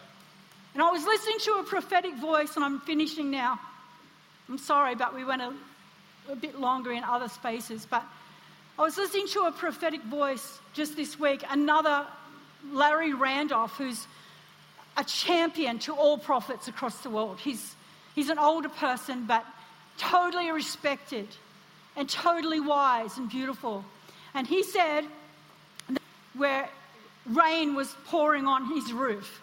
And 0.73 0.83
I 0.83 0.91
was 0.91 1.03
listening 1.03 1.39
to 1.39 1.51
a 1.59 1.63
prophetic 1.63 2.15
voice, 2.15 2.55
and 2.55 2.63
I'm 2.63 2.79
finishing 2.81 3.31
now. 3.31 3.59
I'm 4.47 4.57
sorry, 4.57 4.95
but 4.95 5.13
we 5.13 5.25
went 5.25 5.41
a, 5.41 5.53
a 6.29 6.35
bit 6.35 6.59
longer 6.59 6.91
in 6.91 7.03
other 7.03 7.27
spaces. 7.27 7.85
But 7.89 8.03
I 8.79 8.83
was 8.83 8.97
listening 8.97 9.27
to 9.29 9.41
a 9.41 9.51
prophetic 9.51 10.03
voice 10.03 10.59
just 10.73 10.95
this 10.95 11.19
week, 11.19 11.43
another 11.49 12.05
Larry 12.71 13.13
Randolph, 13.13 13.73
who's 13.77 14.07
a 14.95 15.03
champion 15.03 15.79
to 15.79 15.93
all 15.93 16.17
prophets 16.17 16.67
across 16.67 16.99
the 17.01 17.09
world. 17.09 17.39
He's, 17.39 17.75
he's 18.15 18.29
an 18.29 18.39
older 18.39 18.69
person, 18.69 19.25
but 19.25 19.45
totally 19.97 20.51
respected 20.51 21.27
and 21.95 22.07
totally 22.07 22.59
wise 22.59 23.17
and 23.17 23.29
beautiful. 23.29 23.83
And 24.33 24.45
he 24.45 24.63
said, 24.63 25.03
where 26.37 26.69
rain 27.25 27.75
was 27.75 27.95
pouring 28.05 28.47
on 28.47 28.73
his 28.73 28.91
roof, 28.93 29.41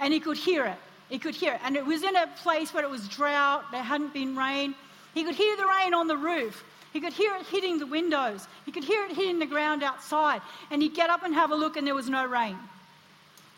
and 0.00 0.12
he 0.12 0.20
could 0.20 0.36
hear 0.36 0.64
it. 0.64 0.78
He 1.08 1.18
could 1.18 1.34
hear 1.34 1.54
it. 1.54 1.60
And 1.64 1.76
it 1.76 1.86
was 1.86 2.02
in 2.02 2.16
a 2.16 2.26
place 2.42 2.74
where 2.74 2.82
it 2.82 2.90
was 2.90 3.06
drought, 3.08 3.70
there 3.70 3.82
hadn't 3.82 4.12
been 4.12 4.36
rain. 4.36 4.74
He 5.14 5.24
could 5.24 5.34
hear 5.34 5.56
the 5.56 5.66
rain 5.66 5.94
on 5.94 6.08
the 6.08 6.16
roof. 6.16 6.64
He 6.92 7.00
could 7.00 7.12
hear 7.12 7.34
it 7.36 7.46
hitting 7.46 7.78
the 7.78 7.86
windows. 7.86 8.46
He 8.64 8.72
could 8.72 8.84
hear 8.84 9.04
it 9.04 9.12
hitting 9.12 9.38
the 9.38 9.46
ground 9.46 9.82
outside. 9.82 10.40
And 10.70 10.82
he'd 10.82 10.94
get 10.94 11.10
up 11.10 11.22
and 11.22 11.34
have 11.34 11.50
a 11.50 11.54
look, 11.54 11.76
and 11.76 11.86
there 11.86 11.94
was 11.94 12.08
no 12.08 12.26
rain. 12.26 12.56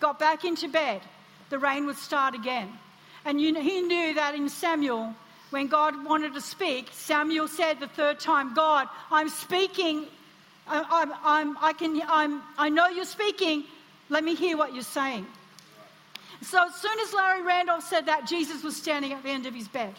Got 0.01 0.18
back 0.18 0.45
into 0.45 0.68
bed. 0.68 1.01
The 1.51 1.59
rain 1.59 1.86
would 1.86 1.97
start 1.97 2.34
again. 2.34 2.68
And 3.24 3.41
you 3.41 3.53
know, 3.53 3.62
he 3.62 3.80
knew 3.80 4.14
that 4.14 4.34
in 4.34 4.49
Samuel, 4.49 5.14
when 5.51 5.68
God 5.68 6.05
wanted 6.05 6.34
to 6.34 6.41
speak, 6.41 6.89
Samuel 6.93 7.49
said 7.49 7.80
the 7.80 7.89
third 7.89 8.20
time, 8.20 8.55
God, 8.55 8.89
I'm 9.11 9.28
speaking 9.28 10.07
I'm, 10.68 11.12
I'm, 11.24 11.58
I, 11.58 11.72
can, 11.72 12.00
I'm, 12.06 12.42
I 12.56 12.68
know 12.68 12.88
you're 12.88 13.04
speaking. 13.04 13.64
Let 14.08 14.24
me 14.24 14.34
hear 14.34 14.56
what 14.56 14.74
you're 14.74 14.82
saying. 14.82 15.26
So 16.42 16.66
as 16.66 16.74
soon 16.76 16.98
as 17.00 17.12
Larry 17.12 17.42
Randolph 17.42 17.84
said 17.84 18.06
that, 18.06 18.26
Jesus 18.26 18.62
was 18.62 18.76
standing 18.76 19.12
at 19.12 19.22
the 19.22 19.30
end 19.30 19.46
of 19.46 19.54
his 19.54 19.68
bed. 19.68 19.94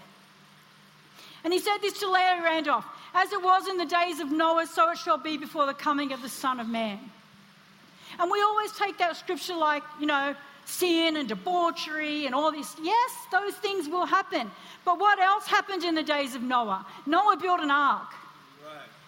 And 1.43 1.53
he 1.53 1.59
said 1.59 1.77
this 1.81 1.99
to 1.99 2.09
Larry 2.09 2.41
Randolph 2.41 2.85
As 3.13 3.31
it 3.31 3.41
was 3.41 3.67
in 3.67 3.77
the 3.77 3.85
days 3.85 4.19
of 4.19 4.31
Noah, 4.31 4.67
so 4.67 4.91
it 4.91 4.97
shall 4.97 5.17
be 5.17 5.37
before 5.37 5.65
the 5.65 5.73
coming 5.73 6.11
of 6.11 6.21
the 6.21 6.29
Son 6.29 6.59
of 6.59 6.67
Man. 6.67 6.99
And 8.19 8.31
we 8.31 8.41
always 8.41 8.71
take 8.73 8.97
that 8.97 9.15
scripture 9.17 9.55
like, 9.55 9.83
you 9.99 10.05
know, 10.05 10.35
sin 10.65 11.17
and 11.17 11.27
debauchery 11.27 12.25
and 12.25 12.35
all 12.35 12.51
this. 12.51 12.75
Yes, 12.81 13.11
those 13.31 13.53
things 13.55 13.87
will 13.87 14.05
happen. 14.05 14.49
But 14.85 14.99
what 14.99 15.19
else 15.19 15.47
happened 15.47 15.83
in 15.83 15.95
the 15.95 16.03
days 16.03 16.35
of 16.35 16.41
Noah? 16.41 16.85
Noah 17.05 17.37
built 17.37 17.59
an 17.59 17.71
ark. 17.71 18.13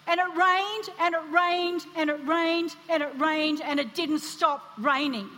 And 0.06 0.18
it 0.18 0.36
rained 0.36 0.88
and 1.00 1.14
it 1.14 1.32
rained 1.32 1.86
and 1.96 2.10
it 2.10 2.26
rained 2.26 2.74
and 2.88 3.02
it 3.02 3.12
rained 3.18 3.60
and 3.62 3.78
it 3.78 3.94
didn't 3.94 4.20
stop 4.20 4.72
raining. 4.78 5.28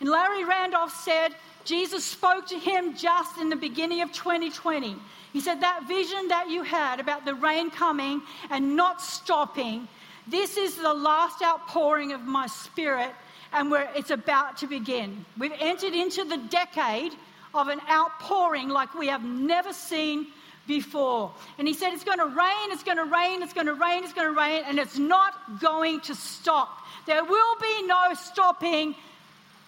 And 0.00 0.08
Larry 0.08 0.44
Randolph 0.44 0.92
said 0.92 1.34
Jesus 1.64 2.04
spoke 2.04 2.46
to 2.46 2.58
him 2.58 2.96
just 2.96 3.38
in 3.38 3.48
the 3.48 3.56
beginning 3.56 4.00
of 4.02 4.12
2020. 4.12 4.96
He 5.32 5.40
said, 5.40 5.60
That 5.60 5.86
vision 5.88 6.28
that 6.28 6.48
you 6.48 6.62
had 6.62 7.00
about 7.00 7.24
the 7.24 7.34
rain 7.34 7.70
coming 7.70 8.22
and 8.50 8.76
not 8.76 9.02
stopping, 9.02 9.88
this 10.28 10.56
is 10.56 10.76
the 10.76 10.94
last 10.94 11.42
outpouring 11.42 12.12
of 12.12 12.22
my 12.22 12.46
spirit, 12.46 13.12
and 13.52 13.70
where 13.70 13.90
it's 13.94 14.10
about 14.10 14.56
to 14.58 14.66
begin. 14.66 15.24
We've 15.38 15.52
entered 15.58 15.92
into 15.92 16.24
the 16.24 16.36
decade 16.36 17.12
of 17.54 17.68
an 17.68 17.80
outpouring 17.90 18.68
like 18.68 18.94
we 18.94 19.08
have 19.08 19.24
never 19.24 19.72
seen 19.72 20.28
before. 20.66 21.32
And 21.58 21.66
he 21.66 21.74
said, 21.74 21.92
It's 21.92 22.04
going 22.04 22.18
to 22.18 22.26
rain, 22.26 22.72
it's 22.72 22.82
going 22.82 22.98
to 22.98 23.04
rain, 23.04 23.42
it's 23.42 23.52
going 23.52 23.66
to 23.66 23.74
rain, 23.74 24.04
it's 24.04 24.12
going 24.12 24.28
to 24.28 24.38
rain, 24.38 24.62
and 24.66 24.78
it's 24.78 24.98
not 24.98 25.60
going 25.60 26.00
to 26.02 26.14
stop. 26.14 26.82
There 27.06 27.24
will 27.24 27.56
be 27.60 27.86
no 27.86 28.14
stopping. 28.14 28.94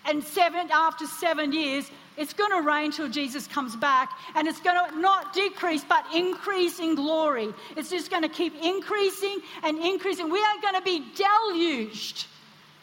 And 0.05 0.25
seven 0.25 0.71
after 0.73 1.07
seven 1.07 1.53
years, 1.53 1.91
It's 2.19 2.33
going 2.33 2.51
to 2.51 2.67
rain 2.67 2.91
till 2.91 3.09
Jesus 3.09 3.47
comes 3.47 3.77
back, 3.77 4.11
and 4.35 4.49
it's 4.49 4.61
going 4.61 4.91
to 4.91 4.99
not 4.99 5.33
decrease 5.33 5.85
but 5.85 6.05
increase 6.13 6.81
in 6.81 6.97
glory. 6.97 7.55
It's 7.77 7.91
just 7.91 8.11
going 8.11 8.25
to 8.25 8.29
keep 8.29 8.55
increasing 8.61 9.39
and 9.63 9.79
increasing. 9.79 10.29
We 10.29 10.41
are 10.41 10.61
going 10.61 10.75
to 10.75 10.83
be 10.83 11.05
deluged 11.15 12.27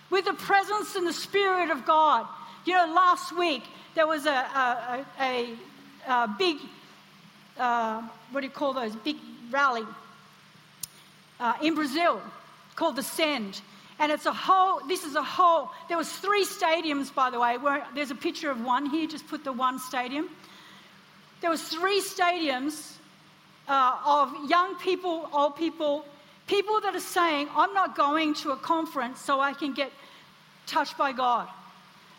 with 0.09 0.23
the 0.23 0.33
presence 0.35 0.95
and 0.95 1.05
the 1.05 1.11
Spirit 1.11 1.69
of 1.69 1.85
God. 1.85 2.25
You 2.63 2.75
know, 2.75 2.93
last 2.95 3.37
week 3.37 3.63
there 3.93 4.07
was 4.07 4.25
a, 4.25 4.29
a, 4.29 5.05
a, 5.19 5.49
a 6.07 6.35
big, 6.39 6.57
uh, 7.57 8.01
what 8.31 8.41
do 8.41 8.47
you 8.47 8.53
call 8.53 8.73
those? 8.73 8.95
Big 8.97 9.17
rally 9.51 9.83
uh, 11.39 11.53
in 11.61 11.75
Brazil 11.75 12.21
called 12.75 12.95
the 12.95 13.03
Send. 13.03 13.61
And 13.99 14.11
it's 14.11 14.25
a 14.25 14.33
whole, 14.33 14.81
this 14.87 15.05
is 15.05 15.15
a 15.15 15.23
whole, 15.23 15.71
there 15.87 15.97
was 15.97 16.11
three 16.11 16.43
stadiums, 16.45 17.13
by 17.13 17.29
the 17.29 17.39
way, 17.39 17.57
where 17.57 17.85
there's 17.95 18.11
a 18.11 18.15
picture 18.15 18.51
of 18.51 18.61
one 18.61 18.85
here, 18.87 19.07
just 19.07 19.27
put 19.27 19.43
the 19.43 19.53
one 19.53 19.79
stadium. 19.79 20.29
There 21.39 21.49
was 21.49 21.61
three 21.61 22.01
stadiums 22.01 22.95
uh, 23.67 23.97
of 24.05 24.49
young 24.49 24.75
people, 24.79 25.29
old 25.31 25.55
people, 25.55 26.05
people 26.47 26.81
that 26.81 26.93
are 26.93 26.99
saying, 26.99 27.47
I'm 27.55 27.73
not 27.73 27.95
going 27.95 28.33
to 28.35 28.51
a 28.51 28.57
conference 28.57 29.21
so 29.21 29.39
I 29.39 29.53
can 29.53 29.73
get 29.73 29.91
touched 30.67 30.97
by 30.97 31.13
God, 31.13 31.47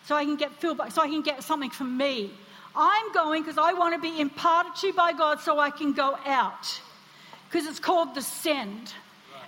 so 0.07 0.17
I 0.17 0.25
can 0.25 0.37
get 0.37 0.53
filled 0.53 0.79
by, 0.79 0.89
so 0.89 1.03
I 1.03 1.09
can 1.09 1.23
get 1.23 1.43
something 1.43 1.71
from 1.71 1.97
me. 1.97 2.31
I'm 2.77 3.13
going 3.13 3.43
because 3.43 3.59
I 3.59 3.73
want 3.73 3.95
to 3.95 4.01
be 4.01 4.21
imparted 4.21 4.75
to 4.77 4.93
by 4.93 5.13
God 5.13 5.41
so 5.41 5.59
I 5.59 5.71
can 5.71 5.93
go 5.93 6.17
out. 6.25 6.81
Because 7.49 7.67
it's 7.67 7.81
called 7.81 8.15
the 8.15 8.23
send. 8.23 8.93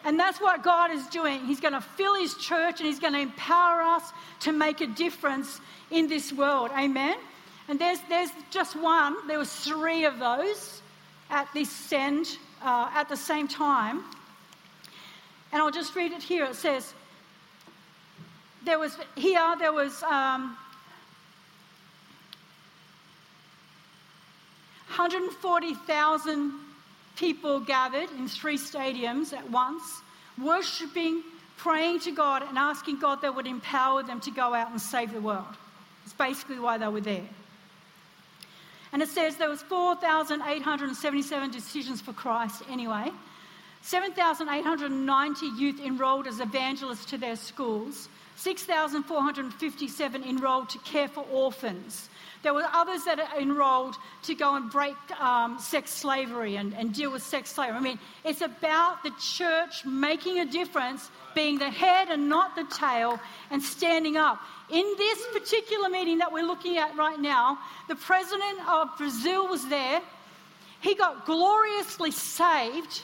And 0.04 0.18
that's 0.18 0.40
what 0.40 0.62
God 0.62 0.90
is 0.90 1.06
doing. 1.08 1.44
He's 1.44 1.60
going 1.60 1.74
to 1.74 1.80
fill 1.80 2.14
His 2.14 2.34
church 2.34 2.80
and 2.80 2.86
He's 2.86 3.00
going 3.00 3.12
to 3.12 3.20
empower 3.20 3.82
us 3.82 4.12
to 4.40 4.52
make 4.52 4.80
a 4.80 4.86
difference 4.86 5.60
in 5.90 6.08
this 6.08 6.32
world. 6.32 6.70
Amen? 6.78 7.16
And 7.68 7.78
there's, 7.78 7.98
there's 8.08 8.30
just 8.50 8.76
one, 8.76 9.26
there 9.28 9.38
was 9.38 9.52
three 9.52 10.04
of 10.04 10.18
those 10.18 10.80
at 11.30 11.48
this 11.52 11.70
send 11.70 12.38
uh, 12.62 12.90
at 12.94 13.08
the 13.08 13.16
same 13.16 13.46
time. 13.46 14.02
And 15.52 15.60
I'll 15.62 15.70
just 15.70 15.94
read 15.94 16.12
it 16.12 16.22
here. 16.22 16.44
It 16.46 16.56
says, 16.56 16.94
there 18.64 18.78
was, 18.78 18.96
here 19.16 19.54
there 19.58 19.72
was 19.72 20.02
um, 20.02 20.56
140,000 24.89 26.53
people 27.16 27.61
gathered 27.61 28.11
in 28.12 28.28
three 28.28 28.59
stadiums 28.59 29.32
at 29.32 29.51
once, 29.51 29.82
worshipping, 30.36 31.22
praying 31.57 32.01
to 32.01 32.12
God, 32.12 32.43
and 32.43 32.57
asking 32.57 32.99
God 32.99 33.22
that 33.22 33.34
would 33.34 33.47
empower 33.47 34.03
them 34.03 34.20
to 34.20 34.30
go 34.30 34.55
out 34.55 34.70
and 34.70 34.80
save 34.80 35.12
the 35.12 35.20
world. 35.20 35.45
It's 36.05 36.12
basically 36.14 36.59
why 36.59 36.78
they 36.78 36.89
were 36.89 37.01
there. 37.01 37.26
And 38.93 39.03
it 39.03 39.09
says 39.09 39.36
there 39.36 39.51
was 39.51 39.62
4,877 39.62 41.51
decisions 41.51 42.01
for 42.01 42.12
Christ 42.12 42.62
anyway. 42.70 43.11
7,890 43.82 45.47
youth 45.59 45.80
enrolled 45.80 46.26
as 46.26 46.41
evangelists 46.41 47.05
to 47.07 47.18
their 47.18 47.36
schools. 47.36 48.09
6,457 48.36 50.24
enrolled 50.24 50.70
to 50.70 50.78
care 50.78 51.09
for 51.09 51.26
orphans. 51.30 52.09
There 52.43 52.55
were 52.55 52.66
others 52.72 53.05
that 53.05 53.18
enrolled 53.39 53.97
to 54.24 54.34
go 54.34 54.55
and 54.55 54.70
break 54.70 54.97
um, 55.20 55.59
sex 55.59 55.91
slavery 55.91 56.57
and, 56.57 56.72
and 56.74 56.95
deal 56.95 57.11
with 57.11 57.22
sex 57.22 57.51
slavery. 57.51 57.76
I 57.76 57.80
mean, 57.80 57.99
it's 58.24 58.43
about 58.43 59.03
the 59.03 59.12
church 59.20 59.84
making 59.84 60.39
a 60.39 60.47
difference, 60.47 61.11
being 61.34 61.59
the 61.59 61.70
head 61.70 62.09
and 62.11 62.28
not 62.28 62.55
the 62.55 62.64
tail, 62.64 63.18
and 63.51 63.61
standing 63.61 64.16
up. 64.16 64.41
In 64.70 64.95
this 64.97 65.26
particular 65.32 65.89
meeting 65.89 66.18
that 66.18 66.32
we're 66.32 66.47
looking 66.47 66.76
at 66.76 66.97
right 66.97 67.18
now, 67.18 67.59
the 67.89 67.97
president 67.97 68.68
of 68.68 68.97
Brazil 68.97 69.49
was 69.49 69.66
there. 69.68 70.01
He 70.80 70.95
got 70.95 71.26
gloriously 71.26 72.12
saved, 72.12 73.03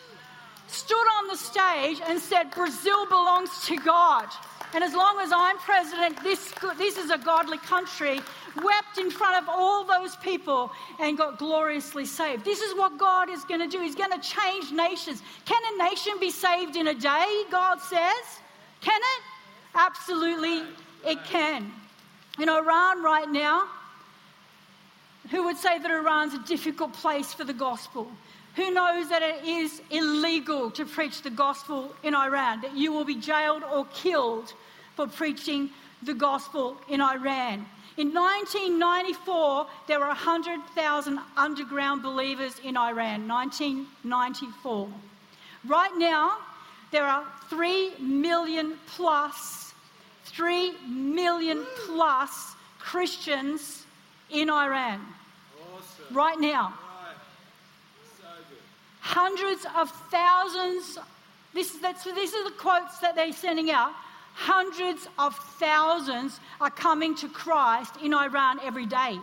stood 0.69 0.95
on 0.95 1.29
the 1.29 1.37
stage, 1.37 2.01
and 2.07 2.21
said, 2.21 2.53
Brazil 2.53 3.07
belongs 3.07 3.67
to 3.67 3.77
God. 3.79 4.29
And 4.75 4.83
as 4.83 4.93
long 4.93 5.21
as 5.21 5.31
I'm 5.33 5.57
president, 5.59 6.21
this, 6.25 6.53
this 6.77 6.99
is 6.99 7.11
a 7.11 7.19
godly 7.19 7.59
country, 7.59 8.21
wept 8.57 8.99
in 8.99 9.09
front 9.09 9.41
of 9.41 9.49
all 9.49 9.85
those 9.85 10.17
people 10.17 10.73
and 10.99 11.17
got 11.17 11.39
gloriously 11.39 12.05
saved. 12.05 12.45
This 12.45 12.61
is 12.61 12.77
what 12.77 12.99
God 12.99 13.31
is 13.31 13.45
going 13.45 13.61
to 13.61 13.69
do. 13.69 13.81
He's 13.81 13.95
going 13.95 14.11
to 14.11 14.19
change 14.19 14.73
nations. 14.73 15.23
Can 15.45 15.63
a 15.75 15.89
nation 15.89 16.15
be 16.19 16.31
saved 16.31 16.75
in 16.75 16.89
a 16.89 16.95
day, 16.95 17.45
God 17.53 17.81
says? 17.81 18.41
Can 18.81 19.01
it? 19.01 19.23
Absolutely, 19.77 20.65
it 21.07 21.23
can. 21.25 21.73
In 22.41 22.49
Iran 22.49 23.01
right 23.01 23.29
now, 23.31 23.69
who 25.31 25.45
would 25.45 25.57
say 25.57 25.79
that 25.79 25.91
Iran's 25.91 26.35
a 26.35 26.41
difficult 26.41 26.93
place 26.95 27.33
for 27.33 27.45
the 27.45 27.55
gospel? 27.55 28.09
Who 28.57 28.71
knows 28.71 29.09
that 29.09 29.23
it 29.23 29.45
is 29.45 29.83
illegal 29.91 30.71
to 30.73 30.85
preach 30.85 31.23
the 31.23 31.31
gospel 31.31 31.95
in 32.03 32.15
Iran, 32.15 32.61
that 32.61 32.77
you 32.77 32.93
will 32.93 33.05
be 33.05 33.17
jailed 33.17 33.65
or 33.65 33.85
killed 33.87 34.53
for 34.95 35.07
preaching 35.09 35.71
the 36.03 36.15
gospel 36.15 36.77
in 36.89 37.01
Iran. 37.01 37.67
In 37.97 38.13
1994, 38.13 39.67
there 39.87 40.01
were 40.01 40.07
100,000 40.07 41.19
underground 41.37 42.03
believers 42.03 42.55
in 42.63 42.77
Iran. 42.77 43.29
1994. 43.29 44.89
Right 45.67 45.93
now, 45.97 46.39
there 46.91 47.05
are 47.05 47.25
3 47.51 47.95
million 47.99 48.75
plus, 48.87 49.75
3 50.27 50.73
million 50.89 51.65
plus 51.87 52.55
Christians 52.79 53.85
in 54.31 54.51
Iran. 54.51 55.01
Awesome. 55.75 56.17
Right 56.17 56.39
now. 56.39 56.75
Hundreds 59.05 59.67
of 59.77 59.91
thousands. 60.11 60.99
This, 61.53 61.73
that's, 61.77 62.05
these 62.05 62.35
are 62.35 62.45
the 62.45 62.57
quotes 62.57 62.99
that 63.01 63.15
they're 63.15 63.33
sending 63.33 63.71
out 63.71 63.93
hundreds 64.35 65.07
of 65.19 65.37
thousands 65.61 66.41
are 66.61 66.71
coming 66.71 67.15
to 67.15 67.29
Christ 67.29 67.95
in 68.03 68.15
Iran 68.15 68.59
every 68.65 68.87
day. 68.87 69.19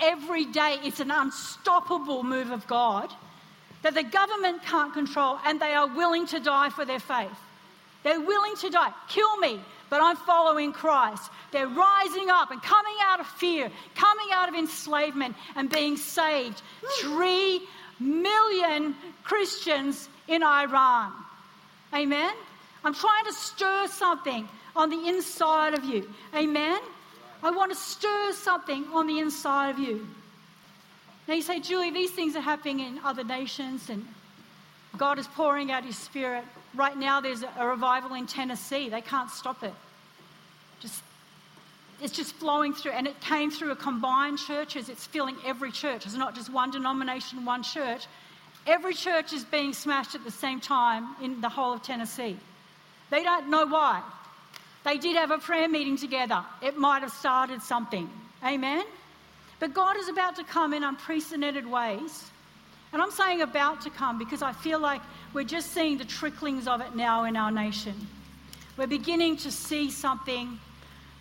Every 0.00 0.46
day, 0.46 0.78
it's 0.84 1.00
an 1.00 1.10
unstoppable 1.10 2.22
move 2.22 2.50
of 2.50 2.66
God 2.66 3.12
that 3.82 3.94
the 3.94 4.04
government 4.04 4.62
can't 4.62 4.94
control, 4.94 5.38
and 5.44 5.60
they 5.60 5.74
are 5.74 5.88
willing 5.88 6.24
to 6.28 6.38
die 6.38 6.70
for 6.70 6.84
their 6.84 7.00
faith. 7.00 7.36
They're 8.04 8.20
willing 8.20 8.54
to 8.60 8.70
die. 8.70 8.92
Kill 9.08 9.36
me, 9.38 9.60
but 9.90 10.00
I'm 10.00 10.16
following 10.16 10.72
Christ. 10.72 11.30
They're 11.50 11.66
rising 11.66 12.30
up 12.30 12.52
and 12.52 12.62
coming 12.62 12.94
out 13.02 13.20
of 13.20 13.26
fear, 13.26 13.70
coming 13.96 14.28
out 14.32 14.48
of 14.48 14.54
enslavement, 14.54 15.34
and 15.56 15.68
being 15.68 15.96
saved. 15.96 16.62
Three 17.00 17.60
million 18.02 18.94
Christians 19.24 20.08
in 20.28 20.42
Iran. 20.42 21.12
Amen? 21.94 22.34
I'm 22.84 22.94
trying 22.94 23.24
to 23.26 23.32
stir 23.32 23.86
something 23.88 24.48
on 24.74 24.90
the 24.90 25.08
inside 25.08 25.74
of 25.74 25.84
you. 25.84 26.08
Amen? 26.34 26.80
I 27.42 27.50
want 27.50 27.72
to 27.72 27.76
stir 27.78 28.32
something 28.32 28.84
on 28.92 29.06
the 29.06 29.18
inside 29.18 29.70
of 29.70 29.78
you. 29.78 30.06
Now 31.28 31.34
you 31.34 31.42
say, 31.42 31.60
Julie, 31.60 31.90
these 31.90 32.10
things 32.10 32.34
are 32.36 32.40
happening 32.40 32.80
in 32.80 32.98
other 33.04 33.24
nations 33.24 33.88
and 33.90 34.06
God 34.96 35.18
is 35.18 35.26
pouring 35.28 35.70
out 35.70 35.84
his 35.84 35.96
spirit. 35.96 36.44
Right 36.74 36.96
now 36.96 37.20
there's 37.20 37.42
a 37.42 37.66
revival 37.66 38.14
in 38.14 38.26
Tennessee. 38.26 38.88
They 38.88 39.00
can't 39.00 39.30
stop 39.30 39.62
it. 39.62 39.74
It's 42.02 42.12
just 42.12 42.34
flowing 42.34 42.74
through 42.74 42.92
and 42.92 43.06
it 43.06 43.20
came 43.20 43.50
through 43.50 43.70
a 43.70 43.76
combined 43.76 44.38
churches. 44.38 44.88
It's 44.88 45.06
filling 45.06 45.36
every 45.46 45.70
church. 45.70 46.04
It's 46.04 46.16
not 46.16 46.34
just 46.34 46.52
one 46.52 46.72
denomination, 46.72 47.44
one 47.44 47.62
church. 47.62 48.06
Every 48.66 48.92
church 48.92 49.32
is 49.32 49.44
being 49.44 49.72
smashed 49.72 50.16
at 50.16 50.24
the 50.24 50.30
same 50.30 50.60
time 50.60 51.14
in 51.22 51.40
the 51.40 51.48
whole 51.48 51.72
of 51.72 51.82
Tennessee. 51.82 52.36
They 53.10 53.22
don't 53.22 53.50
know 53.50 53.66
why. 53.66 54.02
They 54.84 54.98
did 54.98 55.14
have 55.14 55.30
a 55.30 55.38
prayer 55.38 55.68
meeting 55.68 55.96
together. 55.96 56.44
It 56.60 56.76
might 56.76 57.02
have 57.02 57.12
started 57.12 57.62
something. 57.62 58.10
Amen? 58.44 58.84
But 59.60 59.72
God 59.72 59.96
is 59.96 60.08
about 60.08 60.34
to 60.36 60.44
come 60.44 60.74
in 60.74 60.82
unprecedented 60.82 61.70
ways. 61.70 62.30
And 62.92 63.00
I'm 63.00 63.12
saying 63.12 63.42
about 63.42 63.80
to 63.82 63.90
come 63.90 64.18
because 64.18 64.42
I 64.42 64.52
feel 64.52 64.80
like 64.80 65.02
we're 65.32 65.44
just 65.44 65.72
seeing 65.72 65.98
the 65.98 66.04
tricklings 66.04 66.66
of 66.66 66.80
it 66.80 66.96
now 66.96 67.24
in 67.24 67.36
our 67.36 67.52
nation. 67.52 67.94
We're 68.76 68.88
beginning 68.88 69.36
to 69.38 69.52
see 69.52 69.90
something 69.90 70.58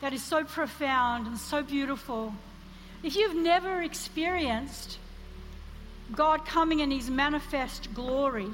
that 0.01 0.13
is 0.13 0.23
so 0.23 0.43
profound 0.43 1.27
and 1.27 1.37
so 1.37 1.61
beautiful. 1.61 2.33
If 3.03 3.15
you've 3.15 3.35
never 3.35 3.81
experienced 3.81 4.97
God 6.13 6.45
coming 6.45 6.79
in 6.79 6.91
His 6.91 7.09
manifest 7.09 7.93
glory, 7.93 8.49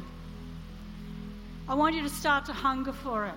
I 1.68 1.74
want 1.74 1.96
you 1.96 2.04
to 2.04 2.10
start 2.10 2.46
to 2.46 2.54
hunger 2.54 2.94
for 2.94 3.26
it. 3.26 3.34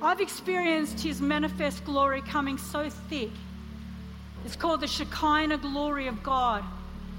I've 0.00 0.20
experienced 0.20 1.00
His 1.00 1.20
manifest 1.20 1.84
glory 1.84 2.20
coming 2.20 2.58
so 2.58 2.90
thick. 2.90 3.30
It's 4.44 4.56
called 4.56 4.80
the 4.80 4.88
Shekinah 4.88 5.58
glory 5.58 6.08
of 6.08 6.20
God, 6.24 6.64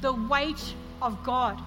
the 0.01 0.11
weight 0.11 0.73
of 1.01 1.23
God. 1.23 1.57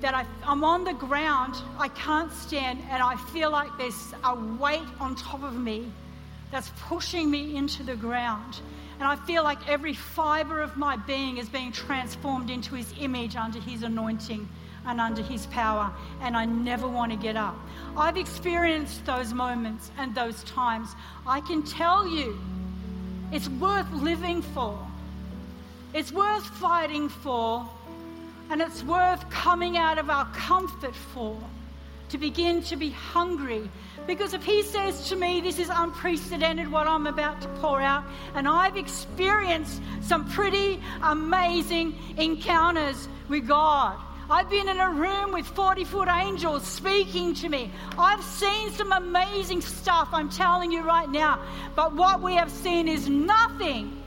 That 0.00 0.14
I, 0.14 0.24
I'm 0.44 0.64
on 0.64 0.84
the 0.84 0.94
ground, 0.94 1.56
I 1.78 1.88
can't 1.88 2.32
stand, 2.32 2.80
and 2.90 3.02
I 3.02 3.16
feel 3.16 3.50
like 3.50 3.70
there's 3.76 4.14
a 4.24 4.34
weight 4.34 4.80
on 4.98 5.14
top 5.14 5.42
of 5.42 5.54
me 5.54 5.92
that's 6.52 6.70
pushing 6.82 7.28
me 7.28 7.56
into 7.56 7.82
the 7.82 7.96
ground. 7.96 8.60
And 9.00 9.08
I 9.08 9.16
feel 9.16 9.42
like 9.42 9.68
every 9.68 9.94
fiber 9.94 10.60
of 10.60 10.76
my 10.76 10.96
being 10.96 11.38
is 11.38 11.48
being 11.48 11.72
transformed 11.72 12.50
into 12.50 12.76
his 12.76 12.94
image 13.00 13.34
under 13.34 13.58
his 13.58 13.82
anointing 13.82 14.48
and 14.86 15.00
under 15.00 15.22
his 15.22 15.46
power. 15.46 15.90
And 16.20 16.36
I 16.36 16.44
never 16.44 16.86
want 16.86 17.10
to 17.10 17.18
get 17.18 17.36
up. 17.36 17.56
I've 17.96 18.16
experienced 18.16 19.04
those 19.06 19.32
moments 19.32 19.90
and 19.98 20.14
those 20.14 20.44
times. 20.44 20.94
I 21.26 21.40
can 21.40 21.64
tell 21.64 22.06
you 22.06 22.38
it's 23.32 23.48
worth 23.48 23.90
living 23.92 24.42
for, 24.42 24.78
it's 25.94 26.12
worth 26.12 26.44
fighting 26.44 27.08
for, 27.08 27.68
and 28.50 28.60
it's 28.60 28.84
worth 28.84 29.28
coming 29.30 29.78
out 29.78 29.98
of 29.98 30.10
our 30.10 30.26
comfort 30.26 30.94
for 30.94 31.38
to 32.10 32.18
begin 32.18 32.62
to 32.62 32.76
be 32.76 32.90
hungry. 32.90 33.70
Because 34.06 34.34
if 34.34 34.42
he 34.44 34.62
says 34.62 35.08
to 35.08 35.16
me, 35.16 35.40
This 35.40 35.58
is 35.58 35.70
unprecedented 35.72 36.70
what 36.70 36.86
I'm 36.86 37.06
about 37.06 37.40
to 37.42 37.48
pour 37.60 37.80
out, 37.80 38.04
and 38.34 38.48
I've 38.48 38.76
experienced 38.76 39.80
some 40.02 40.28
pretty 40.30 40.80
amazing 41.02 41.96
encounters 42.16 43.08
with 43.28 43.46
God. 43.46 43.96
I've 44.30 44.48
been 44.48 44.68
in 44.68 44.78
a 44.78 44.90
room 44.90 45.32
with 45.32 45.46
40 45.46 45.84
foot 45.84 46.08
angels 46.08 46.66
speaking 46.66 47.34
to 47.34 47.48
me. 47.48 47.70
I've 47.98 48.22
seen 48.24 48.70
some 48.72 48.92
amazing 48.92 49.60
stuff, 49.60 50.08
I'm 50.12 50.30
telling 50.30 50.72
you 50.72 50.82
right 50.82 51.10
now. 51.10 51.40
But 51.74 51.94
what 51.94 52.22
we 52.22 52.34
have 52.34 52.50
seen 52.50 52.88
is 52.88 53.08
nothing 53.08 54.02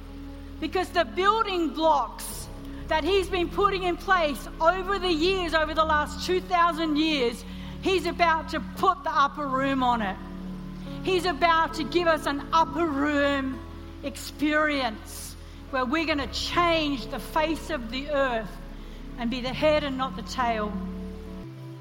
because 0.60 0.90
the 0.90 1.06
building 1.06 1.70
blocks 1.70 2.48
that 2.88 3.04
He's 3.04 3.28
been 3.28 3.50
putting 3.50 3.84
in 3.84 3.98
place 3.98 4.48
over 4.60 5.00
the 5.00 5.12
years, 5.12 5.54
over 5.54 5.74
the 5.74 5.86
last 5.86 6.26
2,000 6.26 6.96
years, 6.98 7.44
He's 7.86 8.08
about 8.08 8.50
to 8.50 8.60
put 8.78 9.04
the 9.04 9.12
upper 9.12 9.46
room 9.46 9.84
on 9.84 10.02
it. 10.02 10.18
He's 11.04 11.26
about 11.26 11.76
to 11.76 11.84
give 11.84 12.08
us 12.08 12.26
an 12.26 12.48
upper 12.52 12.88
room 12.88 13.60
experience 14.02 15.36
where 15.70 15.86
we're 15.86 16.08
going 16.08 16.18
to 16.18 16.34
change 16.34 17.06
the 17.12 17.20
face 17.20 17.70
of 17.70 17.92
the 17.92 18.10
earth 18.10 18.50
and 19.20 19.30
be 19.30 19.40
the 19.40 19.54
head 19.54 19.84
and 19.84 20.00
not 20.00 20.16
the 20.16 20.24
tail. 20.24 20.74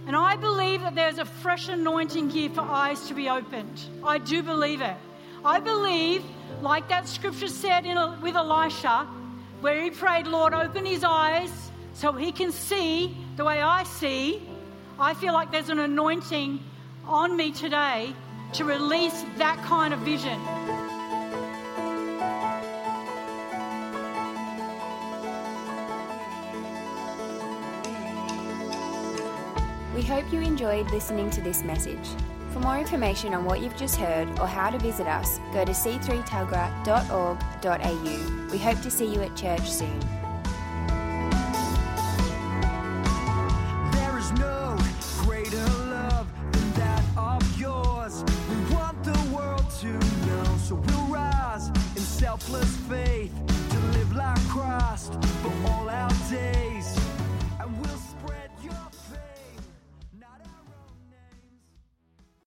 And 0.07 0.15
I 0.15 0.37
believe 0.37 0.83
that 0.83 0.95
there's 0.95 1.17
a 1.17 1.25
fresh 1.25 1.71
anointing 1.71 2.29
here 2.29 2.51
for 2.51 2.61
eyes 2.61 3.09
to 3.09 3.15
be 3.15 3.31
opened. 3.31 3.81
I 4.05 4.19
do 4.19 4.43
believe 4.43 4.83
it. 4.83 4.97
I 5.43 5.59
believe, 5.59 6.23
like 6.61 6.87
that 6.91 7.09
scripture 7.09 7.49
said 7.49 7.87
in, 7.87 7.97
with 8.21 8.37
Elisha, 8.37 9.07
where 9.63 9.83
he 9.83 9.89
prayed, 9.89 10.27
Lord, 10.27 10.53
open 10.53 10.85
his 10.85 11.03
eyes 11.03 11.71
so 11.95 12.13
he 12.13 12.31
can 12.31 12.53
see 12.53 13.17
the 13.37 13.45
way 13.47 13.63
I 13.63 13.85
see. 13.85 14.43
I 14.99 15.15
feel 15.15 15.33
like 15.33 15.51
there's 15.51 15.71
an 15.71 15.79
anointing 15.81 16.61
on 17.05 17.37
me 17.37 17.51
today 17.51 18.15
to 18.53 18.65
release 18.65 19.25
that 19.39 19.61
kind 19.65 19.93
of 19.93 19.99
vision. 20.01 20.41
We 29.95 30.03
hope 30.03 30.33
you 30.33 30.41
enjoyed 30.41 30.89
listening 30.93 31.31
to 31.31 31.41
this 31.41 31.65
message. 31.65 32.09
For 32.53 32.61
more 32.61 32.79
information 32.79 33.35
on 33.35 33.45
what 33.45 33.61
you've 33.61 33.77
just 33.77 33.97
heard 33.97 34.29
or 34.39 34.47
how 34.47 34.71
to 34.71 34.79
visit 34.79 35.09
us, 35.09 35.41
go 35.53 35.65
to 35.65 35.73
c3tuggerah.org.au. 35.73 38.51
We 38.53 38.59
hope 38.59 38.81
to 38.83 38.91
see 38.93 39.13
you 39.13 39.23
at 39.23 39.35
church 39.35 39.69
soon. 39.69 40.24